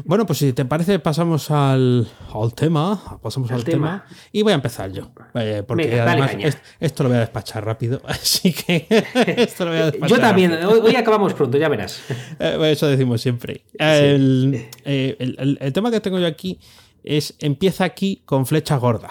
Bueno, 0.06 0.26
pues 0.26 0.40
si 0.40 0.54
te 0.54 0.66
parece, 0.66 1.00
pasamos 1.00 1.50
al, 1.52 2.08
al 2.34 2.54
tema. 2.54 3.20
Pasamos 3.22 3.52
al 3.52 3.64
tema. 3.64 4.06
Y 4.32 4.42
voy 4.44 4.52
a 4.52 4.56
empezar 4.56 4.92
yo. 4.92 5.12
Eh, 5.36 5.64
porque 5.68 6.00
además 6.00 6.32
esto 6.80 7.04
lo 7.04 7.10
voy 7.10 7.18
a 7.18 7.22
despachar 7.22 7.66
rápido. 7.66 8.02
Así 8.08 8.54
que 8.54 8.86
esto 9.38 9.66
lo 9.66 9.72
voy 9.72 9.80
a 9.80 9.86
despachar. 9.92 10.18
Yo 10.18 10.22
también. 10.22 10.54
Hoy, 10.66 10.96
acabamos 10.96 11.34
pronto, 11.34 11.58
ya 11.58 11.70
verás. 11.70 12.02
Eh, 12.40 12.72
eso 12.72 12.88
decimos 12.88 13.22
siempre. 13.22 13.66
El, 13.74 14.70
eh, 14.86 15.16
el, 15.20 15.58
el 15.60 15.74
tema 15.74 15.92
que 15.92 16.00
tengo 16.00 16.20
yo 16.20 16.28
aquí 16.28 16.60
es 17.04 17.36
empieza 17.40 17.84
aquí 17.84 18.22
con 18.26 18.46
flecha 18.46 18.78
gorda. 18.78 19.10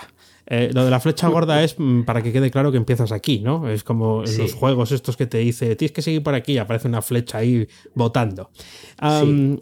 Eh, 0.51 0.71
lo 0.73 0.83
de 0.83 0.91
la 0.91 0.99
flecha 0.99 1.29
gorda 1.29 1.63
es 1.63 1.75
mm, 1.79 2.05
para 2.05 2.23
que 2.23 2.33
quede 2.33 2.51
claro 2.51 2.71
que 2.71 2.79
empiezas 2.79 3.13
aquí, 3.13 3.41
¿no? 3.41 3.69
Es 3.69 3.85
como 3.85 4.25
en 4.25 4.39
los 4.39 4.55
juegos 4.55 4.93
estos 4.93 5.15
que 5.19 5.27
te 5.27 5.39
dice, 5.39 5.77
tienes 5.77 5.93
que 5.93 6.01
seguir 6.01 6.23
por 6.23 6.35
aquí 6.35 6.53
y 6.53 6.59
aparece 6.59 6.89
una 6.89 7.03
flecha 7.03 7.39
ahí 7.39 7.69
botando. 7.95 8.51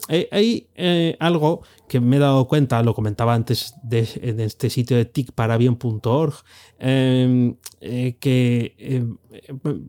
Eh, 0.08 0.28
hay 0.30 0.68
eh, 0.76 1.16
algo 1.18 1.62
que 1.88 1.98
me 1.98 2.16
he 2.16 2.18
dado 2.20 2.46
cuenta, 2.46 2.80
lo 2.84 2.94
comentaba 2.94 3.34
antes 3.34 3.74
de, 3.82 4.08
en 4.22 4.38
este 4.38 4.70
sitio 4.70 4.96
de 4.96 5.06
ticparabien.org, 5.06 6.34
em, 6.78 7.56
que 8.20 9.04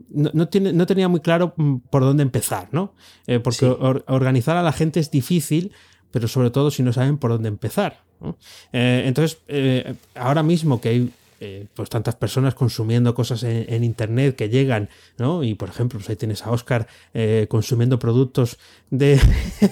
no, 0.09 0.47
tiene, 0.49 0.73
no, 0.73 0.87
tenía 0.87 1.07
muy 1.07 1.19
claro 1.19 1.53
mm, 1.57 1.77
por 1.91 2.01
dónde 2.01 2.23
empezar, 2.23 2.69
¿no? 2.71 2.95
porque 3.43 3.65
organizar 3.65 4.57
a 4.57 4.63
la 4.63 4.71
gente 4.71 4.99
es 4.99 5.11
difícil, 5.11 5.73
pero 6.11 6.27
sobre 6.27 6.49
todo 6.49 6.71
si 6.71 6.83
no 6.83 6.93
saben 6.93 7.17
por 7.17 7.31
dónde 7.31 7.49
empezar. 7.49 8.01
Eh, 8.73 9.03
entonces, 9.05 9.39
eh, 9.47 9.95
ahora 10.15 10.43
mismo 10.43 10.81
que 10.81 10.89
hay 10.89 11.11
eh, 11.39 11.67
pues 11.73 11.89
tantas 11.89 12.15
personas 12.15 12.55
consumiendo 12.55 13.13
cosas 13.13 13.43
en, 13.43 13.83
internet 13.83 14.35
que 14.35 14.49
llegan, 14.49 14.89
¿no? 15.17 15.43
Y 15.43 15.53
por 15.55 15.69
ejemplo, 15.69 15.99
pues 15.99 16.09
ahí 16.09 16.15
tienes 16.15 16.45
a 16.45 16.51
Oscar 16.51 16.87
consumiendo 17.47 17.99
productos 17.99 18.57
de, 18.89 19.19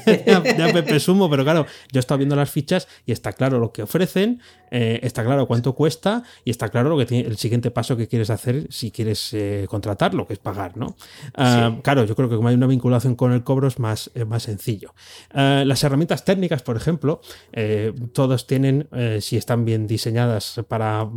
de, 0.87 0.99
Sumo, 0.99 1.29
pero 1.29 1.43
claro, 1.43 1.65
yo 1.91 1.99
he 1.99 2.01
estado 2.01 2.17
viendo 2.17 2.35
las 2.35 2.49
fichas 2.49 2.87
y 3.05 3.11
está 3.11 3.33
claro 3.33 3.59
lo 3.59 3.71
que 3.71 3.83
ofrecen, 3.83 4.41
eh, 4.71 4.99
está 5.03 5.23
claro 5.23 5.47
cuánto 5.47 5.73
cuesta 5.73 6.23
y 6.43 6.49
está 6.49 6.69
claro 6.69 6.89
lo 6.89 6.97
que 6.97 7.05
tiene, 7.05 7.27
el 7.27 7.37
siguiente 7.37 7.71
paso 7.71 7.95
que 7.95 8.07
quieres 8.07 8.29
hacer 8.29 8.67
si 8.69 8.91
quieres 8.91 9.33
eh, 9.33 9.67
contratarlo, 9.69 10.27
que 10.27 10.33
es 10.33 10.39
pagar, 10.39 10.75
¿no? 10.75 10.95
Ah, 11.35 11.77
claro, 11.81 12.03
yo 12.05 12.15
creo 12.15 12.29
que 12.29 12.35
como 12.35 12.49
hay 12.49 12.55
una 12.55 12.67
vinculación 12.67 13.15
con 13.15 13.31
el 13.31 13.43
cobro 13.43 13.67
es 13.67 13.79
más, 13.79 14.11
más 14.27 14.43
sencillo. 14.43 14.93
Ah, 15.31 15.63
las 15.65 15.83
herramientas 15.83 16.25
técnicas, 16.25 16.61
por 16.61 16.75
ejemplo, 16.75 17.21
eh, 17.53 17.93
todas 18.13 18.47
tienen, 18.47 18.89
si 19.19 19.37
están 19.37 19.65
bien 19.65 19.87
diseñadas 19.87 20.61
para 20.67 21.07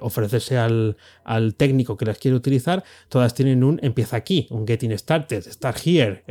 ofrecerse 0.00 0.58
al, 0.58 0.96
al, 1.24 1.54
técnico 1.54 1.96
que 1.96 2.04
las 2.04 2.18
quiere 2.18 2.36
utilizar, 2.36 2.84
todas 3.08 3.34
tienen 3.34 3.64
un 3.64 3.78
empieza 3.82 4.16
aquí, 4.16 4.46
un 4.50 4.66
getting 4.66 4.96
started, 4.98 5.42
start 5.42 5.78
here, 5.84 6.22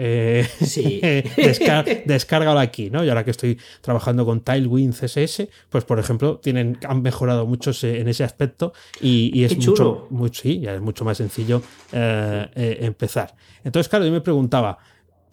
sí. 0.61 1.01
descárgalo 2.05 2.59
aquí, 2.59 2.89
¿no? 2.89 3.03
Y 3.03 3.09
ahora 3.09 3.23
que 3.23 3.31
estoy 3.31 3.57
trabajando 3.81 4.25
con 4.25 4.41
Tailwind 4.41 4.93
CSS, 4.93 5.47
pues 5.69 5.83
por 5.83 5.99
ejemplo, 5.99 6.37
tiene 6.37 6.77
han 6.87 7.01
mejorado 7.01 7.45
mucho 7.45 7.71
en 7.83 8.07
ese 8.07 8.23
aspecto 8.23 8.73
y, 9.01 9.43
es 9.43 9.57
mucho, 9.57 10.07
sí, 10.31 10.59
ya 10.59 10.75
es 10.75 10.81
mucho 10.81 11.05
más 11.05 11.17
sencillo 11.17 11.61
eh, 11.91 12.47
eh, 12.55 12.77
empezar. 12.81 13.35
Entonces, 13.63 13.89
claro, 13.89 14.05
yo 14.05 14.11
me 14.11 14.21
preguntaba, 14.21 14.77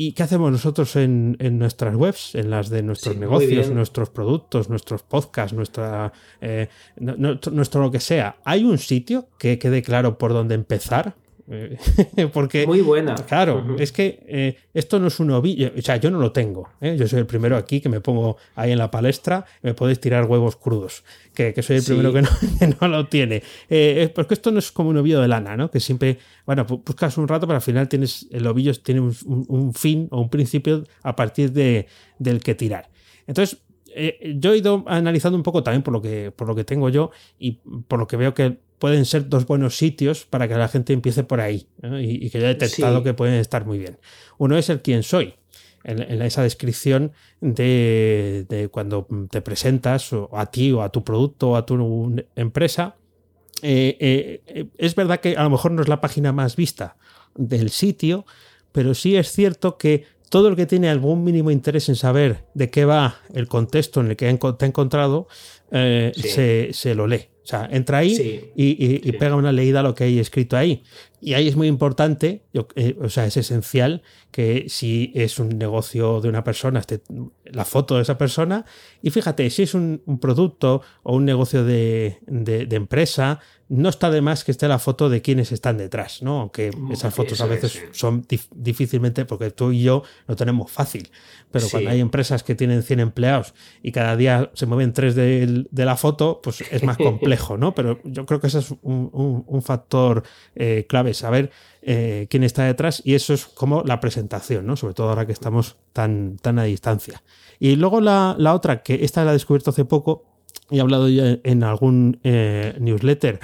¿y 0.01 0.13
qué 0.13 0.23
hacemos 0.23 0.51
nosotros 0.51 0.97
en, 0.97 1.37
nuestras 1.59 1.95
webs, 1.95 2.35
en 2.35 2.49
las 2.49 2.71
de 2.71 2.83
nuestros 2.83 3.19
negocios, 3.19 3.69
nuestros 3.69 4.09
productos, 4.09 4.71
nuestros 4.71 5.03
podcasts, 5.03 5.53
nuestra, 5.53 6.11
eh, 6.41 6.69
nuestro 6.97 7.83
lo 7.83 7.91
que 7.91 8.01
sea? 8.01 8.37
¿Hay 8.45 8.65
un 8.65 8.79
sitio 8.79 9.29
que 9.39 9.59
quede 9.59 9.83
claro 9.83 10.17
por 10.17 10.33
dónde 10.33 10.55
empezar? 10.55 11.17
Porque, 12.33 12.67
Muy 12.67 12.81
buena. 12.81 13.15
Claro, 13.15 13.77
es 13.79 13.91
que 13.91 14.21
eh, 14.29 14.57
esto 14.73 15.01
no 15.01 15.09
es 15.09 15.19
un 15.19 15.31
ovillo, 15.33 15.73
o 15.77 15.83
sea, 15.83 15.97
yo 15.97 16.11
no 16.11 16.19
lo 16.19 16.33
tengo. 16.33 16.69
¿eh? 16.81 16.97
Yo 16.99 17.09
soy 17.09 17.19
el 17.19 17.27
primero 17.27 17.57
aquí 17.57 17.81
que 17.81 17.89
me 17.89 18.01
pongo 18.01 18.37
ahí 18.55 18.73
en 18.73 18.79
la 18.79 18.91
palestra 18.91 19.45
y 19.63 19.67
me 19.67 19.75
podéis 19.75 20.01
tirar 20.01 20.27
huevos 20.27 20.57
crudos, 20.57 21.03
que, 21.35 21.61
soy 21.63 21.79
el 21.79 21.85
primero 21.85 22.13
que 22.59 22.77
no, 22.81 22.89
lo 22.89 23.09
tiene. 23.09 23.43
Eh, 23.69 24.11
porque 24.15 24.35
esto 24.35 24.53
no 24.53 24.61
es 24.61 24.71
como 24.71 24.91
un 24.91 24.99
ovillo 24.99 25.21
de 25.21 25.29
lana, 25.29 25.57
¿no? 25.57 25.71
Que 25.71 25.81
siempre, 25.81 26.19
bueno, 26.47 26.65
buscas 26.65 27.19
un 27.19 27.27
rato, 27.27 27.47
pero 27.47 27.57
al 27.57 27.63
final 27.63 27.89
tienes, 27.89 28.29
el 28.31 28.47
ovillo 28.47 28.73
tiene 28.75 29.01
un, 29.01 29.75
fin 29.75 30.09
o 30.11 30.21
un 30.21 30.31
principio 30.31 30.85
a 31.03 31.17
partir 31.17 31.53
de, 31.53 31.87
del 32.19 32.41
que 32.41 32.55
tirar. 32.55 32.89
Entonces, 33.27 33.59
yo 34.37 34.53
he 34.53 34.59
ido 34.59 34.85
analizando 34.87 35.37
un 35.37 35.43
poco 35.43 35.65
también 35.65 35.83
por 35.83 35.93
lo 35.93 36.01
que, 36.01 36.31
por 36.31 36.47
lo 36.47 36.55
que 36.55 36.63
tengo 36.63 36.89
yo 36.91 37.11
y 37.41 37.59
por 37.89 37.99
lo 37.99 38.07
que 38.07 38.17
veo 38.17 38.35
que 38.35 38.59
pueden 38.81 39.05
ser 39.05 39.29
dos 39.29 39.47
buenos 39.47 39.77
sitios 39.77 40.25
para 40.25 40.49
que 40.49 40.55
la 40.57 40.67
gente 40.67 40.95
empiece 40.95 41.23
por 41.23 41.41
ahí 41.41 41.69
y, 42.01 42.31
que 42.31 42.41
ya 42.41 42.47
he 42.47 42.55
detectado 42.55 43.05
que 43.05 43.13
pueden 43.13 43.35
estar 43.35 43.67
muy 43.67 43.79
bien. 43.79 43.99
Uno 44.39 44.57
es 44.57 44.71
el 44.71 44.81
quién 44.81 45.05
soy. 45.05 45.35
En, 45.85 46.21
esa 46.21 46.43
descripción 46.43 47.13
de, 47.41 48.69
cuando 48.73 49.07
te 49.31 49.43
presentas 49.43 50.13
o 50.13 50.31
a 50.33 50.51
ti 50.51 50.73
o 50.73 50.83
a 50.83 50.91
tu 50.91 51.05
producto 51.05 51.51
o 51.51 51.57
a 51.57 51.65
tu 51.65 52.17
empresa, 52.37 52.97
eh, 53.63 54.41
eh, 54.47 54.67
es 54.79 54.95
verdad 54.95 55.21
que 55.21 55.37
a 55.37 55.43
lo 55.43 55.51
mejor 55.51 55.73
no 55.73 55.83
es 55.83 55.89
la 55.89 56.01
página 56.01 56.33
más 56.33 56.57
vista 56.57 56.97
del 57.35 57.71
sitio, 57.71 58.25
pero 58.73 58.95
sí 58.95 59.17
es 59.17 59.31
cierto 59.31 59.77
que 59.77 60.05
todo 60.31 60.49
el 60.49 60.57
que 60.57 60.65
tiene 60.65 60.89
algún 60.89 61.25
mínimo 61.25 61.51
interés 61.51 61.89
en 61.89 61.97
saber 61.97 62.45
de 62.55 62.71
qué 62.71 62.85
va 62.85 63.17
el 63.35 63.49
contexto 63.49 64.01
en 64.01 64.11
el 64.11 64.17
que 64.17 64.33
te 64.33 64.65
ha 64.65 64.69
encontrado, 64.69 65.29
eh, 65.71 66.71
se, 66.73 66.95
lo 66.95 67.07
lee. 67.07 67.29
O 67.43 67.47
sea, 67.51 67.69
entra 67.71 67.99
ahí 67.99 68.53
y, 68.55 69.13
pega 69.13 69.35
una 69.35 69.53
leída 69.53 69.81
a 69.81 69.83
lo 69.83 69.95
que 69.95 70.05
hay 70.05 70.19
escrito 70.19 70.57
ahí. 70.57 70.83
Y 71.21 71.35
ahí 71.35 71.49
es 71.49 71.57
muy 71.57 71.69
importante, 71.69 72.45
eh, 72.77 72.97
o 73.01 73.09
sea, 73.09 73.27
es 73.27 73.37
esencial 73.37 74.03
que 74.31 74.67
si 74.69 75.13
es 75.15 75.39
un 75.39 75.59
negocio 75.59 76.21
de 76.21 76.29
una 76.29 76.45
persona, 76.45 76.81
esté 76.81 77.03
la 77.45 77.65
foto 77.65 77.97
de 77.97 78.03
esa 78.03 78.17
persona. 78.17 78.65
Y 79.03 79.11
fíjate, 79.11 79.49
si 79.51 79.65
es 79.65 79.75
un, 79.75 80.01
producto 80.21 80.83
o 81.03 81.17
un 81.17 81.25
negocio 81.25 81.65
de, 81.65 82.19
empresa, 82.71 83.41
no 83.71 83.89
está 83.89 84.11
de 84.11 84.21
más 84.21 84.43
que 84.43 84.51
esté 84.51 84.67
la 84.67 84.81
foto 84.81 85.09
de 85.09 85.23
quienes 85.23 85.53
están 85.53 85.79
detrás, 85.79 86.23
¿no? 86.23 86.41
Aunque 86.41 86.73
esas 86.91 87.15
fotos 87.15 87.41
a 87.41 87.47
veces 87.47 87.81
son 87.93 88.27
difícilmente, 88.53 89.25
porque 89.25 89.53
tú 89.53 89.71
y 89.71 89.83
yo 89.83 90.03
lo 90.27 90.35
tenemos 90.35 90.73
fácil. 90.73 91.09
Pero 91.53 91.69
cuando 91.71 91.91
hay 91.91 92.01
empresas 92.01 92.43
que 92.43 92.57
tienen 92.57 92.83
100 92.83 92.99
empleados 92.99 93.55
y 93.81 93.93
cada 93.93 94.17
día 94.17 94.51
se 94.55 94.67
mueven 94.67 94.93
tres 94.93 95.15
de, 95.15 95.67
la 95.73 95.97
foto, 95.97 96.41
pues 96.43 96.63
es 96.69 96.83
más 96.83 96.97
complejo, 96.97 97.57
¿no? 97.57 97.73
Pero 97.73 98.01
yo 98.03 98.27
creo 98.27 98.41
que 98.41 98.49
ese 98.49 98.59
es 98.59 98.75
un, 98.83 99.63
factor 99.63 100.25
eh, 100.57 100.87
clave, 100.89 101.15
saber 101.15 101.53
eh, 101.83 102.27
quién 102.29 102.43
está 102.43 102.65
detrás 102.65 103.01
y 103.05 103.15
eso 103.15 103.35
es 103.35 103.47
como 103.47 103.85
la 103.85 104.01
presentación, 104.01 104.67
¿no? 104.67 104.77
Sobre 104.77 104.95
todo 104.95 105.11
ahora 105.11 105.27
que 105.27 105.33
estamos 105.33 105.77
tan, 105.93 106.39
tan 106.39 106.59
a 106.59 106.65
distancia. 106.65 107.23
Y 107.61 107.77
luego 107.77 108.01
la, 108.01 108.35
otra, 108.53 108.83
que 108.83 109.05
esta 109.05 109.25
la 109.25 109.31
he 109.31 109.35
descubierto 109.35 109.71
hace 109.71 109.85
poco 109.85 110.25
y 110.71 110.79
he 110.79 110.81
hablado 110.81 111.09
ya 111.09 111.39
en 111.45 111.63
algún 111.63 112.19
eh, 112.25 112.75
newsletter 112.81 113.39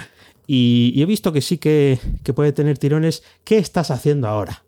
y, 0.47 0.93
y, 0.95 1.01
he 1.01 1.05
visto 1.05 1.31
que 1.31 1.41
sí 1.41 1.57
que, 1.57 1.99
que 2.23 2.33
puede 2.33 2.53
tener 2.53 2.77
tirones. 2.77 3.21
¿Qué 3.43 3.57
estás 3.57 3.91
haciendo 3.91 4.27
ahora? 4.27 4.63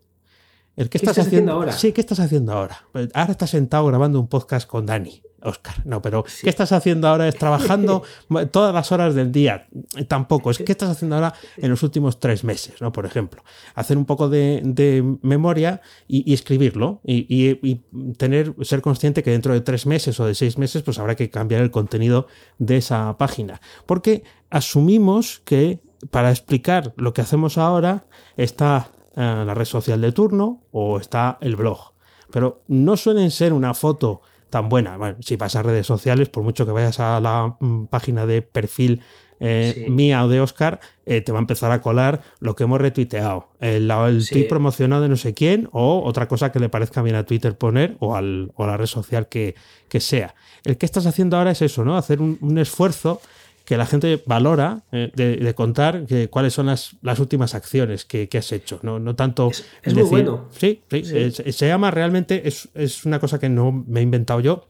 El 0.75 0.89
¿Qué 0.89 0.97
estás, 0.97 1.17
haciendo, 1.17 1.51
ahora? 1.51 1.73
Sí, 1.73 1.91
¿qué 1.91 1.99
estás 1.99 2.21
haciendo 2.21 2.53
ahora? 2.53 2.85
Pues 2.93 3.09
ahora 3.13 3.31
estás 3.31 3.49
sentado 3.49 3.85
grabando 3.87 4.17
un 4.17 4.27
podcast 4.27 4.65
con 4.65 4.85
Dani. 4.85 5.21
Oscar, 5.43 5.85
no, 5.85 6.01
pero 6.01 6.23
¿qué 6.41 6.49
estás 6.49 6.71
haciendo 6.71 7.07
ahora? 7.07 7.27
¿Es 7.27 7.37
trabajando 7.37 8.03
todas 8.51 8.73
las 8.73 8.91
horas 8.91 9.15
del 9.15 9.31
día? 9.31 9.67
Tampoco, 10.07 10.51
es 10.51 10.57
¿qué 10.57 10.71
estás 10.71 10.89
haciendo 10.89 11.15
ahora 11.15 11.33
en 11.57 11.69
los 11.69 11.83
últimos 11.83 12.19
tres 12.19 12.43
meses? 12.43 12.81
¿no? 12.81 12.91
Por 12.91 13.05
ejemplo, 13.05 13.43
hacer 13.75 13.97
un 13.97 14.05
poco 14.05 14.29
de, 14.29 15.17
memoria 15.21 15.81
y, 16.07 16.33
escribirlo 16.33 17.01
y, 17.03 17.75
tener, 18.17 18.53
ser 18.61 18.81
consciente 18.81 19.23
que 19.23 19.31
dentro 19.31 19.53
de 19.53 19.61
tres 19.61 19.85
meses 19.85 20.19
o 20.19 20.25
de 20.25 20.35
seis 20.35 20.57
meses, 20.57 20.83
pues 20.83 20.99
habrá 20.99 21.15
que 21.15 21.29
cambiar 21.29 21.61
el 21.61 21.71
contenido 21.71 22.27
de 22.57 22.77
esa 22.77 23.17
página. 23.17 23.61
Porque 23.85 24.23
asumimos 24.49 25.41
que 25.45 25.79
para 26.11 26.31
explicar 26.31 26.93
lo 26.97 27.13
que 27.13 27.21
hacemos 27.21 27.57
ahora 27.57 28.05
está 28.37 28.91
la 29.15 29.53
red 29.53 29.65
social 29.65 29.99
de 30.01 30.11
turno 30.11 30.63
o 30.71 30.99
está 30.99 31.37
el 31.41 31.55
blog. 31.55 31.93
Pero 32.31 32.61
no 32.67 32.95
suelen 32.95 33.31
ser 33.31 33.53
una 33.53 33.73
foto 33.73 34.21
tan 34.49 34.69
buena. 34.69 34.97
Bueno, 34.97 35.17
si 35.21 35.35
vas 35.35 35.55
a 35.55 35.63
redes 35.63 35.87
sociales, 35.87 36.29
por 36.29 36.43
mucho 36.43 36.65
que 36.65 36.71
vayas 36.71 36.99
a 36.99 37.19
la 37.19 37.55
mm, 37.59 37.85
página 37.87 38.25
de 38.25 38.41
perfil 38.41 39.01
eh, 39.41 39.87
mía 39.89 40.25
o 40.25 40.27
de 40.27 40.41
Oscar, 40.41 40.81
eh, 41.05 41.21
te 41.21 41.31
va 41.31 41.39
a 41.39 41.41
empezar 41.41 41.71
a 41.71 41.81
colar 41.81 42.21
lo 42.39 42.55
que 42.55 42.65
hemos 42.65 42.81
retuiteado, 42.81 43.47
el, 43.61 43.89
el 43.89 44.47
promocionado 44.47 45.03
de 45.03 45.07
no 45.07 45.15
sé 45.15 45.33
quién 45.33 45.69
o 45.71 46.03
otra 46.03 46.27
cosa 46.27 46.51
que 46.51 46.59
le 46.59 46.67
parezca 46.67 47.01
bien 47.01 47.15
a 47.15 47.25
Twitter 47.25 47.57
poner 47.57 47.95
o, 47.99 48.17
al, 48.17 48.51
o 48.55 48.65
a 48.65 48.67
la 48.67 48.75
red 48.75 48.85
social 48.85 49.29
que, 49.29 49.55
que, 49.87 50.01
sea. 50.01 50.35
El 50.65 50.77
que 50.77 50.85
estás 50.85 51.05
haciendo 51.05 51.37
ahora 51.37 51.51
es 51.51 51.61
eso, 51.61 51.85
¿no? 51.85 51.95
Hacer 51.95 52.19
un, 52.21 52.37
un 52.41 52.57
esfuerzo 52.57 53.21
que 53.69 53.77
la 53.77 53.85
gente 53.85 54.23
valora 54.25 54.81
eh, 54.91 55.11
de, 55.13 55.53
contar 55.53 56.07
que, 56.07 56.27
cuáles 56.27 56.53
son 56.53 56.65
las, 56.65 56.95
las 57.03 57.19
últimas 57.19 57.53
acciones 57.53 58.03
que, 58.03 58.27
has 58.35 58.51
hecho. 58.51 58.79
No, 58.81 58.97
no 58.97 59.15
tanto. 59.15 59.51
Es, 59.51 59.93
muy 59.93 60.01
bueno. 60.01 60.47
Sí, 60.57 60.81
Se, 60.89 61.67
llama 61.67 61.91
realmente, 61.91 62.47
es, 62.47 63.05
una 63.05 63.19
cosa 63.19 63.37
que 63.37 63.47
no 63.47 63.71
me 63.71 63.99
he 63.99 64.03
inventado 64.03 64.39
yo. 64.39 64.65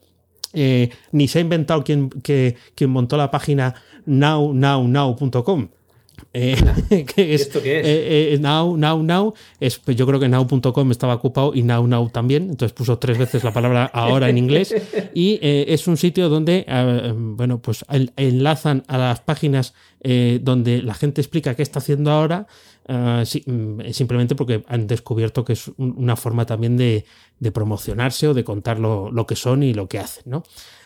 Eh, 0.52 0.90
ni 1.14 1.30
se 1.30 1.40
ha 1.40 1.42
inventado 1.42 1.82
quien, 1.86 2.10
que, 2.10 2.58
quien 2.76 2.90
montó 2.90 3.16
la 3.16 3.32
página 3.32 3.74
nownow.now.com 4.06 5.70
Eh, 6.34 6.56
¿Esto 7.18 7.62
qué 7.62 7.80
es? 7.80 7.88
Eh, 7.88 8.34
eh, 8.34 8.38
now, 8.40 8.78
now, 8.78 9.02
now. 9.02 9.34
Es, 9.60 9.80
pues 9.80 9.98
yo 9.98 10.06
creo 10.06 10.20
que 10.20 10.30
now.com 10.30 10.92
estaba 10.92 11.16
ocupado 11.16 11.54
y 11.54 11.64
now, 11.64 11.86
now 11.88 12.10
también. 12.10 12.50
Entonces 12.50 12.74
puso 12.74 12.98
tres 13.00 13.18
veces 13.18 13.44
la 13.44 13.54
palabra 13.54 13.86
ahora 13.94 14.30
en 14.30 14.38
inglés. 14.38 14.76
Y 15.14 15.40
es 15.42 15.88
un 15.88 15.98
sitio 15.98 16.30
donde, 16.30 16.66
bueno, 17.16 17.62
pues 17.62 17.86
enlazan 18.18 18.84
a 18.88 18.98
las 18.98 19.22
páginas 19.22 19.74
donde 20.42 20.82
la 20.82 20.94
gente 20.94 21.22
explica 21.22 21.56
qué 21.56 21.64
está 21.64 21.80
haciendo 21.80 22.12
ahora. 22.12 22.48
Mm, 22.92 23.92
simplemente 23.92 24.34
porque 24.34 24.64
han 24.68 24.88
descubierto 24.88 25.46
que 25.46 25.54
es 25.54 25.70
una 25.78 26.16
forma 26.16 26.48
también 26.48 26.76
de, 26.76 27.06
promocionarse 27.54 28.28
o 28.28 28.34
de 28.34 28.44
contar 28.44 28.80
lo, 28.80 29.12
lo, 29.12 29.28
que 29.28 29.36
son 29.36 29.62
y 29.62 29.76
lo 29.76 29.88
que 29.88 30.00
hacen, 30.00 30.24
¿no? 30.26 30.42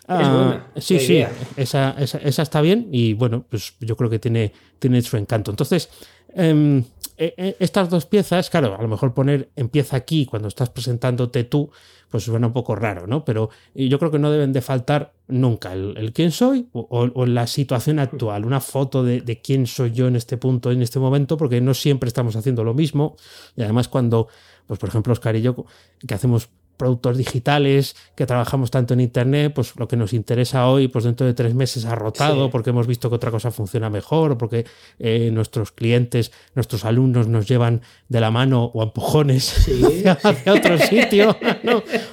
Ah, 0.06 0.66
sí, 0.76 1.00
sí, 1.00 1.24
esa, 1.56 1.96
esa, 1.98 2.42
está 2.42 2.60
bien 2.60 2.88
y 2.92 3.14
bueno, 3.14 3.46
pues 3.48 3.76
yo 3.80 3.96
creo 3.96 4.10
que 4.10 4.18
tiene, 4.18 4.52
tiene 4.78 5.00
su 5.00 5.16
encanto. 5.16 5.50
Entonces, 5.50 5.88
em, 6.34 6.84
e, 7.16 7.34
e, 7.36 7.56
estas 7.60 7.88
dos 7.88 8.06
piezas, 8.06 8.50
claro, 8.50 8.76
a 8.76 8.82
lo 8.82 8.88
mejor 8.88 9.14
poner 9.14 9.50
empieza 9.56 9.96
aquí 9.96 10.26
cuando 10.26 10.48
estás 10.48 10.70
presentándote 10.70 11.44
tú, 11.44 11.70
pues 12.10 12.24
suena 12.24 12.46
un 12.46 12.52
poco 12.52 12.76
raro, 12.76 13.06
¿no? 13.06 13.24
Pero 13.24 13.50
yo 13.74 13.98
creo 13.98 14.10
que 14.10 14.18
no 14.18 14.30
deben 14.30 14.52
de 14.52 14.60
faltar 14.60 15.14
nunca 15.26 15.72
el, 15.72 16.12
quién 16.12 16.30
soy 16.30 16.68
o, 16.72 17.26
la 17.26 17.46
situación 17.46 17.98
actual, 17.98 18.44
una 18.44 18.60
foto 18.60 19.02
de, 19.02 19.20
de, 19.20 19.40
quién 19.40 19.66
soy 19.66 19.92
yo 19.92 20.06
en 20.06 20.14
este 20.16 20.36
punto, 20.36 20.70
en 20.70 20.82
este 20.82 21.00
momento, 21.00 21.36
porque 21.36 21.60
no 21.60 21.74
siempre 21.74 22.06
estamos 22.06 22.36
haciendo 22.36 22.62
lo 22.62 22.72
mismo. 22.74 23.16
Y 23.56 23.62
además 23.62 23.88
cuando, 23.88 24.28
pues 24.66 24.78
por 24.78 24.88
ejemplo, 24.88 25.12
Oscar 25.12 25.34
y 25.34 25.42
yo, 25.42 25.66
que 26.06 26.14
hacemos 26.14 26.50
productos 26.76 27.16
digitales, 27.16 27.96
que 28.14 28.26
trabajamos 28.26 28.70
tanto 28.70 28.94
en 28.94 29.00
Internet, 29.00 29.52
pues 29.54 29.74
lo 29.76 29.88
que 29.88 29.96
nos 29.96 30.12
interesa 30.12 30.68
hoy, 30.68 30.88
pues 30.88 31.04
dentro 31.04 31.26
de 31.26 31.34
tres 31.34 31.54
meses 31.54 31.84
ha 31.84 31.94
rotado 31.94 32.50
porque 32.50 32.70
hemos 32.70 32.86
visto 32.86 33.08
que 33.08 33.16
otra 33.16 33.30
cosa 33.30 33.50
funciona 33.50 33.90
mejor, 33.90 34.32
o 34.32 34.38
porque 34.38 34.64
eh, 34.98 35.30
nuestros 35.32 35.72
clientes, 35.72 36.32
nuestros 36.54 36.84
alumnos 36.84 37.28
nos 37.28 37.46
llevan 37.48 37.82
de 38.08 38.20
la 38.20 38.30
mano 38.30 38.64
o 38.74 38.82
empujones 38.82 39.66
hacia, 40.22 40.52
otro 40.52 40.78
sitio, 40.78 41.36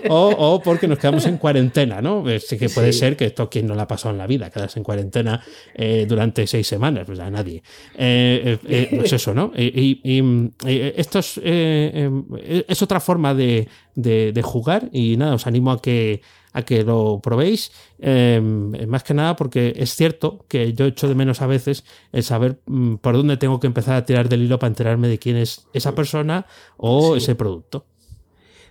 o, 0.09 0.62
porque 0.64 0.88
nos 0.88 0.99
quedamos 0.99 1.26
en 1.26 1.38
cuarentena, 1.38 2.01
¿no? 2.01 2.24
Sí 2.39 2.57
que 2.57 2.70
puede 2.70 2.93
ser 2.93 3.18
que 3.18 3.26
esto 3.26 3.49
quien 3.49 3.68
no 3.68 3.76
la 3.76 3.84
ha 3.84 3.88
pasado 3.88 4.12
en 4.14 4.18
la 4.18 4.28
vida, 4.28 4.49
quedarse 4.49 4.80
en 4.80 4.84
cuarentena 4.84 5.43
eh, 5.74 6.05
durante 6.07 6.45
seis 6.47 6.68
semanas, 6.68 7.05
pues 7.05 7.20
a 7.20 7.30
nadie. 7.30 7.62
Eh, 7.97 8.89
pues 8.95 9.14
eso, 9.14 9.34
¿no? 9.34 9.51
Y, 9.55 10.51
esto 10.95 11.20
es, 11.20 11.39
es 11.43 12.82
otra 12.82 12.99
forma 12.99 13.34
de, 13.34 13.68
de, 13.95 14.31
de 14.31 14.41
jugar 14.41 14.89
y 14.91 15.17
nada, 15.17 15.35
os 15.35 15.47
animo 15.47 15.71
a 15.71 15.81
que, 15.81 16.21
a 16.53 16.63
que 16.63 16.83
lo 16.83 17.19
probéis. 17.21 17.71
Em, 17.99 18.71
más 18.87 19.03
que 19.03 19.13
nada 19.13 19.35
porque 19.35 19.73
es 19.77 19.95
cierto 19.95 20.45
que 20.47 20.73
yo 20.73 20.85
echo 20.85 21.07
de 21.07 21.15
menos 21.15 21.41
a 21.41 21.47
veces 21.47 21.83
el 22.11 22.23
saber 22.23 22.59
mm, 22.65 22.95
por 22.95 23.15
dónde 23.15 23.37
tengo 23.37 23.59
que 23.59 23.67
empezar 23.67 23.95
a 23.95 24.05
tirar 24.05 24.29
del 24.29 24.43
hilo 24.43 24.59
para 24.59 24.69
enterarme 24.69 25.07
de 25.07 25.19
quién 25.19 25.37
es 25.37 25.67
esa 25.73 25.93
persona 25.95 26.45
o 26.77 27.15
ese 27.15 27.35
producto. 27.35 27.85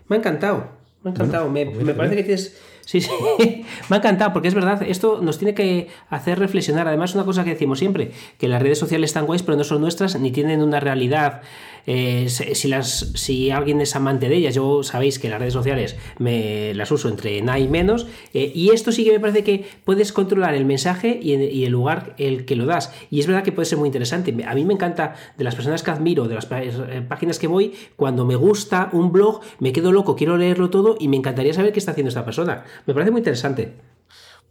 Me 0.08 0.16
ha 0.16 0.18
encantado, 0.18 0.68
me 1.02 1.10
ha 1.10 1.12
encantado. 1.12 1.50
me, 1.50 1.64
me 1.64 1.94
parece 1.94 2.16
que 2.16 2.24
tienes 2.24 2.56
Sí, 2.90 3.00
sí, 3.00 3.10
me 3.88 3.96
ha 3.96 3.98
encantado, 3.98 4.32
porque 4.32 4.48
es 4.48 4.54
verdad, 4.54 4.82
esto 4.82 5.20
nos 5.22 5.38
tiene 5.38 5.54
que 5.54 5.86
hacer 6.08 6.40
reflexionar. 6.40 6.88
Además, 6.88 7.14
una 7.14 7.24
cosa 7.24 7.44
que 7.44 7.50
decimos 7.50 7.78
siempre, 7.78 8.10
que 8.36 8.48
las 8.48 8.60
redes 8.60 8.80
sociales 8.80 9.10
están 9.10 9.26
guays, 9.26 9.44
pero 9.44 9.56
no 9.56 9.62
son 9.62 9.80
nuestras, 9.80 10.18
ni 10.18 10.32
tienen 10.32 10.60
una 10.60 10.80
realidad. 10.80 11.42
Eh, 11.86 12.28
si, 12.28 12.68
las, 12.68 13.12
si 13.14 13.50
alguien 13.50 13.80
es 13.80 13.96
amante 13.96 14.28
de 14.28 14.36
ellas, 14.36 14.54
yo 14.54 14.82
sabéis 14.82 15.18
que 15.18 15.28
las 15.28 15.38
redes 15.38 15.54
sociales 15.54 15.96
me 16.18 16.74
las 16.74 16.90
uso 16.90 17.08
entre 17.08 17.40
nada 17.42 17.58
y 17.58 17.68
menos, 17.68 18.06
eh, 18.34 18.50
y 18.54 18.70
esto 18.70 18.92
sí 18.92 19.04
que 19.04 19.12
me 19.12 19.20
parece 19.20 19.44
que 19.44 19.66
puedes 19.84 20.12
controlar 20.12 20.54
el 20.54 20.64
mensaje 20.64 21.18
y, 21.22 21.64
el 21.64 21.72
lugar 21.72 22.14
el 22.18 22.44
que 22.44 22.56
lo 22.56 22.66
das. 22.66 22.92
Y 23.10 23.20
es 23.20 23.26
verdad 23.26 23.42
que 23.42 23.52
puede 23.52 23.66
ser 23.66 23.78
muy 23.78 23.88
interesante. 23.88 24.34
A 24.46 24.54
mí 24.54 24.64
me 24.64 24.74
encanta, 24.74 25.14
de 25.36 25.44
las 25.44 25.54
personas 25.54 25.82
que 25.82 25.90
admiro, 25.90 26.28
de 26.28 26.34
las 26.34 26.48
eh, 26.50 27.02
páginas 27.08 27.38
que 27.38 27.46
voy, 27.46 27.74
cuando 27.96 28.24
me 28.24 28.36
gusta 28.36 28.88
un 28.92 29.12
blog, 29.12 29.40
me 29.58 29.72
quedo 29.72 29.92
loco, 29.92 30.16
quiero 30.16 30.36
leerlo 30.36 30.70
todo 30.70 30.96
y 30.98 31.08
me 31.08 31.16
encantaría 31.16 31.52
saber 31.54 31.72
qué 31.72 31.78
está 31.78 31.92
haciendo 31.92 32.08
esta 32.08 32.24
persona. 32.24 32.64
Me 32.86 32.94
parece 32.94 33.10
muy 33.10 33.20
interesante. 33.20 33.74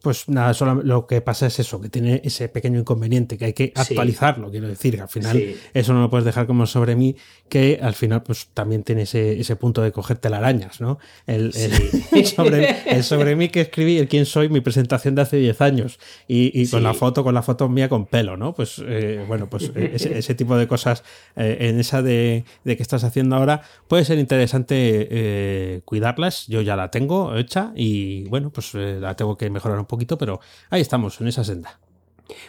Pues 0.02 0.30
nada, 0.30 0.54
solo 0.54 0.76
lo 0.76 1.08
que 1.08 1.20
pasa 1.20 1.48
es 1.48 1.60
eso, 1.60 1.82
que 1.82 1.90
tiene 1.90 2.22
ese 2.24 2.48
pequeño 2.48 2.80
inconveniente, 2.80 3.38
que 3.38 3.46
hay 3.46 3.54
que 3.54 3.74
actualizarlo, 3.76 4.50
quiero 4.50 4.70
decir, 4.70 4.96
que 4.96 5.02
al 5.02 5.10
final 5.10 5.56
eso 5.74 5.94
no 5.94 6.02
lo 6.02 6.10
puedes 6.10 6.26
dejar 6.26 6.48
como 6.48 6.66
sobre 6.68 6.96
mí, 6.96 7.18
que 7.50 7.80
al 7.82 7.96
final 7.96 8.24
pues 8.24 8.48
también 8.54 8.84
tiene 8.84 9.02
ese, 9.02 9.40
ese 9.40 9.58
punto 9.58 9.82
de 9.82 9.92
cogerte 9.92 10.30
las 10.30 10.40
arañas, 10.40 10.80
¿no? 10.80 11.00
El, 11.28 11.52
sobre, 12.36 13.04
sobre, 13.04 13.36
mí 13.36 13.50
que 13.50 13.62
escribí, 13.62 13.98
el 13.98 14.08
quién 14.08 14.26
soy, 14.26 14.48
mi 14.48 14.62
presentación 14.62 15.16
de 15.16 15.22
hace 15.22 15.38
10 15.38 15.62
años, 15.62 16.00
y, 16.28 16.66
con 16.70 16.84
la 16.84 16.94
foto, 16.94 17.24
con 17.24 17.34
la 17.34 17.42
foto 17.42 17.68
mía 17.68 17.90
con 17.90 18.06
pelo, 18.06 18.38
¿no? 18.38 18.54
Pues 18.54 18.82
eh, 18.86 19.24
bueno, 19.28 19.50
pues 19.50 19.72
eh, 19.76 19.92
ese, 19.96 20.36
tipo 20.36 20.56
de 20.56 20.68
cosas 20.68 21.04
eh, 21.36 21.58
en 21.60 21.80
esa 21.80 22.02
de, 22.02 22.46
de, 22.64 22.78
que 22.78 22.84
estás 22.84 23.04
haciendo 23.04 23.36
ahora, 23.36 23.64
puede 23.90 24.06
ser 24.06 24.18
interesante 24.18 25.82
cuidarlas, 25.84 26.48
yo 26.48 26.62
ya 26.62 26.78
la 26.78 26.90
tengo 26.90 27.36
hecha 27.36 27.74
y 27.76 28.24
bueno, 28.30 28.50
pues 28.52 28.74
la 28.74 29.16
tengo 29.16 29.38
que 29.38 29.50
mejorar 29.50 29.78
un 29.80 29.89
poquito, 29.90 30.18
pero 30.18 30.40
ahí 30.70 30.80
estamos, 30.80 31.20
en 31.20 31.28
esa 31.28 31.44
senda. 31.44 31.80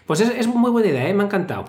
Pues 0.07 0.21
es, 0.21 0.31
es 0.31 0.47
muy 0.47 0.71
buena 0.71 0.89
idea, 0.89 1.09
¿eh? 1.09 1.15
me 1.15 1.25
ha 1.25 1.27
encantado. 1.27 1.65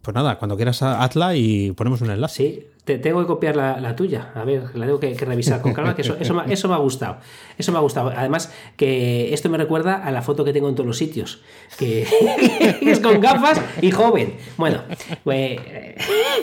Pues 0.00 0.14
nada, 0.14 0.38
cuando 0.38 0.56
quieras 0.56 0.82
hazla 0.82 1.36
y 1.36 1.72
ponemos 1.72 2.00
un 2.00 2.10
enlace. 2.10 2.34
Sí, 2.34 2.66
tengo 2.96 3.20
que 3.20 3.26
copiar 3.26 3.54
la, 3.56 3.94
tuya. 3.94 4.32
A 4.34 4.44
ver, 4.44 4.74
la 4.74 4.86
tengo 4.86 4.98
que, 4.98 5.14
revisar 5.14 5.60
con 5.60 5.74
calma, 5.74 5.94
que 5.94 6.00
eso, 6.00 6.16
eso, 6.18 6.32
me, 6.32 6.50
eso, 6.50 6.68
me, 6.68 6.74
ha 6.74 6.78
gustado. 6.78 7.18
Eso 7.58 7.72
me 7.72 7.78
ha 7.78 7.82
gustado. 7.82 8.10
Además, 8.16 8.50
que 8.76 9.34
esto 9.34 9.50
me 9.50 9.58
recuerda 9.58 9.96
a 9.96 10.10
la 10.10 10.22
foto 10.22 10.44
que 10.44 10.54
tengo 10.54 10.70
en 10.70 10.74
todos 10.74 10.86
los 10.86 10.96
sitios, 10.96 11.42
que 11.78 12.06
es 12.80 13.00
con 13.00 13.20
gafas 13.20 13.60
y 13.82 13.90
joven. 13.90 14.36
Bueno, 14.56 14.82
pues, 15.24 15.60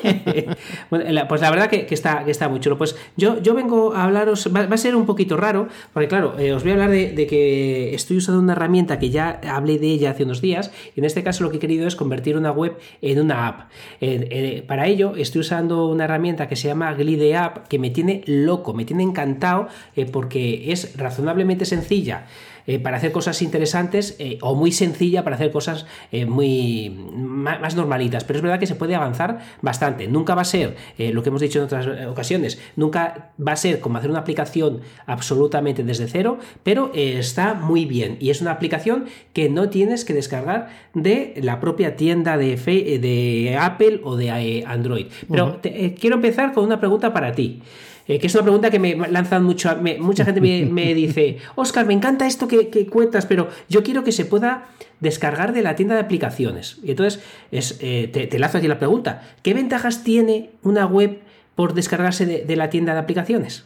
pues 0.90 1.42
la 1.42 1.50
verdad 1.50 1.70
que, 1.70 1.88
está, 1.90 2.24
que 2.24 2.32
está 2.32 2.50
muy 2.50 2.60
chulo. 2.60 2.78
Pues 2.78 2.96
yo, 3.16 3.42
yo 3.42 3.56
vengo 3.56 3.94
a 3.94 4.04
hablaros, 4.04 4.50
va, 4.56 4.62
a 4.62 4.78
ser 4.78 4.96
un 4.96 5.06
poquito 5.06 5.38
raro, 5.38 5.68
porque 5.94 6.08
claro, 6.08 6.38
eh, 6.38 6.54
os 6.54 6.64
voy 6.64 6.72
a 6.72 6.76
hablar 6.76 6.92
de, 6.92 7.28
que 7.28 7.96
estoy 7.96 8.18
usando 8.18 8.42
una 8.42 8.54
herramienta 8.54 9.00
que 9.00 9.10
ya 9.10 9.40
hablé 9.50 9.80
de 9.80 9.88
ella 9.88 10.12
hace 10.12 10.24
unos 10.24 10.42
días, 10.42 10.72
y 10.96 11.00
en 11.00 11.06
este 11.06 11.24
caso 11.24 11.44
lo 11.44 11.50
que 11.50 11.58
he 11.58 11.60
querido 11.60 11.88
es 11.88 11.96
convertir 11.96 12.38
una 12.38 12.52
web 12.52 12.78
en 13.02 13.20
una 13.20 13.48
app. 13.48 13.70
Eh, 14.02 14.64
para 14.68 14.88
ello 14.88 15.14
estoy 15.16 15.42
usando 15.42 15.88
una 15.88 16.06
herramienta 16.06 16.35
que 16.36 16.56
se 16.56 16.68
llama 16.68 16.94
Glide 16.94 17.36
App 17.36 17.68
que 17.68 17.80
me 17.80 17.90
tiene 17.90 18.22
loco, 18.26 18.74
me 18.74 18.86
tiene 18.86 19.04
encantado 19.04 19.68
eh, 19.96 20.06
porque 20.06 20.72
es 20.72 20.98
razonablemente 20.98 21.66
sencilla. 21.66 22.26
Eh, 22.68 22.80
para 22.80 22.98
hacer 22.98 23.12
cosas 23.12 23.42
interesantes 23.42 24.16
eh, 24.20 24.38
o 24.42 24.56
muy 24.56 24.72
sencilla 24.72 25.24
para 25.24 25.36
hacer 25.36 25.52
cosas 25.52 25.86
muy 26.28 26.90
más, 26.90 27.76
normalitas. 27.76 28.24
Pero 28.24 28.38
es 28.38 28.44
verdad 28.44 28.60
que 28.60 28.68
se 28.68 28.76
puede 28.76 28.96
avanzar 28.96 29.40
bastante. 29.62 30.08
Nunca 30.08 30.36
va 30.36 30.42
a 30.42 30.46
ser 30.46 30.76
lo 30.98 31.24
que 31.24 31.30
hemos 31.30 31.42
dicho 31.42 31.60
en 31.60 31.66
otras 31.66 31.88
ocasiones, 32.08 32.60
nunca 32.76 33.32
va 33.46 33.52
a 33.54 33.56
ser 33.56 33.80
como 33.80 33.98
hacer 33.98 34.10
una 34.10 34.20
aplicación 34.20 34.82
absolutamente 35.06 35.84
desde 35.84 36.08
cero, 36.08 36.40
pero 36.64 36.92
está 36.94 37.54
muy 37.54 37.86
bien 37.86 38.18
y 38.20 38.30
es 38.30 38.42
una 38.42 38.52
aplicación 38.52 39.06
que 39.34 39.50
no 39.50 39.70
tienes 39.70 40.06
que 40.06 40.14
descargar 40.14 40.70
de 40.94 41.34
la 41.42 41.60
propia 41.60 41.96
tienda 41.96 42.38
de, 42.38 42.56
de 42.56 43.58
Apple 43.60 44.02
o 44.04 44.16
de 44.16 44.64
Android. 44.66 45.08
Pero 45.30 45.60
quiero 46.00 46.16
empezar 46.16 46.54
con 46.54 46.64
una 46.64 46.80
pregunta 46.80 47.14
para 47.14 47.34
ti. 47.34 47.62
Eh, 48.08 48.20
que 48.20 48.28
es 48.28 48.36
una 48.36 48.44
pregunta 48.44 48.70
que 48.70 48.78
me 48.78 48.96
lanzan 48.96 49.44
mucho. 49.44 49.76
mucha 50.00 50.26
gente 50.26 50.42
me, 50.42 50.94
dice, 50.94 51.38
Oscar, 51.56 51.86
me 51.86 51.94
encanta 51.94 52.28
esto 52.28 52.48
que, 52.48 52.88
cuentas, 52.88 53.26
pero 53.26 53.50
yo 53.68 53.84
quiero 53.84 54.04
que 54.04 54.12
se 54.12 54.26
pueda 54.26 54.68
descargar 55.00 55.54
de 55.54 55.64
la 55.64 55.76
tienda 55.76 55.96
de 55.96 56.02
aplicaciones. 56.02 56.78
Y 56.84 56.92
entonces 56.92 57.22
es, 57.52 57.78
eh, 57.82 58.10
te, 58.12 58.28
te, 58.28 58.40
lanzo 58.40 58.60
aquí 58.60 58.68
la 58.68 58.80
pregunta: 58.80 59.24
¿qué 59.42 59.54
ventajas 59.54 60.04
tiene 60.04 60.52
una 60.62 60.86
web 60.86 61.20
por 61.56 61.74
descargarse 61.74 62.26
de, 62.26 62.56
la 62.56 62.70
tienda 62.70 62.94
de 62.94 63.00
aplicaciones? 63.00 63.64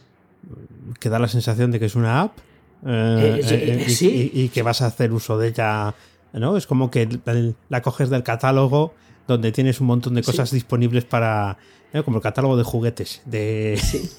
Que 0.98 1.08
da 1.08 1.18
la 1.18 1.28
sensación 1.28 1.70
de 1.70 1.78
que 1.78 1.86
es 1.86 1.94
una 1.94 2.22
app. 2.22 2.38
Eh, 2.86 4.30
y, 4.32 4.48
que 4.48 4.62
vas 4.62 4.80
a 4.80 4.86
hacer 4.86 5.12
uso 5.12 5.36
de 5.36 5.48
ella. 5.48 5.94
¿no? 6.32 6.56
Es 6.56 6.66
como 6.66 6.90
que 6.90 7.08
la 7.68 7.82
coges 7.82 8.08
del 8.08 8.22
catálogo 8.22 8.94
donde 9.26 9.52
tienes 9.52 9.80
un 9.80 9.88
montón 9.88 10.14
de 10.14 10.22
cosas 10.22 10.50
disponibles 10.50 11.04
para. 11.04 11.58
Como 12.04 12.18
el 12.18 12.22
catálogo 12.22 12.56
de 12.56 12.62
juguetes 12.62 13.20
de 13.24 13.78
sí. 13.80 14.10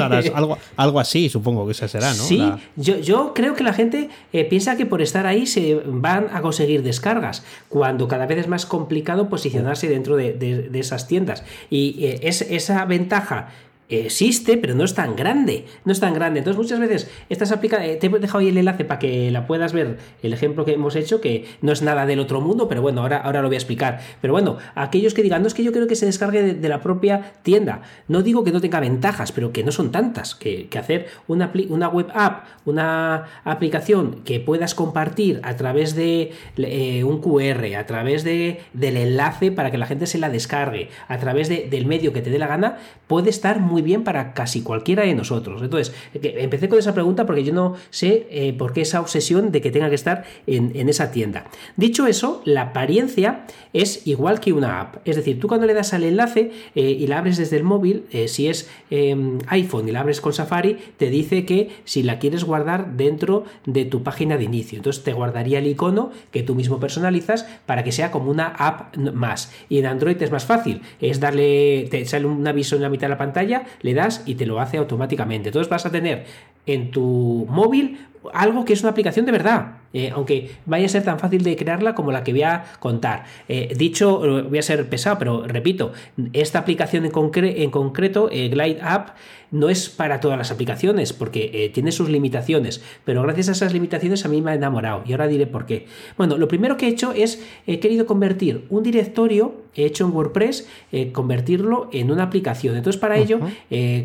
algo, 0.34 0.58
algo 0.76 1.00
así 1.00 1.28
supongo 1.28 1.66
que 1.66 1.72
esa 1.72 1.88
será, 1.88 2.14
¿no? 2.14 2.22
Sí, 2.22 2.40
yo, 2.76 2.98
yo, 2.98 3.32
creo 3.34 3.54
que 3.54 3.64
la 3.64 3.72
gente 3.72 4.10
eh, 4.32 4.44
piensa 4.44 4.76
que 4.76 4.86
por 4.86 5.02
estar 5.02 5.26
ahí 5.26 5.46
se 5.46 5.82
van 5.86 6.28
a 6.32 6.40
conseguir 6.40 6.82
descargas, 6.82 7.44
cuando 7.68 8.08
cada 8.08 8.26
vez 8.26 8.38
es 8.38 8.48
más 8.48 8.66
complicado 8.66 9.28
posicionarse 9.28 9.88
dentro 9.88 10.16
de, 10.16 10.70
esas 10.74 11.08
tiendas. 11.08 11.44
Y 11.70 12.04
eh, 12.04 12.20
es, 12.22 12.42
esa 12.42 12.84
ventaja 12.84 13.48
existe, 13.88 14.56
pero 14.56 14.74
no 14.74 14.84
es 14.84 14.94
tan 14.94 15.16
grande. 15.16 15.66
No 15.84 15.92
es 15.92 16.00
tan 16.00 16.14
grande. 16.14 16.38
Entonces, 16.40 16.58
muchas 16.58 16.80
veces 16.80 17.10
estas 17.28 17.52
aplicaciones. 17.52 17.96
Eh, 17.96 17.96
te 17.96 18.06
he 18.06 18.10
dejado 18.10 18.38
ahí 18.38 18.48
el 18.48 18.58
enlace 18.58 18.84
para 18.84 18.98
que 18.98 19.30
la 19.30 19.46
puedas 19.46 19.72
ver, 19.72 19.98
el 20.22 20.32
ejemplo 20.32 20.64
que 20.64 20.72
hemos 20.72 20.96
hecho, 20.96 21.20
que 21.20 21.46
no 21.60 21.72
es 21.72 21.82
nada 21.82 22.06
del 22.06 22.20
otro 22.20 22.40
mundo, 22.40 22.68
pero 22.68 22.82
bueno, 22.82 23.02
ahora, 23.02 23.18
ahora 23.18 23.42
lo 23.42 23.48
voy 23.48 23.56
a 23.56 23.58
explicar. 23.58 24.00
Pero 24.20 24.32
bueno, 24.32 24.58
aquellos 24.74 25.14
que 25.14 25.22
digan, 25.22 25.42
no 25.42 25.48
es 25.48 25.54
que 25.54 25.64
yo 25.64 25.72
creo 25.72 25.86
que 25.86 25.96
se 25.96 26.06
descargue 26.06 26.54
de, 26.54 26.68
la 26.68 26.80
propia 26.80 27.34
tienda. 27.42 27.82
No 28.08 28.22
digo 28.22 28.44
que 28.44 28.52
no 28.52 28.60
tenga 28.60 28.80
ventajas, 28.80 29.32
pero 29.32 29.52
que 29.52 29.64
no 29.64 29.72
son 29.72 29.92
tantas. 29.92 30.34
Que, 30.34 30.68
hacer 30.74 31.06
una, 31.28 31.52
una, 31.68 31.88
web 31.88 32.08
app, 32.14 32.46
una 32.64 33.26
aplicación 33.44 34.22
que 34.24 34.40
puedas 34.40 34.74
compartir 34.74 35.40
a 35.44 35.56
través 35.56 35.94
de 35.94 36.32
eh, 36.56 37.04
un 37.04 37.20
QR, 37.20 37.76
a 37.78 37.86
través 37.86 38.24
de, 38.24 38.60
del 38.72 38.96
enlace 38.96 39.52
para 39.52 39.70
que 39.70 39.78
la 39.78 39.86
gente 39.86 40.06
se 40.06 40.18
la 40.18 40.30
descargue, 40.30 40.88
a 41.08 41.18
través 41.18 41.48
del 41.48 41.86
medio 41.86 42.12
que 42.12 42.22
te 42.22 42.30
dé 42.30 42.38
la 42.38 42.48
gana, 42.48 42.78
puede 43.06 43.30
estar 43.30 43.60
muy 43.60 43.73
bien 43.82 44.04
para 44.04 44.34
casi 44.34 44.62
cualquiera 44.62 45.04
de 45.04 45.14
nosotros. 45.14 45.62
Entonces, 45.62 45.94
empecé 46.14 46.68
con 46.68 46.78
esa 46.78 46.94
pregunta 46.94 47.26
porque 47.26 47.44
yo 47.44 47.52
no 47.52 47.74
sé 47.90 48.26
eh, 48.30 48.54
por 48.56 48.72
qué 48.72 48.82
esa 48.82 49.00
obsesión 49.00 49.52
de 49.52 49.60
que 49.60 49.70
tenga 49.70 49.88
que 49.88 49.94
estar 49.94 50.24
en, 50.46 50.88
esa 50.88 51.10
tienda. 51.10 51.44
Dicho 51.76 52.06
eso, 52.06 52.42
la 52.44 52.62
apariencia 52.62 53.46
es 53.72 54.06
igual 54.06 54.40
que 54.40 54.52
una 54.52 54.80
app. 54.80 54.96
Es 55.04 55.16
decir, 55.16 55.40
tú 55.40 55.48
cuando 55.48 55.66
le 55.66 55.74
das 55.74 55.94
al 55.94 56.04
enlace 56.04 56.52
eh, 56.74 56.90
y 56.90 57.06
la 57.06 57.18
abres 57.18 57.36
desde 57.36 57.56
el 57.56 57.64
móvil, 57.64 58.04
eh, 58.12 58.28
si 58.28 58.48
es 58.48 58.68
em, 58.90 59.38
iPhone 59.48 59.88
y 59.88 59.92
la 59.92 60.00
abres 60.00 60.20
con 60.20 60.32
Safari, 60.32 60.78
te 60.96 61.10
dice 61.10 61.44
que 61.44 61.70
si 61.84 62.02
la 62.02 62.18
quieres 62.18 62.44
guardar 62.44 62.96
dentro 62.96 63.44
de 63.66 63.84
tu 63.84 64.02
página 64.02 64.36
de 64.36 64.44
inicio. 64.44 64.76
Entonces 64.76 65.02
te 65.02 65.12
guardaría 65.12 65.58
el 65.58 65.66
icono 65.66 66.10
que 66.30 66.42
tú 66.42 66.54
mismo 66.54 66.78
personalizas 66.78 67.46
para 67.66 67.84
que 67.84 67.92
sea 67.92 68.10
como 68.10 68.30
una 68.30 68.46
app 68.46 68.96
más. 68.96 69.52
Y 69.68 69.78
en 69.78 69.86
Android 69.86 70.20
es 70.22 70.30
más 70.30 70.44
fácil. 70.44 70.82
Es 71.00 71.20
darle, 71.20 71.88
te 71.90 72.04
sale 72.04 72.26
un 72.26 72.46
aviso 72.46 72.76
en 72.76 72.82
la 72.82 72.88
mitad 72.88 73.06
de 73.06 73.10
la 73.10 73.18
pantalla, 73.18 73.63
le 73.82 73.94
das 73.94 74.22
y 74.26 74.34
te 74.34 74.46
lo 74.46 74.60
hace 74.60 74.78
automáticamente. 74.78 75.48
Entonces 75.48 75.70
vas 75.70 75.86
a 75.86 75.90
tener 75.90 76.24
en 76.66 76.90
tu 76.90 77.46
móvil 77.48 77.98
algo 78.32 78.64
que 78.64 78.72
es 78.72 78.80
una 78.80 78.90
aplicación 78.90 79.26
de 79.26 79.32
verdad. 79.32 79.78
Eh, 79.92 80.10
aunque 80.12 80.50
vaya 80.66 80.86
a 80.86 80.88
ser 80.88 81.04
tan 81.04 81.20
fácil 81.20 81.44
de 81.44 81.54
crearla 81.56 81.94
como 81.94 82.10
la 82.10 82.24
que 82.24 82.32
voy 82.32 82.42
a 82.42 82.64
contar. 82.80 83.24
Eh, 83.48 83.72
dicho, 83.76 84.40
eh, 84.40 84.42
voy 84.42 84.58
a 84.58 84.62
ser 84.62 84.88
pesado, 84.88 85.18
pero 85.18 85.46
repito, 85.46 85.92
esta 86.32 86.58
aplicación 86.58 87.04
en, 87.04 87.12
en 87.44 87.70
concreto, 87.70 88.28
Glide 88.28 88.80
App, 88.82 89.10
no 89.50 89.68
es 89.68 89.88
para 89.88 90.20
todas 90.20 90.38
las 90.38 90.50
aplicaciones, 90.50 91.12
porque 91.12 91.70
tiene 91.72 91.92
sus 91.92 92.08
limitaciones, 92.08 92.82
pero 93.04 93.22
gracias 93.22 93.48
a 93.48 93.52
esas 93.52 93.72
limitaciones 93.72 94.24
a 94.24 94.28
mí 94.28 94.42
me 94.42 94.52
ha 94.52 94.54
enamorado 94.54 95.02
y 95.06 95.12
ahora 95.12 95.28
diré 95.28 95.46
por 95.46 95.66
qué. 95.66 95.86
Bueno, 96.16 96.36
lo 96.36 96.48
primero 96.48 96.76
que 96.76 96.86
he 96.86 96.88
hecho 96.88 97.12
es, 97.12 97.44
he 97.66 97.80
querido 97.80 98.06
convertir 98.06 98.66
un 98.70 98.82
directorio 98.82 99.62
hecho 99.74 100.04
en 100.04 100.12
WordPress, 100.12 100.68
convertirlo 101.12 101.88
en 101.92 102.10
una 102.10 102.24
aplicación. 102.24 102.76
Entonces, 102.76 103.00
para 103.00 103.16
ello, 103.18 103.40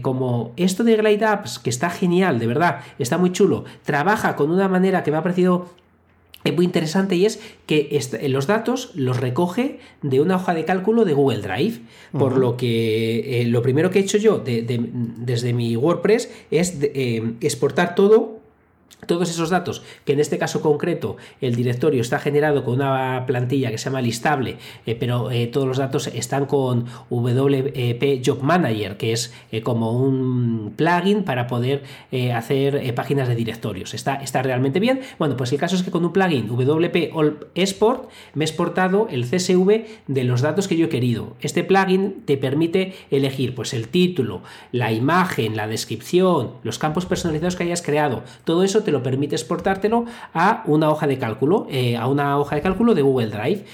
como 0.01 0.53
esto 0.57 0.83
de 0.83 0.95
Glide 0.95 1.25
Apps, 1.25 1.59
que 1.59 1.69
está 1.69 1.89
genial, 1.89 2.39
de 2.39 2.47
verdad, 2.47 2.81
está 2.97 3.17
muy 3.17 3.31
chulo, 3.31 3.65
trabaja 3.83 4.35
con 4.35 4.51
una 4.51 4.67
manera 4.67 5.03
que 5.03 5.11
me 5.11 5.17
ha 5.17 5.23
parecido 5.23 5.69
es 6.43 6.55
muy 6.55 6.65
interesante 6.65 7.15
y 7.15 7.25
es 7.25 7.39
que 7.65 7.99
los 8.29 8.47
datos 8.47 8.91
los 8.95 9.19
recoge 9.19 9.79
de 10.01 10.21
una 10.21 10.37
hoja 10.37 10.53
de 10.53 10.65
cálculo 10.65 11.05
de 11.05 11.13
Google 11.13 11.41
Drive. 11.41 11.79
Por 12.17 12.37
lo 12.37 12.55
que 12.57 13.41
eh, 13.41 13.45
lo 13.45 13.61
primero 13.61 13.91
que 13.91 13.99
he 13.99 14.01
hecho 14.01 14.17
yo 14.17 14.39
desde 14.39 15.53
mi 15.53 15.75
WordPress 15.75 16.29
es 16.49 16.77
eh, 16.81 17.33
exportar 17.41 17.95
todo 17.95 18.38
todos 19.05 19.29
esos 19.29 19.49
datos, 19.49 19.81
que 20.05 20.13
en 20.13 20.19
este 20.19 20.37
caso 20.37 20.61
concreto 20.61 21.17
el 21.41 21.55
directorio 21.55 22.01
está 22.01 22.19
generado 22.19 22.63
con 22.63 22.75
una 22.75 23.23
plantilla 23.25 23.71
que 23.71 23.77
se 23.77 23.85
llama 23.85 24.01
listable, 24.01 24.57
eh, 24.85 24.95
pero 24.95 25.31
eh, 25.31 25.47
todos 25.47 25.67
los 25.67 25.77
datos 25.77 26.07
están 26.07 26.45
con 26.45 26.85
WP 27.09 28.21
Job 28.25 28.41
Manager, 28.41 28.97
que 28.97 29.13
es 29.13 29.33
eh, 29.51 29.61
como 29.61 29.93
un 29.93 30.73
plugin 30.75 31.23
para 31.23 31.47
poder 31.47 31.83
hacer 32.35 32.93
páginas 32.93 33.27
de 33.27 33.35
directorios. 33.35 33.93
Está, 33.93 34.15
está 34.15 34.41
realmente 34.41 34.79
bien. 34.79 35.01
Bueno, 35.17 35.37
pues 35.37 35.51
el 35.51 35.59
caso 35.59 35.75
es 35.75 35.83
que 35.83 35.91
con 35.91 36.05
un 36.05 36.13
plugin 36.13 36.47
WP 36.47 37.13
Export 37.55 38.09
me 38.33 38.43
he 38.43 38.47
exportado 38.47 39.07
el 39.09 39.25
CSV 39.25 39.85
de 40.07 40.23
los 40.23 40.41
datos 40.41 40.67
que 40.67 40.77
yo 40.77 40.85
he 40.85 40.89
querido. 40.89 41.35
Este 41.41 41.63
plugin 41.63 42.23
te 42.25 42.37
permite 42.37 42.93
elegir 43.11 43.55
pues 43.55 43.73
el 43.73 43.87
título, 43.87 44.41
la 44.71 44.91
imagen, 44.91 45.55
la 45.55 45.67
descripción, 45.67 46.51
los 46.63 46.79
campos 46.79 47.05
personalizados 47.05 47.55
que 47.55 47.63
hayas 47.63 47.81
creado. 47.81 48.23
Todo 48.43 48.63
eso 48.63 48.78
te 48.83 48.91
lo 48.91 49.03
permite 49.03 49.35
exportártelo 49.35 50.05
a 50.33 50.63
una 50.65 50.89
hoja 50.89 51.07
de 51.07 51.17
cálculo, 51.17 51.67
eh, 51.69 51.97
a 51.97 52.07
una 52.07 52.37
hoja 52.37 52.55
de 52.55 52.61
cálculo 52.61 52.95
de 52.95 53.01
Google 53.01 53.27
Drive, 53.27 53.65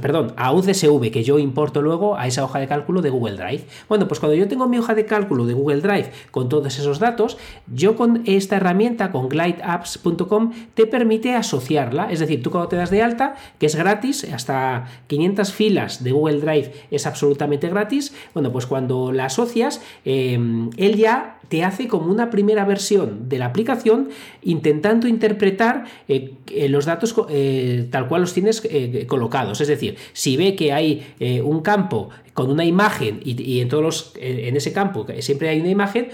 perdón, 0.00 0.32
a 0.36 0.52
un 0.52 0.62
CSV 0.62 1.10
que 1.10 1.24
yo 1.24 1.38
importo 1.38 1.82
luego 1.82 2.16
a 2.16 2.26
esa 2.26 2.44
hoja 2.44 2.58
de 2.58 2.66
cálculo 2.66 3.02
de 3.02 3.10
Google 3.10 3.36
Drive. 3.36 3.64
Bueno, 3.88 4.08
pues 4.08 4.20
cuando 4.20 4.36
yo 4.36 4.48
tengo 4.48 4.68
mi 4.68 4.78
hoja 4.78 4.94
de 4.94 5.04
cálculo 5.06 5.46
de 5.46 5.54
Google 5.54 5.80
Drive 5.80 6.10
con 6.30 6.48
todos 6.48 6.78
esos 6.78 6.98
datos, 6.98 7.38
yo 7.72 7.96
con 7.96 8.22
esta 8.26 8.56
herramienta, 8.56 9.12
con 9.12 9.28
glideapps.com, 9.28 10.52
te 10.74 10.86
permite 10.86 11.34
asociarla. 11.34 12.10
Es 12.10 12.20
decir, 12.20 12.42
tú 12.42 12.50
cuando 12.50 12.68
te 12.68 12.76
das 12.76 12.90
de 12.90 13.02
alta, 13.02 13.34
que 13.58 13.66
es 13.66 13.76
gratis, 13.76 14.26
hasta 14.32 14.86
500 15.06 15.52
filas 15.52 16.04
de 16.04 16.12
Google 16.12 16.40
Drive 16.40 16.72
es 16.90 17.06
absolutamente 17.06 17.68
gratis, 17.68 18.14
bueno, 18.34 18.52
pues 18.52 18.66
cuando 18.66 19.12
la 19.12 19.26
asocias, 19.26 19.80
eh, 20.04 20.38
él 20.76 20.96
ya 20.96 21.38
te 21.48 21.64
hace 21.64 21.86
como 21.86 22.10
una 22.10 22.30
primera 22.30 22.64
versión 22.64 23.28
de 23.28 23.38
la 23.38 23.46
aplicación 23.46 24.08
intentando 24.52 25.08
interpretar 25.08 25.84
eh, 26.08 26.34
eh, 26.50 26.68
los 26.68 26.84
datos 26.84 27.14
eh, 27.30 27.88
tal 27.90 28.06
cual 28.06 28.20
los 28.22 28.34
tienes 28.34 28.62
colocados. 29.06 29.60
Es 29.60 29.68
decir, 29.68 29.96
si 30.12 30.36
ve 30.36 30.54
que 30.54 30.72
hay 30.72 31.02
un 31.42 31.62
campo 31.62 32.10
con 32.34 32.50
una 32.50 32.64
imagen 32.64 33.20
y, 33.24 33.60
en 33.60 33.68
todos 33.68 33.82
los 33.82 34.12
en 34.16 34.56
ese 34.56 34.72
campo 34.72 35.06
siempre 35.20 35.48
hay 35.48 35.60
una 35.60 35.70
imagen, 35.70 36.08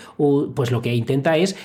pues 0.55 0.71
lo 0.71 0.83
que 0.83 0.95
intenta 0.95 1.37
es 1.37 1.57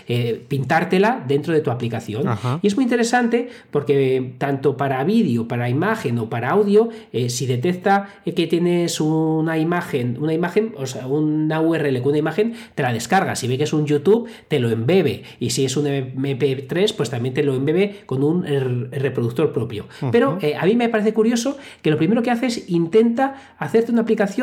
pintártela 0.47 1.23
dentro 1.27 1.53
de 1.53 1.61
tu 1.61 1.71
aplicación. 1.71 2.25
Y 2.61 2.67
es 2.67 2.75
muy 2.75 2.83
interesante 2.83 3.49
porque 3.71 4.33
tanto 4.37 4.77
para 4.77 5.03
vídeo, 5.03 5.47
para 5.47 5.69
imagen 5.69 6.19
o 6.19 6.29
para 6.29 6.51
audio, 6.51 6.89
si 7.27 7.45
detecta 7.45 8.09
que 8.25 8.47
tienes 8.47 8.99
una 9.01 9.57
imagen, 9.57 10.17
una 10.19 10.33
imagen, 10.33 10.73
o 10.77 10.85
sea, 10.85 11.07
una 11.07 11.61
URL 11.61 12.01
con 12.01 12.09
una 12.09 12.17
imagen, 12.17 12.53
te 12.75 12.83
la 12.83 12.93
descarga. 12.93 13.35
Si 13.35 13.47
ve 13.47 13.57
que 13.57 13.63
es 13.63 13.73
un 13.73 13.85
YouTube, 13.85 14.27
te 14.47 14.59
lo 14.59 14.69
embebe. 14.69 15.23
Y 15.39 15.51
si 15.51 15.65
es 15.65 15.77
un 15.77 15.85
MP3, 15.85 16.95
pues 16.95 17.09
también 17.09 17.33
te 17.33 17.43
lo 17.43 17.55
embebe 17.55 18.01
con 18.05 18.23
un 18.23 18.43
reproductor 18.91 19.51
propio. 19.51 19.85
Pero 20.11 20.37
eh, 20.41 20.55
a 20.55 20.65
mí 20.65 20.75
me 20.75 20.89
parece 20.89 21.13
curioso 21.13 21.57
que 21.81 21.91
lo 21.91 21.97
primero 21.97 22.21
que 22.21 22.31
hace 22.31 22.47
es 22.47 22.69
intenta 22.69 23.55
hacerte 23.57 23.91
una 23.91 24.01
aplicación 24.01 24.42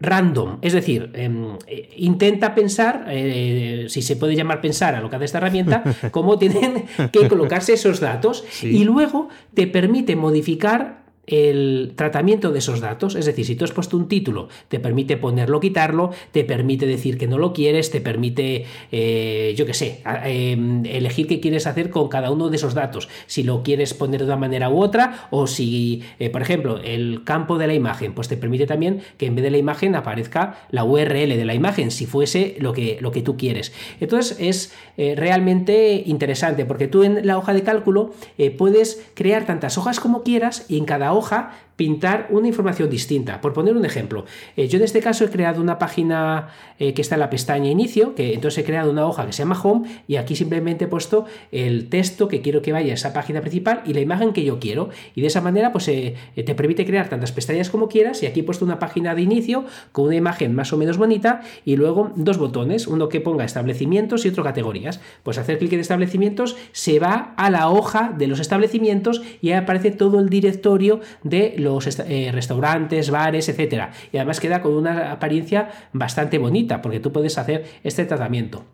random, 0.00 0.58
es 0.62 0.72
decir, 0.72 1.10
em, 1.14 1.58
eh, 1.66 1.90
intenta 1.96 2.54
pensar, 2.54 3.04
eh, 3.08 3.86
si 3.88 4.00
se 4.00 4.16
puede 4.16 4.34
llamar 4.34 4.60
pensar 4.62 4.94
a 4.94 5.00
lo 5.00 5.10
que 5.10 5.16
hace 5.16 5.26
esta 5.26 5.38
herramienta, 5.38 5.84
cómo 6.10 6.38
tienen 6.38 6.86
que 7.12 7.28
colocarse 7.28 7.74
esos 7.74 8.00
datos 8.00 8.44
y 8.62 8.84
luego 8.84 9.28
te 9.52 9.66
permite 9.66 10.16
modificar 10.16 11.00
el 11.30 11.92
tratamiento 11.94 12.50
de 12.50 12.58
esos 12.58 12.80
datos, 12.80 13.14
es 13.14 13.24
decir, 13.24 13.46
si 13.46 13.54
tú 13.54 13.64
has 13.64 13.72
puesto 13.72 13.96
un 13.96 14.08
título, 14.08 14.48
te 14.68 14.80
permite 14.80 15.16
ponerlo 15.16 15.60
quitarlo, 15.60 16.10
te 16.32 16.44
permite 16.44 16.86
decir 16.86 17.18
que 17.18 17.28
no 17.28 17.38
lo 17.38 17.52
quieres, 17.52 17.90
te 17.90 18.00
permite, 18.00 18.66
eh, 18.90 19.54
yo 19.56 19.64
qué 19.64 19.74
sé, 19.74 20.02
em, 20.24 20.84
elegir 20.86 21.28
qué 21.28 21.40
quieres 21.40 21.66
hacer 21.66 21.90
con 21.90 22.08
cada 22.08 22.30
uno 22.32 22.48
de 22.48 22.56
esos 22.56 22.74
datos, 22.74 23.08
si 23.26 23.44
lo 23.44 23.62
quieres 23.62 23.94
poner 23.94 24.20
de 24.20 24.26
una 24.26 24.36
manera 24.36 24.70
u 24.70 24.82
otra, 24.82 25.28
o 25.30 25.46
si, 25.46 26.02
eh, 26.18 26.30
por 26.30 26.42
ejemplo, 26.42 26.80
el 26.82 27.22
campo 27.24 27.58
de 27.58 27.68
la 27.68 27.74
imagen, 27.74 28.12
pues 28.12 28.28
te 28.28 28.36
permite 28.36 28.66
también 28.66 29.00
que 29.16 29.26
en 29.26 29.36
vez 29.36 29.44
de 29.44 29.50
la 29.50 29.58
imagen 29.58 29.94
aparezca 29.94 30.66
la 30.70 30.84
URL 30.84 31.36
de 31.36 31.44
la 31.44 31.54
imagen, 31.54 31.92
si 31.92 32.06
fuese 32.06 32.56
lo 32.58 32.72
que, 32.72 32.98
lo 33.00 33.12
que 33.12 33.22
tú 33.22 33.36
quieres. 33.36 33.72
Entonces 34.00 34.36
es 34.40 34.72
eh, 34.96 35.14
realmente 35.16 36.02
interesante, 36.06 36.64
porque 36.64 36.88
tú 36.88 37.04
en 37.04 37.24
la 37.26 37.38
hoja 37.38 37.52
de 37.52 37.62
cálculo 37.62 38.12
puedes 38.58 39.06
crear 39.14 39.46
tantas 39.46 39.78
hojas 39.78 40.00
como 40.00 40.22
quieras 40.22 40.66
y 40.68 40.78
en 40.78 40.84
cada 40.84 41.12
hoja 41.12 41.19
hoja 41.20 41.50
pintar 41.80 42.26
una 42.28 42.46
información 42.46 42.90
distinta. 42.90 43.40
Por 43.40 43.54
poner 43.54 43.74
un 43.74 43.86
ejemplo, 43.86 44.26
eh, 44.54 44.68
yo 44.68 44.76
en 44.76 44.84
este 44.84 45.00
caso 45.00 45.24
he 45.24 45.30
creado 45.30 45.62
una 45.62 45.78
página 45.78 46.48
eh, 46.78 46.92
que 46.92 47.00
está 47.00 47.14
en 47.14 47.20
la 47.20 47.30
pestaña 47.30 47.70
inicio, 47.70 48.14
que 48.14 48.34
entonces 48.34 48.62
he 48.62 48.66
creado 48.66 48.90
una 48.90 49.06
hoja 49.06 49.24
que 49.24 49.32
se 49.32 49.38
llama 49.38 49.58
home 49.58 49.88
y 50.06 50.16
aquí 50.16 50.36
simplemente 50.36 50.84
he 50.84 50.88
puesto 50.88 51.24
el 51.52 51.88
texto 51.88 52.28
que 52.28 52.42
quiero 52.42 52.60
que 52.60 52.72
vaya 52.72 52.90
a 52.90 52.94
esa 52.96 53.14
página 53.14 53.40
principal 53.40 53.80
y 53.86 53.94
la 53.94 54.00
imagen 54.00 54.34
que 54.34 54.44
yo 54.44 54.58
quiero. 54.58 54.90
Y 55.14 55.22
de 55.22 55.28
esa 55.28 55.40
manera 55.40 55.72
pues 55.72 55.88
eh, 55.88 56.16
te 56.34 56.54
permite 56.54 56.84
crear 56.84 57.08
tantas 57.08 57.32
pestañas 57.32 57.70
como 57.70 57.88
quieras 57.88 58.22
y 58.22 58.26
aquí 58.26 58.40
he 58.40 58.44
puesto 58.44 58.66
una 58.66 58.78
página 58.78 59.14
de 59.14 59.22
inicio 59.22 59.64
con 59.92 60.04
una 60.04 60.16
imagen 60.16 60.54
más 60.54 60.74
o 60.74 60.76
menos 60.76 60.98
bonita 60.98 61.40
y 61.64 61.76
luego 61.76 62.12
dos 62.14 62.36
botones, 62.36 62.88
uno 62.88 63.08
que 63.08 63.22
ponga 63.22 63.46
establecimientos 63.46 64.26
y 64.26 64.28
otro 64.28 64.44
categorías. 64.44 65.00
Pues 65.22 65.38
hacer 65.38 65.56
clic 65.56 65.72
en 65.72 65.80
establecimientos 65.80 66.58
se 66.72 66.98
va 66.98 67.32
a 67.38 67.48
la 67.48 67.70
hoja 67.70 68.14
de 68.18 68.26
los 68.26 68.38
establecimientos 68.38 69.22
y 69.40 69.48
ahí 69.48 69.54
aparece 69.54 69.90
todo 69.92 70.20
el 70.20 70.28
directorio 70.28 71.00
de 71.22 71.54
los 71.56 71.69
eh, 72.06 72.30
restaurantes, 72.32 73.10
bares, 73.10 73.48
etcétera. 73.48 73.92
Y 74.12 74.16
además 74.16 74.40
queda 74.40 74.62
con 74.62 74.72
una 74.72 75.12
apariencia 75.12 75.70
bastante 75.92 76.38
bonita, 76.38 76.82
porque 76.82 77.00
tú 77.00 77.12
puedes 77.12 77.38
hacer 77.38 77.64
este 77.84 78.04
tratamiento. 78.04 78.64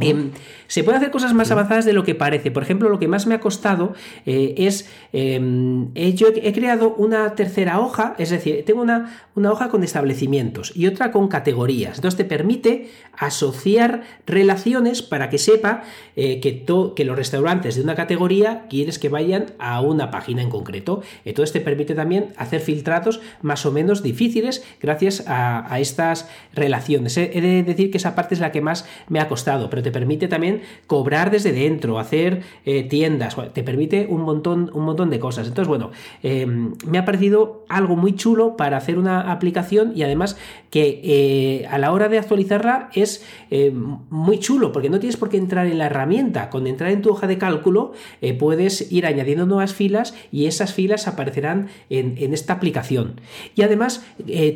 Em, 0.00 0.30
se 0.66 0.82
pueden 0.82 0.98
hacer 0.98 1.10
cosas 1.10 1.34
más 1.34 1.50
avanzadas 1.50 1.84
de 1.84 1.92
lo 1.92 2.04
que 2.04 2.14
parece. 2.14 2.50
Por 2.50 2.62
ejemplo, 2.62 2.88
lo 2.88 2.98
que 2.98 3.08
más 3.08 3.26
me 3.26 3.34
ha 3.34 3.40
costado 3.40 3.94
eh, 4.24 4.54
es, 4.56 4.88
em, 5.12 5.92
yo 5.94 6.28
he 6.34 6.52
creado 6.52 6.94
una 6.94 7.34
tercera 7.34 7.80
hoja, 7.80 8.14
es 8.18 8.30
decir, 8.30 8.64
tengo 8.64 8.80
una, 8.80 9.28
una, 9.34 9.52
hoja 9.52 9.68
con 9.68 9.84
establecimientos 9.84 10.72
y 10.74 10.86
otra 10.86 11.12
con 11.12 11.28
categorías. 11.28 11.96
Entonces 11.96 12.16
te 12.16 12.24
permite 12.24 12.90
asociar 13.16 14.02
relaciones 14.26 15.02
para 15.02 15.28
que 15.28 15.38
sepa 15.38 15.82
eh, 16.16 16.40
que, 16.40 16.64
que, 16.96 17.04
los 17.04 17.16
restaurantes 17.16 17.76
de 17.76 17.82
una 17.82 17.94
categoría 17.94 18.66
quieres 18.70 18.98
que 18.98 19.08
vayan 19.08 19.46
a 19.58 19.80
una 19.80 20.10
página 20.10 20.42
en 20.42 20.48
concreto. 20.48 21.02
Entonces 21.24 21.52
te 21.52 21.60
permite 21.60 21.94
también 21.94 22.28
hacer 22.36 22.60
filtrados 22.60 23.20
más 23.42 23.66
o 23.66 23.72
menos 23.72 24.02
difíciles 24.02 24.64
gracias 24.80 25.24
a, 25.26 25.72
a 25.72 25.80
estas 25.80 26.28
relaciones. 26.54 27.16
He 27.18 27.40
de 27.40 27.62
decir 27.62 27.90
que 27.90 27.98
esa 27.98 28.14
parte 28.14 28.34
es 28.34 28.40
la 28.40 28.52
que 28.52 28.60
más 28.60 28.86
me 29.08 29.20
ha 29.20 29.28
costado 29.28 29.70
pero 29.74 29.82
te 29.82 29.90
permite 29.90 30.28
también 30.28 30.60
cobrar 30.86 31.32
desde 31.32 31.50
dentro, 31.50 31.98
hacer 31.98 32.42
eh, 32.64 32.84
tiendas, 32.84 33.34
te 33.52 33.64
permite 33.64 34.06
un 34.08 34.20
montón, 34.20 34.70
un 34.72 34.84
montón 34.84 35.10
de 35.10 35.18
cosas. 35.18 35.48
Entonces, 35.48 35.66
bueno, 35.66 35.90
em, 36.22 36.74
me 36.86 36.96
ha 36.98 37.04
parecido 37.04 37.64
algo 37.68 37.96
muy 37.96 38.14
chulo 38.14 38.56
para 38.56 38.76
hacer 38.76 39.00
una 39.00 39.32
aplicación 39.32 39.90
y 39.96 40.04
además 40.04 40.36
que 40.70 41.00
eh, 41.02 41.66
a 41.66 41.78
la 41.78 41.90
hora 41.90 42.08
de 42.08 42.20
actualizarla 42.20 42.88
es 42.94 43.26
eh, 43.50 43.72
muy 43.72 44.38
chulo, 44.38 44.70
porque 44.70 44.90
no 44.90 45.00
tienes 45.00 45.16
por 45.16 45.28
qué 45.28 45.38
entrar 45.38 45.66
en 45.66 45.78
la 45.78 45.86
herramienta. 45.86 46.50
Con 46.50 46.68
entrar 46.68 46.92
en 46.92 47.02
tu 47.02 47.10
hoja 47.10 47.26
de 47.26 47.36
cálculo 47.36 47.94
puedes 48.38 48.92
ir 48.92 49.06
añadiendo 49.06 49.44
nuevas 49.44 49.74
filas 49.74 50.14
y 50.30 50.46
esas 50.46 50.72
filas 50.72 51.08
aparecerán 51.08 51.66
en, 51.90 52.14
en 52.18 52.32
esta 52.32 52.52
aplicación. 52.52 53.20
Y 53.56 53.62
además 53.62 54.06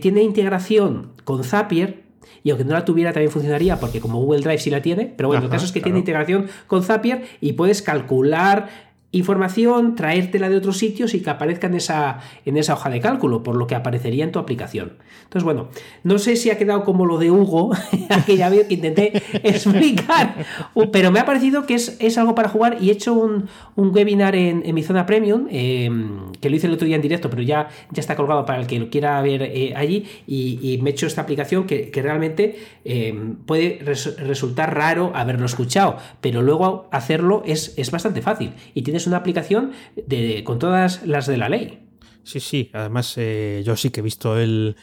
tiene 0.01 0.23
integración 0.23 1.09
con 1.25 1.43
Zapier, 1.43 2.08
y 2.43 2.51
aunque 2.51 2.65
no 2.65 2.73
la 2.73 2.85
tuviera 2.85 3.13
también 3.13 3.31
funcionaría 3.31 3.81
porque 3.81 4.01
como 4.01 4.21
Google 4.21 4.41
Drive 4.41 4.59
sí 4.59 4.71
la 4.71 4.83
tiene, 4.83 5.13
pero 5.17 5.29
bueno, 5.29 5.45
el 5.45 5.51
caso 5.51 5.65
es 5.65 5.73
que 5.73 5.81
tiene 5.81 5.99
integración 5.99 6.49
con 6.67 6.83
Zapier 6.83 7.25
y 7.41 7.55
puedes 7.55 7.83
calcular 7.83 8.88
información, 9.11 9.95
traértela 9.95 10.51
de 10.51 10.57
otros 10.57 10.77
sitios 10.77 11.15
y 11.15 11.21
que 11.21 11.31
aparezca 11.31 11.67
en 11.67 11.75
esa, 11.75 12.21
en 12.45 12.59
esa 12.59 12.75
hoja 12.75 12.91
de 12.91 13.01
cálculo, 13.01 13.43
por 13.43 13.57
lo 13.57 13.67
que 13.67 13.75
aparecería 13.75 14.23
en 14.23 14.33
tu 14.33 14.39
aplicación. 14.39 14.99
Entonces, 15.25 15.45
bueno, 15.45 15.69
no 16.05 16.19
sé 16.19 16.37
si 16.37 16.51
ha 16.51 16.59
quedado 16.59 16.85
como 16.85 17.07
lo 17.07 17.17
de 17.17 17.31
Hugo, 17.31 17.71
aquella 18.11 18.51
vez 18.51 18.69
que 18.69 18.75
intenté 18.75 19.23
explicar, 19.43 20.45
pero 20.93 21.11
me 21.11 21.21
ha 21.21 21.25
parecido 21.25 21.65
que 21.65 21.75
es, 21.75 22.19
algo 22.19 22.35
para 22.35 22.49
jugar 22.51 22.79
y 22.81 22.91
he 22.91 22.93
hecho 22.93 23.15
un, 23.15 23.49
webinar 23.77 24.35
en, 24.35 24.75
mi 24.75 24.83
zona 24.83 25.07
premium, 25.07 25.47
em, 25.51 26.33
que 26.41 26.51
lo 26.51 26.57
hice 26.57 26.67
el 26.67 26.75
otro 26.75 26.87
día 26.87 26.97
en 26.97 27.03
directo, 27.03 27.31
pero 27.31 27.43
ya, 27.43 27.69
ya 27.91 28.01
está 28.01 28.15
colgado 28.15 28.45
para 28.45 28.61
el 28.61 28.67
que 28.67 28.79
lo 28.79 28.91
quiera 28.91 29.21
ver 29.23 29.43
eh, 29.43 29.73
allí, 29.75 30.05
y, 30.27 30.79
me 30.83 30.91
he 30.91 30.93
hecho 30.93 31.07
esta 31.07 31.23
aplicación 31.23 31.65
que, 31.65 31.91
realmente 31.99 32.59
em, 32.85 33.37
puede 33.37 33.81
resultar 33.83 34.75
raro 34.75 35.13
haberlo 35.15 35.47
escuchado, 35.47 35.97
pero 36.21 36.43
luego 36.43 36.89
hacerlo 36.93 37.43
es, 37.47 37.75
es 37.77 37.91
bastante 37.91 38.23
fácil 38.23 38.53
y 38.75 38.83
tiene 38.83 38.98
es 38.99 39.07
una 39.07 39.17
aplicación 39.17 39.73
de, 39.97 40.45
con 40.45 40.59
todas 40.59 41.07
las 41.07 41.27
de 41.27 41.39
la 41.39 41.49
ley. 41.49 41.89
Sí, 42.23 42.41
sí, 42.41 42.71
además 42.75 43.15
eh, 43.17 43.63
yo 43.65 43.75
sí 43.75 43.89
que 43.91 44.01
he 44.01 44.03
visto 44.03 44.39
el, 44.39 44.77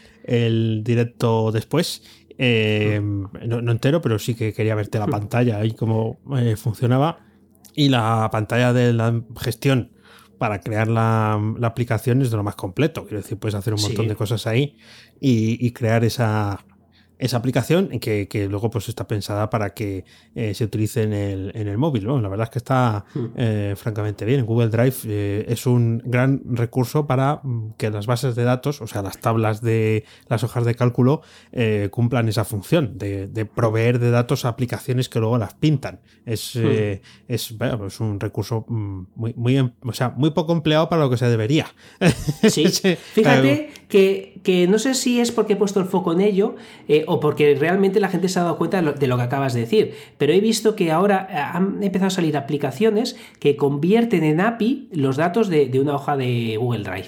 directo 0.83 1.51
después. 1.51 2.01
Eh, 2.37 2.99
no, 3.01 3.71
entero, 3.71 4.01
pero 4.01 4.17
sí 4.17 4.33
que 4.33 4.51
quería 4.51 4.75
verte 4.75 4.97
la 4.97 5.07
pantalla 5.07 5.63
y 5.63 5.71
cómo 5.71 6.17
eh, 6.37 6.55
funcionaba. 6.55 7.19
Y 7.75 7.89
la 7.89 8.27
pantalla 8.31 8.73
de 8.73 8.93
la 8.93 9.21
gestión 9.39 9.91
para 10.39 10.59
crear 10.59 10.87
la, 10.87 11.39
aplicación 11.61 12.21
es 12.21 12.31
de 12.31 12.37
lo 12.37 12.43
más 12.43 12.55
completo. 12.55 13.03
Quiero 13.03 13.21
decir, 13.21 13.37
puedes 13.37 13.53
hacer 13.53 13.73
un 13.73 13.81
montón 13.81 14.07
de 14.07 14.15
cosas 14.15 14.47
ahí 14.47 14.77
y 15.19 15.71
crear 15.71 16.03
esa, 16.03 16.64
esa 17.17 17.37
aplicación 17.37 17.99
que, 17.99 18.27
que, 18.27 18.47
luego 18.47 18.69
pues 18.69 18.89
está 18.89 19.07
pensada 19.07 19.49
para 19.49 19.73
que 19.73 20.05
eh, 20.35 20.53
se 20.53 20.63
utilice 20.63 21.03
en 21.03 21.13
el, 21.13 21.51
en 21.55 21.67
el 21.67 21.77
móvil. 21.77 22.05
La 22.05 22.29
verdad 22.29 22.45
es 22.45 22.49
que 22.49 22.59
está 22.59 23.05
hmm. 23.13 23.25
eh, 23.35 23.73
francamente 23.77 24.25
bien. 24.25 24.45
Google 24.45 24.69
Drive 24.69 24.95
eh, 25.05 25.45
es 25.47 25.65
un 25.65 26.01
gran 26.05 26.41
recurso 26.45 27.07
para 27.07 27.39
mm, 27.43 27.73
que 27.77 27.89
las 27.89 28.05
bases 28.05 28.35
de 28.35 28.43
datos, 28.43 28.81
o 28.81 28.87
sea, 28.87 29.01
las 29.01 29.19
tablas 29.19 29.61
de 29.61 30.03
las 30.27 30.43
hojas 30.43 30.65
de 30.65 30.75
cálculo, 30.75 31.21
cumplan 31.91 32.27
esa 32.27 32.43
función 32.43 32.97
de, 32.97 33.27
de, 33.27 33.45
proveer 33.45 33.99
de 33.99 34.11
datos 34.11 34.45
a 34.45 34.49
aplicaciones 34.49 35.09
que 35.09 35.19
luego 35.19 35.37
las 35.37 35.53
pintan. 35.53 35.99
Es, 36.25 36.55
hmm. 36.55 37.01
es, 37.27 37.55
pues 37.57 37.99
un 37.99 38.19
recurso 38.19 38.65
mm, 38.67 39.03
muy, 39.15 39.33
muy, 39.35 39.57
o 39.59 39.93
sea, 39.93 40.09
muy 40.09 40.31
poco 40.31 40.53
empleado 40.53 40.89
para 40.89 41.03
lo 41.03 41.09
que 41.09 41.17
se 41.17 41.27
debería. 41.27 41.67
Sí, 42.49 42.65
fíjate 43.13 43.71
que, 43.95 44.41
que, 44.43 44.67
no 44.67 44.77
sé 44.77 44.93
si 44.93 45.21
es 45.21 45.31
porque 45.31 45.53
he 45.53 45.55
puesto 45.55 45.79
el 45.79 45.85
foco 45.85 46.11
en 46.11 46.19
ello 46.19 46.57
o 47.07 47.21
porque 47.21 47.55
realmente 47.55 48.01
la 48.01 48.09
gente 48.09 48.27
se 48.27 48.37
ha 48.39 48.43
dado 48.43 48.57
cuenta 48.57 48.81
de 48.81 49.07
lo, 49.07 49.15
que 49.15 49.23
acabas 49.23 49.53
de 49.53 49.61
decir. 49.61 49.93
Pero 50.17 50.33
he 50.33 50.41
visto 50.41 50.75
que 50.75 50.91
ahora 50.91 51.29
eh, 51.31 51.37
han 51.37 51.81
empezado 51.81 52.07
a 52.07 52.09
salir 52.09 52.35
aplicaciones 52.35 53.15
que 53.39 53.55
convierten 53.55 54.25
en 54.25 54.41
API 54.41 54.89
los 54.91 55.15
datos 55.15 55.47
de, 55.47 55.71
una 55.79 55.95
hoja 55.95 56.17
de 56.17 56.57
Google 56.59 56.83
Drive. 56.83 57.07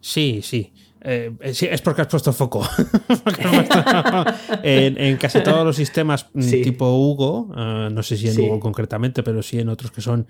Sí, 0.00 0.40
sí. 0.42 0.72
Eh, 1.02 1.30
es 1.42 1.82
porque 1.82 2.00
has 2.00 2.08
puesto 2.08 2.32
foco. 2.32 2.66
en, 4.62 5.18
casi 5.18 5.42
todos 5.42 5.66
los 5.66 5.76
sistemas 5.76 6.28
mm, 6.32 6.62
tipo 6.62 6.90
Hugo, 6.90 7.52
eh, 7.54 7.90
no 7.92 8.02
sé 8.02 8.16
si 8.16 8.30
en 8.30 8.40
Hugo 8.40 8.60
concretamente, 8.60 9.22
pero 9.22 9.42
sí 9.42 9.58
en 9.58 9.68
otros 9.68 9.90
que 9.90 10.00
son 10.00 10.26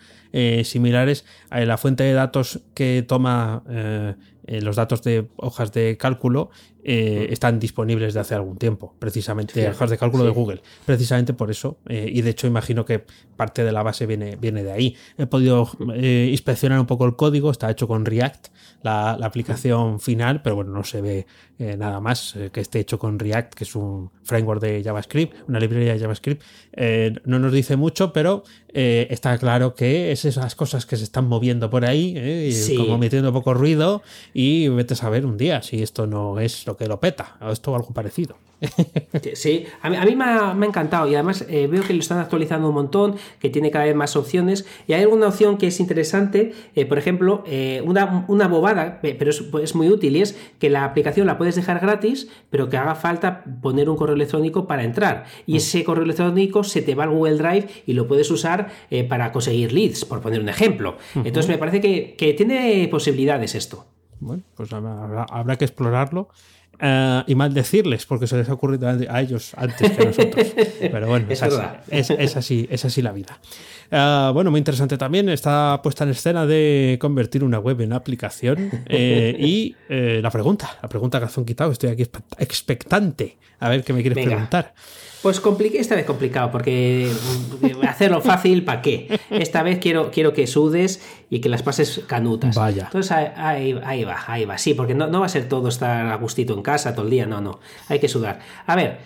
similares, 0.64 1.24
la 1.53 1.78
fuente 1.78 2.03
de 2.03 2.14
datos 2.14 2.59
que 2.74 3.05
toma 3.07 3.62
los 4.47 4.76
datos 4.76 5.03
de 5.03 5.28
hojas 5.36 5.72
de 5.72 5.97
cálculo 5.97 6.51
eh, 6.87 7.28
están 7.30 7.59
disponibles 7.59 8.12
de 8.12 8.20
hace 8.20 8.35
algún 8.35 8.59
tiempo, 8.59 8.95
precisamente, 8.99 9.66
hojas 9.70 9.89
de 9.89 9.97
cálculo 9.97 10.24
de 10.24 10.30
Google. 10.30 10.61
Precisamente 10.85 11.32
por 11.32 11.51
eso, 11.51 11.78
eh, 11.89 12.11
y 12.12 12.20
de 12.20 12.28
hecho 12.28 12.47
imagino 12.47 12.85
que 12.85 13.07
parte 13.39 13.64
de 13.64 13.72
la 13.72 13.82
base 13.82 14.05
viene, 14.05 14.37
viene 14.37 14.62
de 14.62 14.70
ahí. 14.70 14.95
He 15.16 15.24
podido 15.24 15.66
eh, 15.95 16.28
inspeccionar 16.30 16.78
un 16.78 16.85
poco 16.85 17.07
el 17.07 17.16
código, 17.16 17.51
está 17.51 17.70
hecho 17.70 17.89
con 17.89 18.05
React, 18.05 18.49
la, 18.82 19.12
aplicación 19.12 19.99
final, 19.99 20.43
pero 20.43 20.57
bueno, 20.57 20.72
no 20.72 20.85
se 20.85 21.01
ve 21.01 21.26
nada 21.57 22.01
más 22.01 22.35
que 22.53 22.61
esté 22.61 22.80
hecho 22.80 22.99
con 22.99 23.18
React, 23.18 23.55
que 23.55 23.64
es 23.64 23.76
un 23.76 24.11
framework 24.24 24.61
de 24.61 24.82
JavaScript, 24.82 25.49
una 25.49 25.61
librería 25.61 25.95
de 25.95 26.01
JavaScript. 26.01 26.43
no 27.24 27.39
nos 27.39 27.53
dice 27.53 27.76
mucho, 27.76 28.12
pero 28.12 28.43
está 28.74 29.39
claro 29.39 29.74
que 29.74 30.12
es 30.12 30.24
esas 30.24 30.55
cosas 30.57 30.85
que 30.85 30.97
se 30.97 31.05
están 31.05 31.26
moviendo 31.26 31.70
por 31.70 31.87
ahí, 31.87 32.53
como 32.76 32.99
metiendo 32.99 33.32
poco 33.32 33.55
ruido, 33.55 34.03
y 34.35 34.68
vete 34.68 34.95
a 34.95 34.97
saber 34.97 35.24
un 35.24 35.39
día 35.39 35.62
si 35.62 35.82
esto 35.82 36.07
no 36.07 36.41
es 36.41 36.66
lo 36.66 36.74
que 36.77 36.87
lo 36.87 37.01
peta, 37.01 37.37
esto 37.51 37.72
o 37.72 37.77
algo 37.77 37.93
parecido. 37.93 38.37
Sí, 39.35 39.66
a 39.83 39.91
mí, 39.91 40.16
me, 40.16 40.25
ha, 40.25 40.57
encantado 40.62 41.09
y 41.09 41.14
además 41.14 41.45
eh, 41.49 41.66
veo 41.66 41.83
que 41.83 41.93
lo 41.93 42.01
están 42.01 42.18
actualizando 42.18 42.68
un 42.68 42.75
montón, 42.75 43.16
que 43.39 43.51
tiene 43.51 43.70
cada 43.70 43.85
vez 43.85 43.95
más 43.95 44.16
opciones 44.16 44.66
y 44.87 44.93
hay 44.93 45.03
alguna 45.03 45.29
opción 45.29 45.57
que 45.59 45.66
es 45.68 45.81
interesante, 45.81 46.53
eh, 46.75 46.87
por 46.87 46.99
ejemplo, 46.99 47.43
eh, 47.47 47.83
una, 47.85 48.25
una, 48.29 48.49
bobada, 48.49 49.01
pero 49.01 49.31
es, 49.31 49.75
muy 49.75 49.89
útil 49.89 50.16
y 50.16 50.22
es 50.22 50.39
que 50.59 50.70
la 50.70 50.85
aplicación 50.85 51.27
la 51.27 51.39
puedes 51.39 51.57
dejar 51.57 51.81
gratis, 51.81 52.29
pero 52.51 52.68
que 52.68 52.77
haga 52.77 52.95
falta 52.95 53.45
poner 53.62 53.89
un 53.89 53.97
correo 53.97 54.14
electrónico 54.14 54.66
para 54.66 54.85
entrar 54.85 55.25
y 55.47 55.55
mm. 55.55 55.57
ese 55.57 55.85
correo 55.85 56.05
electrónico 56.05 56.64
se 56.64 56.83
te 56.83 56.95
va 56.95 57.05
al 57.05 57.11
Google 57.11 57.37
Drive 57.37 57.68
y 57.87 57.95
lo 57.95 58.07
puedes 58.07 58.31
usar 58.31 58.68
para 59.09 59.33
conseguir 59.33 59.72
leads, 59.72 60.05
por 60.05 60.20
poner 60.20 60.41
un 60.41 60.49
ejemplo. 60.49 60.97
Entonces 61.14 61.49
me 61.49 61.59
parece 61.59 61.81
que, 61.81 62.14
que 62.16 62.35
tiene 62.35 62.87
posibilidades 62.89 63.55
esto. 63.55 63.87
Bueno, 64.20 64.43
pues 64.57 64.72
habrá 64.72 65.57
que 65.57 65.64
explorarlo 65.64 66.29
Uh, 66.83 67.22
y 67.27 67.35
maldecirles 67.35 68.05
porque 68.05 68.27
se 68.27 68.37
les 68.37 68.49
ha 68.49 68.55
ocurrido 68.55 68.89
a 68.89 69.20
ellos 69.20 69.53
antes 69.57 69.93
que 69.93 70.03
a 70.03 70.05
nosotros. 70.07 70.55
Pero 70.81 71.07
bueno, 71.07 71.27
es, 71.29 71.43
así, 71.43 71.57
es, 71.91 72.37
así, 72.37 72.66
es 72.70 72.85
así 72.85 73.01
la 73.01 73.12
vida. 73.12 73.39
Uh, 73.91 74.33
bueno, 74.33 74.51
muy 74.51 74.59
interesante 74.59 74.99
también 74.99 75.29
esta 75.29 75.81
puesta 75.83 76.05
en 76.05 76.11
escena 76.11 76.47
de 76.47 76.99
convertir 77.01 77.45
una 77.45 77.59
web 77.59 77.81
en 77.81 77.93
aplicación. 77.93 78.70
Eh, 78.87 79.37
y 79.39 79.77
eh, 79.89 80.20
la 80.22 80.31
pregunta, 80.31 80.79
la 80.83 80.89
pregunta 80.89 81.18
que 81.18 81.27
has 81.27 81.35
quitado, 81.47 81.72
estoy 81.72 81.91
aquí 81.91 82.07
expectante 82.39 83.37
a 83.61 83.68
ver 83.68 83.85
qué 83.85 83.93
me 83.93 84.03
quieres 84.03 84.25
preguntar. 84.25 84.75
Pues 85.25 85.41
esta 85.72 85.95
vez 85.95 86.05
complicado, 86.05 86.51
porque 86.51 87.11
mm, 87.62 87.87
hacerlo 87.87 88.20
fácil, 88.20 88.62
¿para 88.62 88.83
qué? 88.83 89.18
Esta 89.31 89.62
vez 89.62 89.79
quiero, 89.79 90.11
quiero 90.11 90.35
que 90.35 90.47
sudes 90.47 91.01
y 91.31 91.41
que 91.41 91.49
las 91.49 91.62
pases 91.62 92.03
canutas. 92.07 92.55
Vaya. 92.55 92.83
Entonces 92.85 93.11
ahí, 93.11 93.72
va, 93.72 94.22
ahí 94.27 94.45
va. 94.45 94.59
Sí, 94.59 94.75
porque 94.75 94.95
no, 94.95 95.07
no 95.07 95.20
va 95.20 95.27
a 95.27 95.31
ser 95.31 95.49
todo 95.49 95.68
estar 95.68 96.09
a 96.09 96.16
gustito 96.16 96.53
en 96.53 96.61
casa 96.61 96.95
todo 96.95 97.07
el 97.07 97.11
día, 97.11 97.25
no, 97.25 97.41
no. 97.41 97.59
Hay 97.89 98.01
que 98.01 98.09
sudar. 98.09 98.41
A 98.66 98.77
ver, 98.77 98.99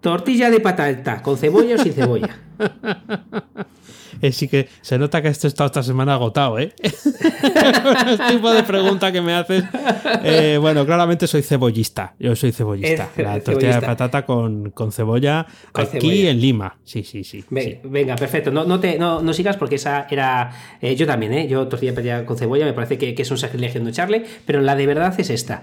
tortilla 0.00 0.48
de 0.48 0.60
patata, 0.60 1.22
¿con 1.22 1.36
cebolla 1.36 1.74
o 1.74 1.78
sin 1.78 1.92
cebolla? 1.92 2.34
Eh, 4.20 4.32
sí 4.32 4.48
que 4.48 4.68
se 4.80 4.98
nota 4.98 5.22
que 5.22 5.28
esto 5.28 5.46
está 5.46 5.66
esta 5.66 5.82
semana 5.82 6.14
agotado, 6.14 6.58
¿eh? 6.58 6.72
el 6.82 8.18
tipo 8.28 8.50
de 8.50 8.62
pregunta 8.62 9.12
que 9.12 9.20
me 9.20 9.34
haces. 9.34 9.64
Eh, 10.24 10.58
bueno, 10.60 10.84
claramente 10.86 11.26
soy 11.26 11.42
cebollista. 11.42 12.14
Yo 12.18 12.34
soy 12.34 12.52
cebollista. 12.52 13.10
la 13.16 13.40
tortilla 13.40 13.80
de 13.80 13.86
patata 13.86 14.24
con, 14.24 14.72
cebolla 14.92 15.46
aquí 15.74 16.26
en 16.26 16.40
Lima. 16.40 16.76
Sí, 16.84 17.04
sí, 17.04 17.24
sí. 17.24 17.44
Venga, 17.84 18.16
perfecto. 18.16 18.50
No, 18.50 18.64
no, 18.64 18.80
te, 18.80 18.98
no, 18.98 19.32
sigas 19.32 19.56
porque 19.56 19.76
esa 19.76 20.06
era. 20.10 20.50
Eh, 20.80 20.96
yo 20.96 21.06
también, 21.06 21.32
¿eh? 21.34 21.48
Yo 21.48 21.68
tortilla 21.68 21.92
de 21.92 21.96
patata 21.96 22.26
con 22.26 22.36
cebolla 22.36 22.64
me 22.64 22.72
parece 22.72 22.98
que, 22.98 23.14
que 23.14 23.22
es 23.22 23.30
un 23.30 23.38
sacrilegio 23.38 23.80
no 23.80 23.90
echarle, 23.90 24.24
pero 24.44 24.60
la 24.60 24.74
de 24.74 24.86
verdad 24.86 25.14
es 25.18 25.30
esta. 25.30 25.62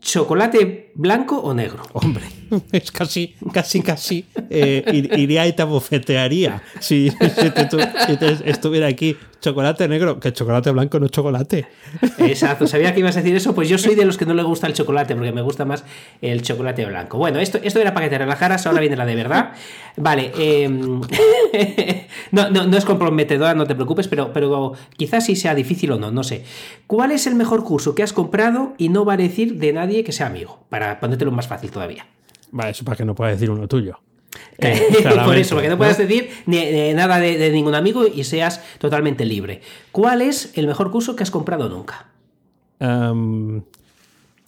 ¿Chocolate 0.00 0.92
blanco 0.94 1.38
o 1.38 1.52
negro? 1.54 1.82
Hombre, 1.92 2.24
es 2.72 2.90
casi, 2.90 3.34
casi, 3.52 3.82
casi 3.82 4.24
eh, 4.48 4.82
iría 5.16 5.46
y 5.46 5.52
te 5.52 5.62
abofetearía 5.62 6.62
si, 6.80 7.12
estuviera 8.44 8.86
aquí 8.86 9.16
chocolate 9.40 9.88
negro, 9.88 10.20
que 10.20 10.32
chocolate 10.32 10.70
blanco 10.70 11.00
no 11.00 11.06
es 11.06 11.12
chocolate. 11.12 11.66
Exacto, 12.18 12.66
sabía 12.66 12.94
que 12.94 13.00
ibas 13.00 13.16
a 13.16 13.20
decir 13.20 13.34
eso, 13.34 13.54
pues 13.54 13.68
yo 13.68 13.78
soy 13.78 13.94
de 13.94 14.04
los 14.04 14.16
que 14.16 14.26
no 14.26 14.34
le 14.34 14.42
gusta 14.42 14.66
el 14.66 14.74
chocolate, 14.74 15.14
porque 15.14 15.32
me 15.32 15.42
gusta 15.42 15.64
más 15.64 15.84
el 16.20 16.42
chocolate 16.42 16.84
blanco. 16.86 17.18
Bueno, 17.18 17.38
esto, 17.38 17.58
esto 17.62 17.80
era 17.80 17.94
para 17.94 18.06
que 18.06 18.10
te 18.10 18.18
relajaras, 18.18 18.66
ahora 18.66 18.80
viene 18.80 18.96
la 18.96 19.06
de 19.06 19.14
verdad. 19.14 19.52
Vale, 19.96 20.32
em, 20.36 21.00
no, 22.30 22.50
no, 22.50 22.76
es 22.76 22.84
comprometedora, 22.84 23.54
no 23.54 23.66
te 23.66 23.74
preocupes, 23.74 24.08
pero, 24.08 24.32
pero 24.32 24.74
quizás 24.96 25.24
sí 25.24 25.36
sea 25.36 25.54
difícil 25.54 25.92
o 25.92 25.98
no, 25.98 26.10
no 26.10 26.22
sé. 26.22 26.44
¿Cuál 26.86 27.12
es 27.12 27.26
el 27.26 27.34
mejor 27.34 27.64
curso 27.64 27.94
que 27.94 28.02
has 28.02 28.12
comprado 28.12 28.74
y 28.78 28.88
no 28.88 29.04
va 29.04 29.14
a 29.14 29.16
decir 29.16 29.56
de 29.56 29.72
nadie 29.72 30.04
que 30.04 30.12
sea 30.12 30.26
amigo? 30.26 30.64
Para 30.68 31.00
ponértelo 31.00 31.32
más 31.32 31.48
fácil 31.48 31.70
todavía. 31.70 32.06
Vale, 32.52 32.70
eso 32.70 32.84
para 32.84 32.96
que 32.96 33.04
no 33.04 33.14
pueda 33.14 33.30
decir 33.30 33.50
uno 33.50 33.66
tuyo. 33.68 33.98
Eh, 34.58 35.02
Por 35.24 35.36
eso, 35.36 35.54
para 35.54 35.62
que 35.66 35.70
no 35.70 35.78
puedas 35.78 35.98
decir 35.98 36.30
nada 36.46 37.18
de, 37.18 37.50
ningún 37.50 37.74
amigo 37.74 38.06
y 38.06 38.24
seas 38.24 38.62
totalmente 38.78 39.24
libre. 39.24 39.60
¿Cuál 39.92 40.22
es 40.22 40.52
el 40.54 40.66
mejor 40.66 40.90
curso 40.90 41.16
que 41.16 41.22
has 41.22 41.30
comprado 41.30 41.68
nunca? 41.68 42.06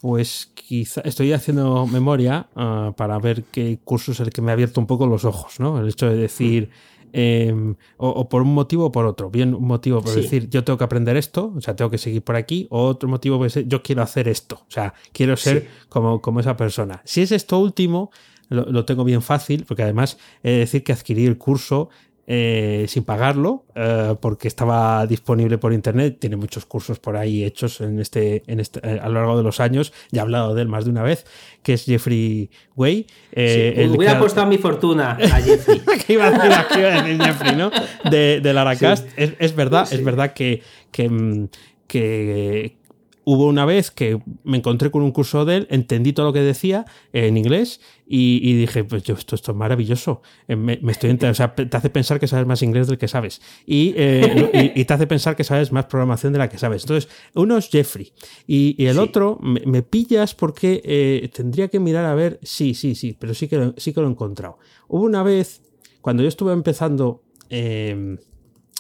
pues 0.01 0.51
quizá 0.55 1.03
estoy 1.03 1.33
haciendo 1.35 1.87
memoria 1.87 2.49
ah, 2.57 2.95
para 2.97 3.19
ver 3.19 3.45
qué 3.45 3.79
curso 3.85 4.13
es 4.13 4.21
el 4.21 4.31
que 4.31 4.41
me 4.41 4.51
ha 4.51 4.55
abierto 4.55 4.81
un 4.81 4.87
poco 4.87 5.07
los 5.07 5.27
ojos, 5.27 5.61
¿no? 5.61 5.79
El 5.79 5.89
hecho 5.89 6.09
de 6.09 6.17
decir, 6.17 6.71
em, 7.13 7.77
o, 7.99 8.29
por 8.29 8.41
un 8.41 8.55
motivo 8.55 8.87
o 8.87 8.93
por 8.93 9.05
otro. 9.05 9.31
Bien, 9.31 9.55
un 9.55 9.67
motivo 9.67 10.01
por 10.01 10.15
decir, 10.15 10.49
yo 10.49 10.65
tengo 10.65 10.79
que 10.79 10.85
aprender 10.85 11.17
esto, 11.19 11.53
o 11.55 11.61
sea, 11.61 11.77
tengo 11.77 11.91
que 11.91 11.99
seguir 11.99 12.23
por 12.23 12.37
aquí, 12.37 12.67
o 12.71 12.87
otro 12.87 13.09
motivo 13.09 13.37
puede 13.37 13.51
ser, 13.51 13.69
yo 13.69 13.83
quiero 13.83 14.03
hacer 14.03 14.29
esto, 14.29 14.63
o 14.67 14.71
sea, 14.71 14.95
quiero 15.13 15.37
ser 15.37 15.69
como, 15.91 16.23
como 16.23 16.41
esa 16.41 16.57
persona. 16.57 17.03
Si 17.05 17.21
es 17.21 17.31
esto 17.31 17.59
último, 17.59 18.11
lo, 18.53 18.85
tengo 18.85 19.05
bien 19.05 19.23
fácil, 19.23 19.65
porque 19.67 19.83
además 19.83 20.19
he 20.43 20.51
de 20.51 20.59
decir 20.59 20.85
que 20.85 20.93
adquirí 20.93 21.27
el 21.27 21.39
curso 21.39 21.89
eh, 22.25 22.85
sin 22.89 23.03
pagarlo, 23.03 23.65
eh, 23.75 24.15
porque 24.21 24.47
estaba 24.47 25.05
disponible 25.07 25.59
por 25.59 25.73
internet. 25.73 26.19
Tiene 26.21 26.37
muchos 26.37 26.65
cursos 26.65 27.01
por 27.01 27.17
ahí 27.17 27.45
hechos 27.45 27.81
en 27.81 27.99
este, 27.99 28.45
en 28.47 28.61
este, 28.61 28.79
eh, 28.89 29.01
a 29.03 29.09
lo 29.09 29.15
largo 29.15 29.37
de 29.37 29.43
los 29.43 29.59
años. 29.59 29.93
Ya 30.13 30.21
he 30.21 30.23
hablado 30.23 30.55
de 30.55 30.63
él 30.63 30.69
más 30.69 30.85
de 30.85 30.93
una 30.93 31.03
vez, 31.03 31.27
que 31.65 31.73
es 31.73 31.85
Jeffrey 31.85 32.49
Way. 32.77 33.07
hubiera 33.35 34.19
apostado 34.19 34.47
mi 34.47 34.59
fortuna 34.59 35.19
a 35.21 35.41
Jeffrey. 35.41 35.83
que 36.07 36.13
iba 36.13 36.29
a 36.29 36.31
decir, 36.31 37.21
Jeffrey, 37.21 37.57
¿no? 37.57 37.73
De, 38.09 38.41
de 38.41 38.53
Lara 38.53 38.77
Cast. 38.77 39.09
Es, 39.17 39.57
verdad, 39.57 39.89
es 39.93 40.05
verdad 40.05 40.33
que, 40.33 40.63
que, 40.93 41.09
mm, 41.09 41.49
que 41.89 42.77
hubo 43.25 43.47
una 43.47 43.65
vez 43.65 43.91
que 43.91 44.21
me 44.45 44.59
encontré 44.59 44.91
con 44.91 45.03
un 45.03 45.13
curso 45.13 45.45
de 45.45 45.59
él, 45.59 45.67
entendí 45.71 46.13
todo 46.13 46.27
lo 46.27 46.33
que 46.33 46.41
decía 46.41 46.85
en 47.13 47.37
inglés 47.37 47.81
y, 48.15 48.57
dije, 48.57 48.85
pues 48.85 49.05
yo, 49.05 49.15
esto, 49.15 49.35
esto 49.35 49.53
es 49.53 49.57
maravilloso. 49.57 50.21
Eh, 50.47 50.57
me, 50.57 50.79
estoy 50.89 51.11
o 51.11 51.35
sea, 51.35 51.55
te 51.55 51.75
hace 51.75 51.89
pensar 51.89 52.21
que 52.21 52.27
sabes 52.27 52.47
más 52.47 52.63
inglés 52.63 52.87
del 52.87 52.99
que 52.99 53.09
sabes. 53.09 53.41
Eh, 53.67 54.73
y, 54.75 54.85
te 54.85 54.93
hace 54.93 55.07
pensar 55.07 55.35
que 55.35 55.45
sabes 55.45 55.73
más 55.73 55.87
programación 55.87 56.33
de 56.33 56.39
la 56.39 56.49
que 56.49 56.59
sabes. 56.59 56.83
Entonces, 56.83 57.11
uno 57.35 57.57
es 57.57 57.71
Jeffrey 57.71 58.13
y, 58.47 58.85
el 58.85 58.99
otro 58.99 59.39
me, 59.41 59.83
pillas 59.83 60.35
porque 60.35 60.83
eh, 60.85 61.31
tendría 61.33 61.69
que 61.69 61.81
mirar 61.81 62.05
a 62.05 62.15
ver, 62.15 62.39
sí, 62.43 62.75
sí, 62.75 62.95
sí, 62.95 63.17
pero 63.19 63.33
sí 63.33 63.49
que 63.49 63.57
lo, 63.57 63.75
sí 63.77 63.95
que 63.95 64.01
lo 64.01 64.09
he 64.09 64.11
encontrado. 64.11 64.59
Hubo 64.89 65.05
una 65.05 65.23
vez, 65.23 65.63
cuando 66.03 66.23
yo 66.23 66.29
estuve 66.29 66.53
empezando 66.53 67.23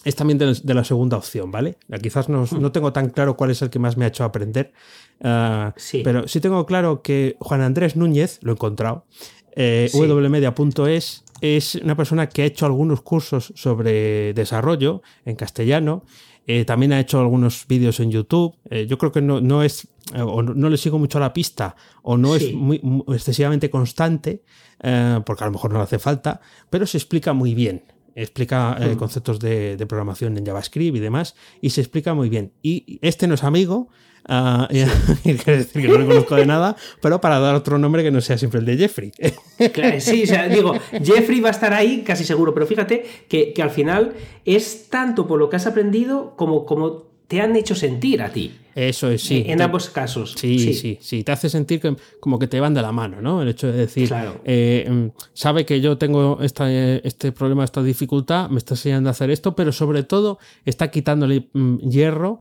es 0.05 0.17
también 0.17 0.39
de, 0.39 0.75
la 0.75 0.85
segunda 0.85 1.17
opción, 1.17 1.51
¿vale? 1.51 1.77
Quizás 2.03 2.29
no, 2.29 2.47
tengo 2.73 2.93
tan 2.93 3.11
claro 3.11 3.37
cuál 3.37 3.51
es 3.51 3.63
el 3.63 3.71
que 3.71 3.79
más 3.79 3.97
me 3.97 4.05
ha 4.05 4.09
hecho 4.09 4.25
aprender, 4.25 4.73
ah, 5.23 5.75
pero 6.03 6.27
sí 6.27 6.41
tengo 6.41 6.67
claro 6.67 7.03
que 7.03 7.37
Juan 7.41 7.61
Andrés 7.61 7.97
Núñez, 7.97 8.39
lo 8.43 8.53
he 8.53 8.55
encontrado, 8.55 9.05
eh, 9.55 9.91
wmedia.es, 9.93 11.25
es 11.41 11.75
una 11.77 11.97
persona 11.97 12.29
que 12.29 12.43
ha 12.43 12.45
hecho 12.45 12.67
algunos 12.67 13.03
cursos 13.03 13.53
sobre 13.55 14.35
desarrollo 14.35 15.03
en 15.25 15.37
castellano, 15.37 16.05
eh, 16.49 16.65
también 16.65 16.93
ha 16.93 16.99
hecho 16.99 17.21
algunos 17.21 17.67
vídeos 17.69 18.01
en 18.01 18.11
YouTube, 18.11 18.57
eh, 18.71 18.87
yo 18.89 18.99
creo 18.99 19.13
que 19.13 19.23
no, 19.23 19.41
no 19.41 19.63
es, 19.63 19.87
o 20.17 20.43
no, 20.43 20.69
le 20.69 20.77
sigo 20.77 20.99
mucho 20.99 21.19
a 21.19 21.21
la 21.21 21.33
pista, 21.33 21.77
o 22.03 22.17
no 22.17 22.35
es 22.35 22.53
muy, 22.53 22.81
excesivamente 23.09 23.71
constante, 23.71 24.43
porque 25.25 25.45
a 25.45 25.47
lo 25.47 25.53
mejor 25.53 25.71
no 25.71 25.79
le 25.79 25.85
hace 25.85 26.01
falta, 26.01 26.41
pero 26.69 26.89
se 26.89 26.99
explica 26.99 27.33
muy 27.33 27.55
bien 27.55 27.85
explica 28.15 28.77
eh, 28.81 28.97
conceptos 28.97 29.39
de, 29.41 29.85
programación 29.89 30.37
en 30.39 30.47
JavaScript 30.47 30.97
y 30.97 31.01
demás, 31.01 31.35
y 31.61 31.71
se 31.71 31.81
explica 31.81 32.15
muy 32.15 32.29
bien. 32.29 32.53
Y 32.63 32.99
este 33.03 33.27
no 33.27 33.35
es 33.35 33.45
amigo, 33.45 33.89
uh, 34.29 34.67
quiere 34.69 35.57
decir 35.59 35.83
que 35.83 35.89
no 35.89 35.99
le 35.99 36.07
conozco 36.07 36.37
de 36.37 36.47
nada, 36.47 36.77
pero 37.01 37.21
para 37.21 37.41
dar 37.41 37.57
otro 37.57 37.77
nombre 37.79 38.05
que 38.05 38.13
no 38.13 38.21
sea 38.21 38.39
siempre 38.39 38.61
el 38.61 38.67
de 38.67 38.77
Jeffrey. 38.77 39.13
sí, 40.01 40.23
o 40.23 40.27
sea, 40.27 40.49
digo, 40.49 40.75
Jeffrey 41.03 41.41
va 41.41 41.49
a 41.49 41.53
estar 41.53 41.73
ahí 41.75 42.03
casi 42.03 42.25
seguro, 42.25 42.55
pero 42.55 42.67
fíjate 42.67 43.05
que, 43.29 43.53
que, 43.53 43.63
al 43.63 43.71
final 43.71 44.13
es 44.45 44.89
tanto 44.89 45.27
por 45.27 45.39
lo 45.39 45.51
que 45.51 45.57
has 45.57 45.67
aprendido 45.67 46.35
como, 46.37 46.67
como 46.67 47.05
te 47.27 47.41
han 47.41 47.57
hecho 47.57 47.75
sentir 47.75 48.23
a 48.23 48.29
ti. 48.29 48.53
Eso 48.75 49.11
es, 49.11 49.23
sí. 49.23 49.45
En 49.47 49.61
ambos 49.61 49.91
casos. 49.91 50.35
Sí, 50.37 50.75
sí, 50.75 50.99
sí, 51.01 51.25
Te 51.25 51.33
hace 51.33 51.51
sentir 51.51 51.81
que, 51.81 51.97
como 52.20 52.39
que 52.39 52.47
te 52.47 52.61
van 52.61 52.75
de 52.75 52.83
la 52.83 52.93
mano, 52.93 53.20
¿no? 53.20 53.43
El 53.43 53.49
hecho 53.49 53.66
de 53.66 53.75
decir, 53.75 54.12
eh, 54.45 54.89
mm, 54.89 55.07
sabe 55.33 55.66
que 55.66 55.81
yo 55.81 55.99
tengo 55.99 56.39
esta, 56.41 56.73
este 56.73 57.33
problema, 57.33 57.64
esta 57.64 57.83
dificultad, 57.83 58.49
me 58.51 58.59
está 58.59 58.75
enseñando 58.75 59.11
a 59.11 59.12
hacer 59.12 59.31
esto, 59.31 59.55
pero 59.55 59.73
sobre 59.73 60.03
todo 60.03 60.39
está 60.64 60.91
quitándole 60.91 61.49
mm, 61.53 61.79
hierro. 61.89 62.41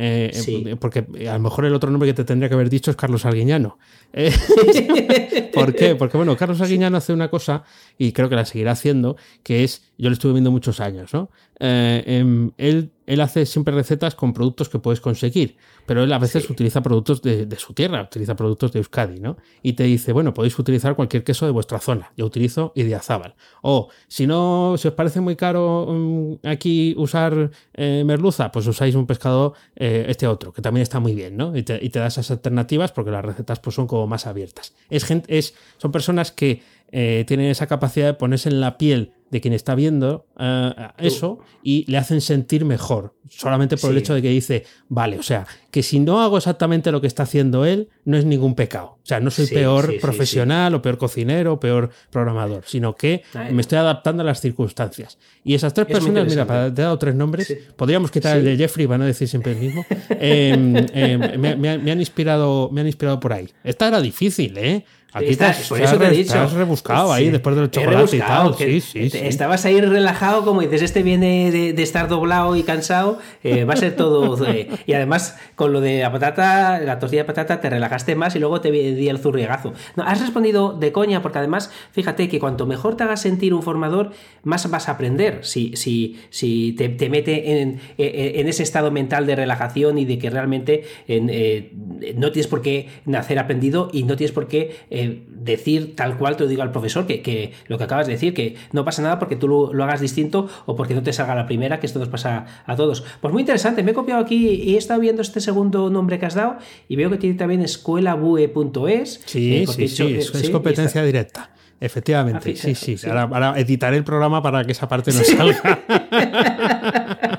Eh, 0.00 0.30
eh, 0.46 0.76
porque 0.78 1.06
a 1.28 1.32
lo 1.32 1.40
mejor 1.40 1.64
el 1.64 1.74
otro 1.74 1.90
nombre 1.90 2.08
que 2.08 2.14
te 2.14 2.22
tendría 2.22 2.48
que 2.48 2.54
haber 2.54 2.70
dicho 2.70 2.90
es 2.90 2.96
Carlos 2.96 3.24
Arguiñano. 3.24 3.78
¿Por 5.52 5.74
qué? 5.74 5.96
Porque 5.96 6.16
bueno, 6.16 6.36
Carlos 6.36 6.60
Arguiñano 6.60 6.98
hace 6.98 7.12
una 7.12 7.30
cosa, 7.30 7.64
y 7.96 8.12
creo 8.12 8.28
que 8.28 8.36
la 8.36 8.44
seguirá 8.44 8.72
haciendo, 8.72 9.16
que 9.42 9.64
es, 9.64 9.90
yo 9.96 10.08
lo 10.08 10.12
estuve 10.12 10.34
viendo 10.34 10.52
muchos 10.52 10.78
años, 10.78 11.12
¿no? 11.12 11.30
Em, 11.58 12.52
él 12.58 12.92
él 13.08 13.22
hace 13.22 13.46
siempre 13.46 13.74
recetas 13.74 14.14
con 14.14 14.34
productos 14.34 14.68
que 14.68 14.78
puedes 14.78 15.00
conseguir, 15.00 15.56
pero 15.86 16.04
él 16.04 16.12
a 16.12 16.18
veces 16.18 16.48
utiliza 16.50 16.82
productos 16.82 17.22
de, 17.22 17.48
su 17.56 17.72
tierra, 17.72 18.02
utiliza 18.02 18.36
productos 18.36 18.70
de 18.72 18.80
Euskadi, 18.80 19.18
¿no? 19.18 19.38
Y 19.62 19.72
te 19.72 19.84
dice, 19.84 20.12
bueno, 20.12 20.34
podéis 20.34 20.58
utilizar 20.58 20.94
cualquier 20.94 21.24
queso 21.24 21.46
de 21.46 21.52
vuestra 21.52 21.78
zona. 21.80 22.12
Yo 22.18 22.26
utilizo 22.26 22.72
Idiazábal. 22.74 23.34
O 23.62 23.88
si 24.08 24.26
no, 24.26 24.74
si 24.76 24.88
os 24.88 24.94
parece 24.94 25.22
muy 25.22 25.36
caro 25.36 25.86
mm, 25.88 26.46
aquí 26.46 26.94
usar 26.98 27.50
eh, 27.72 28.02
merluza, 28.04 28.52
pues 28.52 28.66
usáis 28.66 28.94
un 28.94 29.06
pescado, 29.06 29.54
eh, 29.74 30.04
este 30.08 30.26
otro, 30.26 30.52
que 30.52 30.60
también 30.60 30.82
está 30.82 31.00
muy 31.00 31.14
bien, 31.14 31.34
¿no? 31.34 31.56
Y 31.56 31.62
te, 31.62 31.82
y 31.82 31.88
te 31.88 32.00
da 32.00 32.08
esas 32.08 32.30
alternativas 32.30 32.92
porque 32.92 33.10
las 33.10 33.24
recetas 33.24 33.58
pues, 33.58 33.74
son 33.74 33.86
como 33.86 34.06
más 34.06 34.26
abiertas. 34.26 34.74
Es 34.90 35.04
gente, 35.04 35.38
es, 35.38 35.54
son 35.78 35.92
personas 35.92 36.30
que 36.30 36.62
eh, 36.90 37.24
tienen 37.26 37.46
esa 37.46 37.66
capacidad 37.66 38.06
de 38.06 38.14
ponerse 38.14 38.48
en 38.48 38.60
la 38.60 38.78
piel 38.78 39.12
de 39.30 39.40
quien 39.40 39.52
está 39.52 39.74
viendo 39.74 40.26
eh, 40.38 40.72
eso 40.98 41.40
y 41.62 41.84
le 41.90 41.98
hacen 41.98 42.20
sentir 42.20 42.64
mejor, 42.64 43.14
solamente 43.28 43.76
por 43.76 43.90
el 43.90 43.98
hecho 43.98 44.14
de 44.14 44.22
que 44.22 44.30
dice, 44.30 44.64
vale, 44.88 45.18
o 45.18 45.22
sea, 45.22 45.46
que 45.70 45.82
si 45.82 46.00
no 46.00 46.22
hago 46.22 46.38
exactamente 46.38 46.90
lo 46.90 47.00
que 47.00 47.06
está 47.06 47.24
haciendo 47.24 47.66
él, 47.66 47.90
no 48.04 48.16
es 48.16 48.24
ningún 48.24 48.54
pecado. 48.54 48.98
O 49.02 49.06
sea, 49.08 49.20
no 49.20 49.30
soy 49.30 49.46
peor 49.46 50.00
profesional 50.00 50.74
o 50.74 50.82
peor 50.82 50.96
cocinero 50.96 51.54
o 51.54 51.60
peor 51.60 51.90
programador, 52.10 52.64
sino 52.66 52.94
que 52.94 53.22
me 53.52 53.60
estoy 53.60 53.78
adaptando 53.78 54.22
a 54.22 54.26
las 54.26 54.40
circunstancias. 54.40 55.18
Y 55.44 55.54
esas 55.54 55.74
tres 55.74 55.86
personas, 55.86 56.26
mira, 56.26 56.46
te 56.46 56.80
he 56.80 56.84
dado 56.84 56.98
tres 56.98 57.14
nombres, 57.14 57.54
podríamos 57.76 58.10
quitar 58.10 58.38
el 58.38 58.44
de 58.44 58.56
Jeffrey, 58.56 58.86
van 58.86 59.02
a 59.02 59.06
decir 59.06 59.28
siempre 59.28 59.52
el 59.52 59.58
mismo, 59.58 59.84
em, 60.10 60.74
em, 60.94 61.58
me, 61.58 61.90
han 61.90 62.00
inspirado, 62.00 62.70
me 62.70 62.80
han 62.80 62.86
inspirado 62.86 63.20
por 63.20 63.32
ahí. 63.32 63.48
Esta 63.62 63.88
era 63.88 64.00
difícil, 64.00 64.56
¿eh? 64.56 64.84
Aquí 65.12 65.36
te, 65.36 65.46
por 65.68 65.80
eso 65.80 65.98
te 65.98 66.06
he 66.06 66.10
dicho. 66.10 66.38
has 66.38 66.52
rebuscado 66.52 67.12
ahí 67.14 67.30
después 67.30 67.56
del 67.56 67.70
chocolate 67.70 68.16
y 68.16 68.18
tal. 68.18 68.54
Sí, 68.54 68.80
sí, 68.80 69.10
Estabas 69.14 69.64
ahí 69.64 69.80
relajado, 69.80 70.44
como 70.44 70.60
dices, 70.60 70.82
este 70.82 71.02
viene 71.02 71.50
de, 71.50 71.82
estar 71.82 72.08
doblado 72.08 72.56
y 72.56 72.62
cansado, 72.62 73.18
eh, 73.42 73.64
va 73.64 73.72
a 73.72 73.76
ser 73.76 73.96
todo. 73.96 74.36
y 74.86 74.92
además, 74.92 75.38
con 75.54 75.72
lo 75.72 75.80
de 75.80 76.00
la 76.00 76.12
patata, 76.12 76.78
la 76.80 76.98
tortilla 76.98 77.22
de 77.22 77.26
patata, 77.26 77.58
te 77.60 77.70
relajaste 77.70 78.16
más 78.16 78.36
y 78.36 78.38
luego 78.38 78.60
te 78.60 78.70
di 78.70 79.08
el 79.08 79.18
zurriegazo. 79.18 79.72
No, 79.96 80.02
has 80.02 80.20
respondido 80.20 80.74
de 80.74 80.92
coña, 80.92 81.22
porque 81.22 81.38
además, 81.38 81.70
fíjate 81.92 82.28
que 82.28 82.38
cuanto 82.38 82.66
mejor 82.66 82.96
te 82.98 83.04
hagas 83.04 83.22
sentir 83.22 83.54
un 83.54 83.62
formador, 83.62 84.10
más 84.42 84.70
vas 84.70 84.90
a 84.90 84.92
aprender. 84.92 85.40
Si, 85.42 85.74
si, 85.74 86.20
si 86.28 86.72
te, 86.72 87.08
mete 87.08 87.62
en, 87.62 87.80
en, 87.96 88.48
ese 88.48 88.62
estado 88.62 88.90
mental 88.90 89.26
de 89.26 89.36
relajación 89.36 89.96
y 89.96 90.04
de 90.04 90.18
que 90.18 90.28
realmente 90.28 90.84
eh, 91.06 91.72
no 92.14 92.30
tienes 92.30 92.46
por 92.46 92.60
qué 92.60 92.88
nacer 93.06 93.38
aprendido 93.38 93.88
y 93.90 94.02
no 94.02 94.16
tienes 94.16 94.32
por 94.32 94.48
qué 94.48 94.76
eh, 94.98 95.22
decir 95.28 95.94
tal 95.96 96.18
cual 96.18 96.36
te 96.36 96.44
lo 96.44 96.48
digo 96.48 96.62
al 96.62 96.72
profesor, 96.72 97.06
que, 97.06 97.52
lo 97.66 97.78
que 97.78 97.84
acabas 97.84 98.06
de 98.06 98.14
decir, 98.14 98.34
que 98.34 98.56
no 98.72 98.84
pasa 98.84 99.02
nada 99.02 99.18
porque 99.18 99.36
tú 99.36 99.48
lo, 99.48 99.84
hagas 99.84 100.00
distinto 100.00 100.48
o 100.66 100.76
porque 100.76 100.94
no 100.94 101.02
te 101.02 101.12
salga 101.12 101.34
la 101.34 101.46
primera, 101.46 101.80
que 101.80 101.86
esto 101.86 101.98
nos 101.98 102.08
pasa 102.08 102.46
a 102.66 102.76
todos. 102.76 103.04
Pues 103.20 103.32
muy 103.32 103.42
interesante, 103.42 103.82
me 103.82 103.92
he 103.92 103.94
copiado 103.94 104.20
aquí 104.20 104.48
y 104.48 104.74
he 104.74 104.78
estado 104.78 105.00
viendo 105.00 105.22
este 105.22 105.40
segundo 105.40 105.90
nombre 105.90 106.18
que 106.18 106.26
has 106.26 106.34
dado 106.34 106.56
y 106.88 106.96
veo 106.96 107.10
que 107.10 107.18
tiene 107.18 107.36
también 107.36 107.62
escuelabue.es. 107.62 109.22
Sí, 109.24 109.56
eh, 109.56 109.66
sí, 109.66 109.88
sí, 109.88 110.16
es, 110.16 110.50
competencia 110.50 111.02
directa. 111.02 111.50
Efectivamente, 111.80 112.56
sí, 112.56 112.74
sí. 112.74 112.96
Ahora, 113.08 113.54
editaré 113.56 113.96
el 113.96 114.04
programa 114.04 114.42
para 114.42 114.64
que 114.64 114.72
esa 114.72 114.88
parte 114.88 115.12
no 115.12 115.22
salga. 115.22 115.78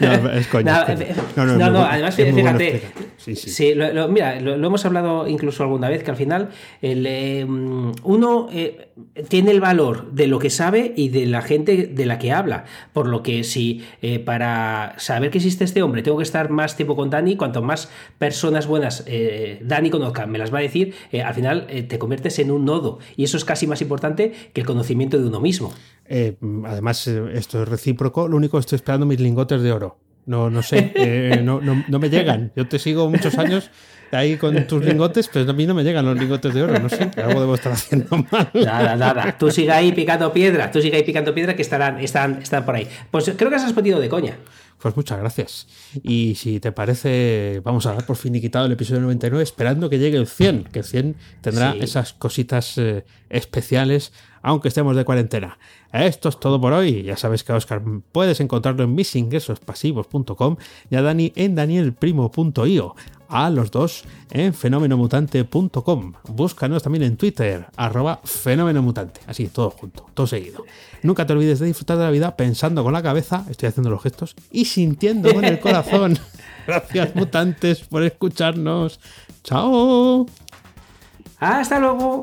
no, 0.00 0.30
es 0.30 0.46
coña. 0.46 0.86
No, 1.34 1.70
no, 1.70 1.84
además, 1.84 2.14
fíjate, 2.14 2.82
Sí, 3.20 3.36
sí. 3.36 3.50
Sí, 3.50 3.74
mira, 4.08 4.40
lo, 4.40 4.54
hemos 4.54 4.86
hablado 4.86 5.28
incluso 5.28 5.62
alguna 5.62 5.90
vez, 5.90 6.02
que 6.02 6.10
al 6.10 6.16
final 6.16 6.48
eh, 6.80 7.44
uno 7.46 8.48
eh, 8.50 8.88
tiene 9.28 9.50
el 9.50 9.60
valor 9.60 10.10
de 10.12 10.26
lo 10.26 10.38
que 10.38 10.48
sabe 10.48 10.94
y 10.96 11.10
de 11.10 11.26
la 11.26 11.42
gente 11.42 11.86
de 11.86 12.06
la 12.06 12.18
que 12.18 12.32
habla. 12.32 12.64
Por 12.94 13.06
lo 13.06 13.22
que 13.22 13.44
si 13.44 13.84
eh, 14.00 14.20
para 14.20 14.94
saber 14.96 15.30
que 15.30 15.36
existe 15.36 15.64
este 15.64 15.82
hombre 15.82 16.02
tengo 16.02 16.16
que 16.16 16.22
estar 16.22 16.48
más 16.48 16.76
tiempo 16.76 16.96
con 16.96 17.10
Dani, 17.10 17.36
cuanto 17.36 17.60
más 17.60 17.90
personas 18.18 18.66
buenas 18.66 19.04
Dani 19.60 19.90
conozca, 19.90 20.24
me 20.26 20.38
las 20.38 20.52
va 20.52 20.58
a 20.58 20.62
decir, 20.62 20.94
al 21.22 21.34
final 21.34 21.66
te 21.88 21.98
conviertes 21.98 22.38
en 22.38 22.50
un 22.50 22.64
nodo. 22.64 23.00
Y 23.16 23.24
eso 23.24 23.36
es 23.36 23.44
casi 23.44 23.66
más 23.66 23.82
importante 23.82 24.32
que 24.54 24.62
el 24.62 24.66
conocimiento 24.66 25.18
de 25.18 25.26
uno 25.26 25.40
mismo. 25.40 25.74
además, 26.64 27.06
esto 27.06 27.62
es 27.62 27.68
recíproco. 27.68 28.28
Lo 28.28 28.36
único 28.38 28.56
que 28.56 28.60
estoy 28.60 28.76
esperando 28.76 29.04
mis 29.04 29.20
lingotes 29.20 29.60
de 29.60 29.72
oro. 29.72 29.98
No, 30.26 30.50
no 30.50 30.62
sé, 30.62 30.92
eh, 30.94 31.40
no, 31.42 31.60
no, 31.60 31.84
no, 31.88 31.98
me 31.98 32.10
llegan. 32.10 32.52
Yo 32.54 32.68
te 32.68 32.78
sigo 32.78 33.08
muchos 33.10 33.36
años 33.38 33.70
ahí 34.12 34.36
con 34.36 34.66
tus 34.66 34.84
lingotes, 34.84 35.28
pero 35.32 35.50
a 35.50 35.54
mí 35.54 35.66
no 35.66 35.74
me 35.74 35.82
llegan 35.82 36.04
los 36.04 36.18
lingotes 36.18 36.54
de 36.54 36.62
oro. 36.62 36.78
No 36.78 36.88
sé, 36.88 37.10
algo 37.16 37.40
debo 37.40 37.54
estar 37.54 37.72
haciendo 37.72 38.24
mal. 38.30 38.50
Nada, 38.54 38.96
nada. 38.96 39.36
Tú 39.38 39.50
sigue 39.50 39.72
ahí 39.72 39.92
picando 39.92 40.32
piedra, 40.32 40.70
tú 40.70 40.80
sigue 40.80 40.96
ahí 40.96 41.02
picando 41.02 41.34
piedra 41.34 41.56
que 41.56 41.62
estarán, 41.62 41.98
están, 42.00 42.42
están 42.42 42.64
por 42.64 42.74
ahí. 42.74 42.86
Pues 43.10 43.32
creo 43.36 43.50
que 43.50 43.56
has 43.56 43.64
respondido 43.64 43.98
de 43.98 44.08
coña. 44.08 44.36
Pues 44.80 44.96
muchas 44.96 45.18
gracias. 45.18 45.66
Y 46.02 46.36
si 46.36 46.58
te 46.58 46.72
parece, 46.72 47.60
vamos 47.62 47.84
a 47.84 47.92
dar 47.92 48.06
por 48.06 48.16
fin 48.16 48.34
y 48.34 48.40
quitado 48.40 48.64
el 48.64 48.72
episodio 48.72 49.02
99, 49.02 49.42
esperando 49.42 49.90
que 49.90 49.98
llegue 49.98 50.16
el 50.16 50.26
100, 50.26 50.64
que 50.64 50.78
el 50.78 50.84
100 50.86 51.16
tendrá 51.42 51.74
esas 51.74 52.14
cositas 52.14 52.78
eh, 52.78 53.04
especiales, 53.28 54.12
aunque 54.42 54.68
estemos 54.68 54.96
de 54.96 55.04
cuarentena. 55.04 55.58
Esto 55.92 56.28
es 56.28 56.38
todo 56.38 56.60
por 56.60 56.72
hoy. 56.72 57.02
Ya 57.02 57.16
sabes 57.16 57.44
que 57.44 57.52
a 57.52 57.56
Oscar 57.56 57.82
puedes 58.12 58.40
encontrarlo 58.40 58.84
en 58.84 58.94
misingresospasivos.com 58.94 60.56
y 60.90 60.96
a 60.96 61.02
Dani 61.02 61.32
en 61.36 61.54
danielprimo.io 61.54 62.94
a 63.30 63.48
los 63.48 63.70
dos 63.70 64.04
en 64.30 64.52
fenomenomutante.com. 64.52 66.12
Búscanos 66.28 66.82
también 66.82 67.04
en 67.04 67.16
Twitter, 67.16 67.66
arroba 67.76 68.20
fenomenomutante. 68.24 69.20
Así, 69.26 69.46
todo 69.48 69.70
junto, 69.70 70.06
todo 70.14 70.26
seguido. 70.26 70.64
Nunca 71.02 71.26
te 71.26 71.32
olvides 71.32 71.60
de 71.60 71.66
disfrutar 71.66 71.96
de 71.96 72.04
la 72.04 72.10
vida 72.10 72.36
pensando 72.36 72.82
con 72.82 72.92
la 72.92 73.02
cabeza, 73.02 73.46
estoy 73.48 73.68
haciendo 73.68 73.90
los 73.90 74.02
gestos, 74.02 74.34
y 74.50 74.66
sintiendo 74.66 75.32
con 75.32 75.44
el 75.44 75.60
corazón. 75.60 76.18
Gracias, 76.66 77.14
mutantes, 77.14 77.80
por 77.80 78.02
escucharnos. 78.02 79.00
Chao. 79.44 80.26
Hasta 81.38 81.78
luego. 81.78 82.22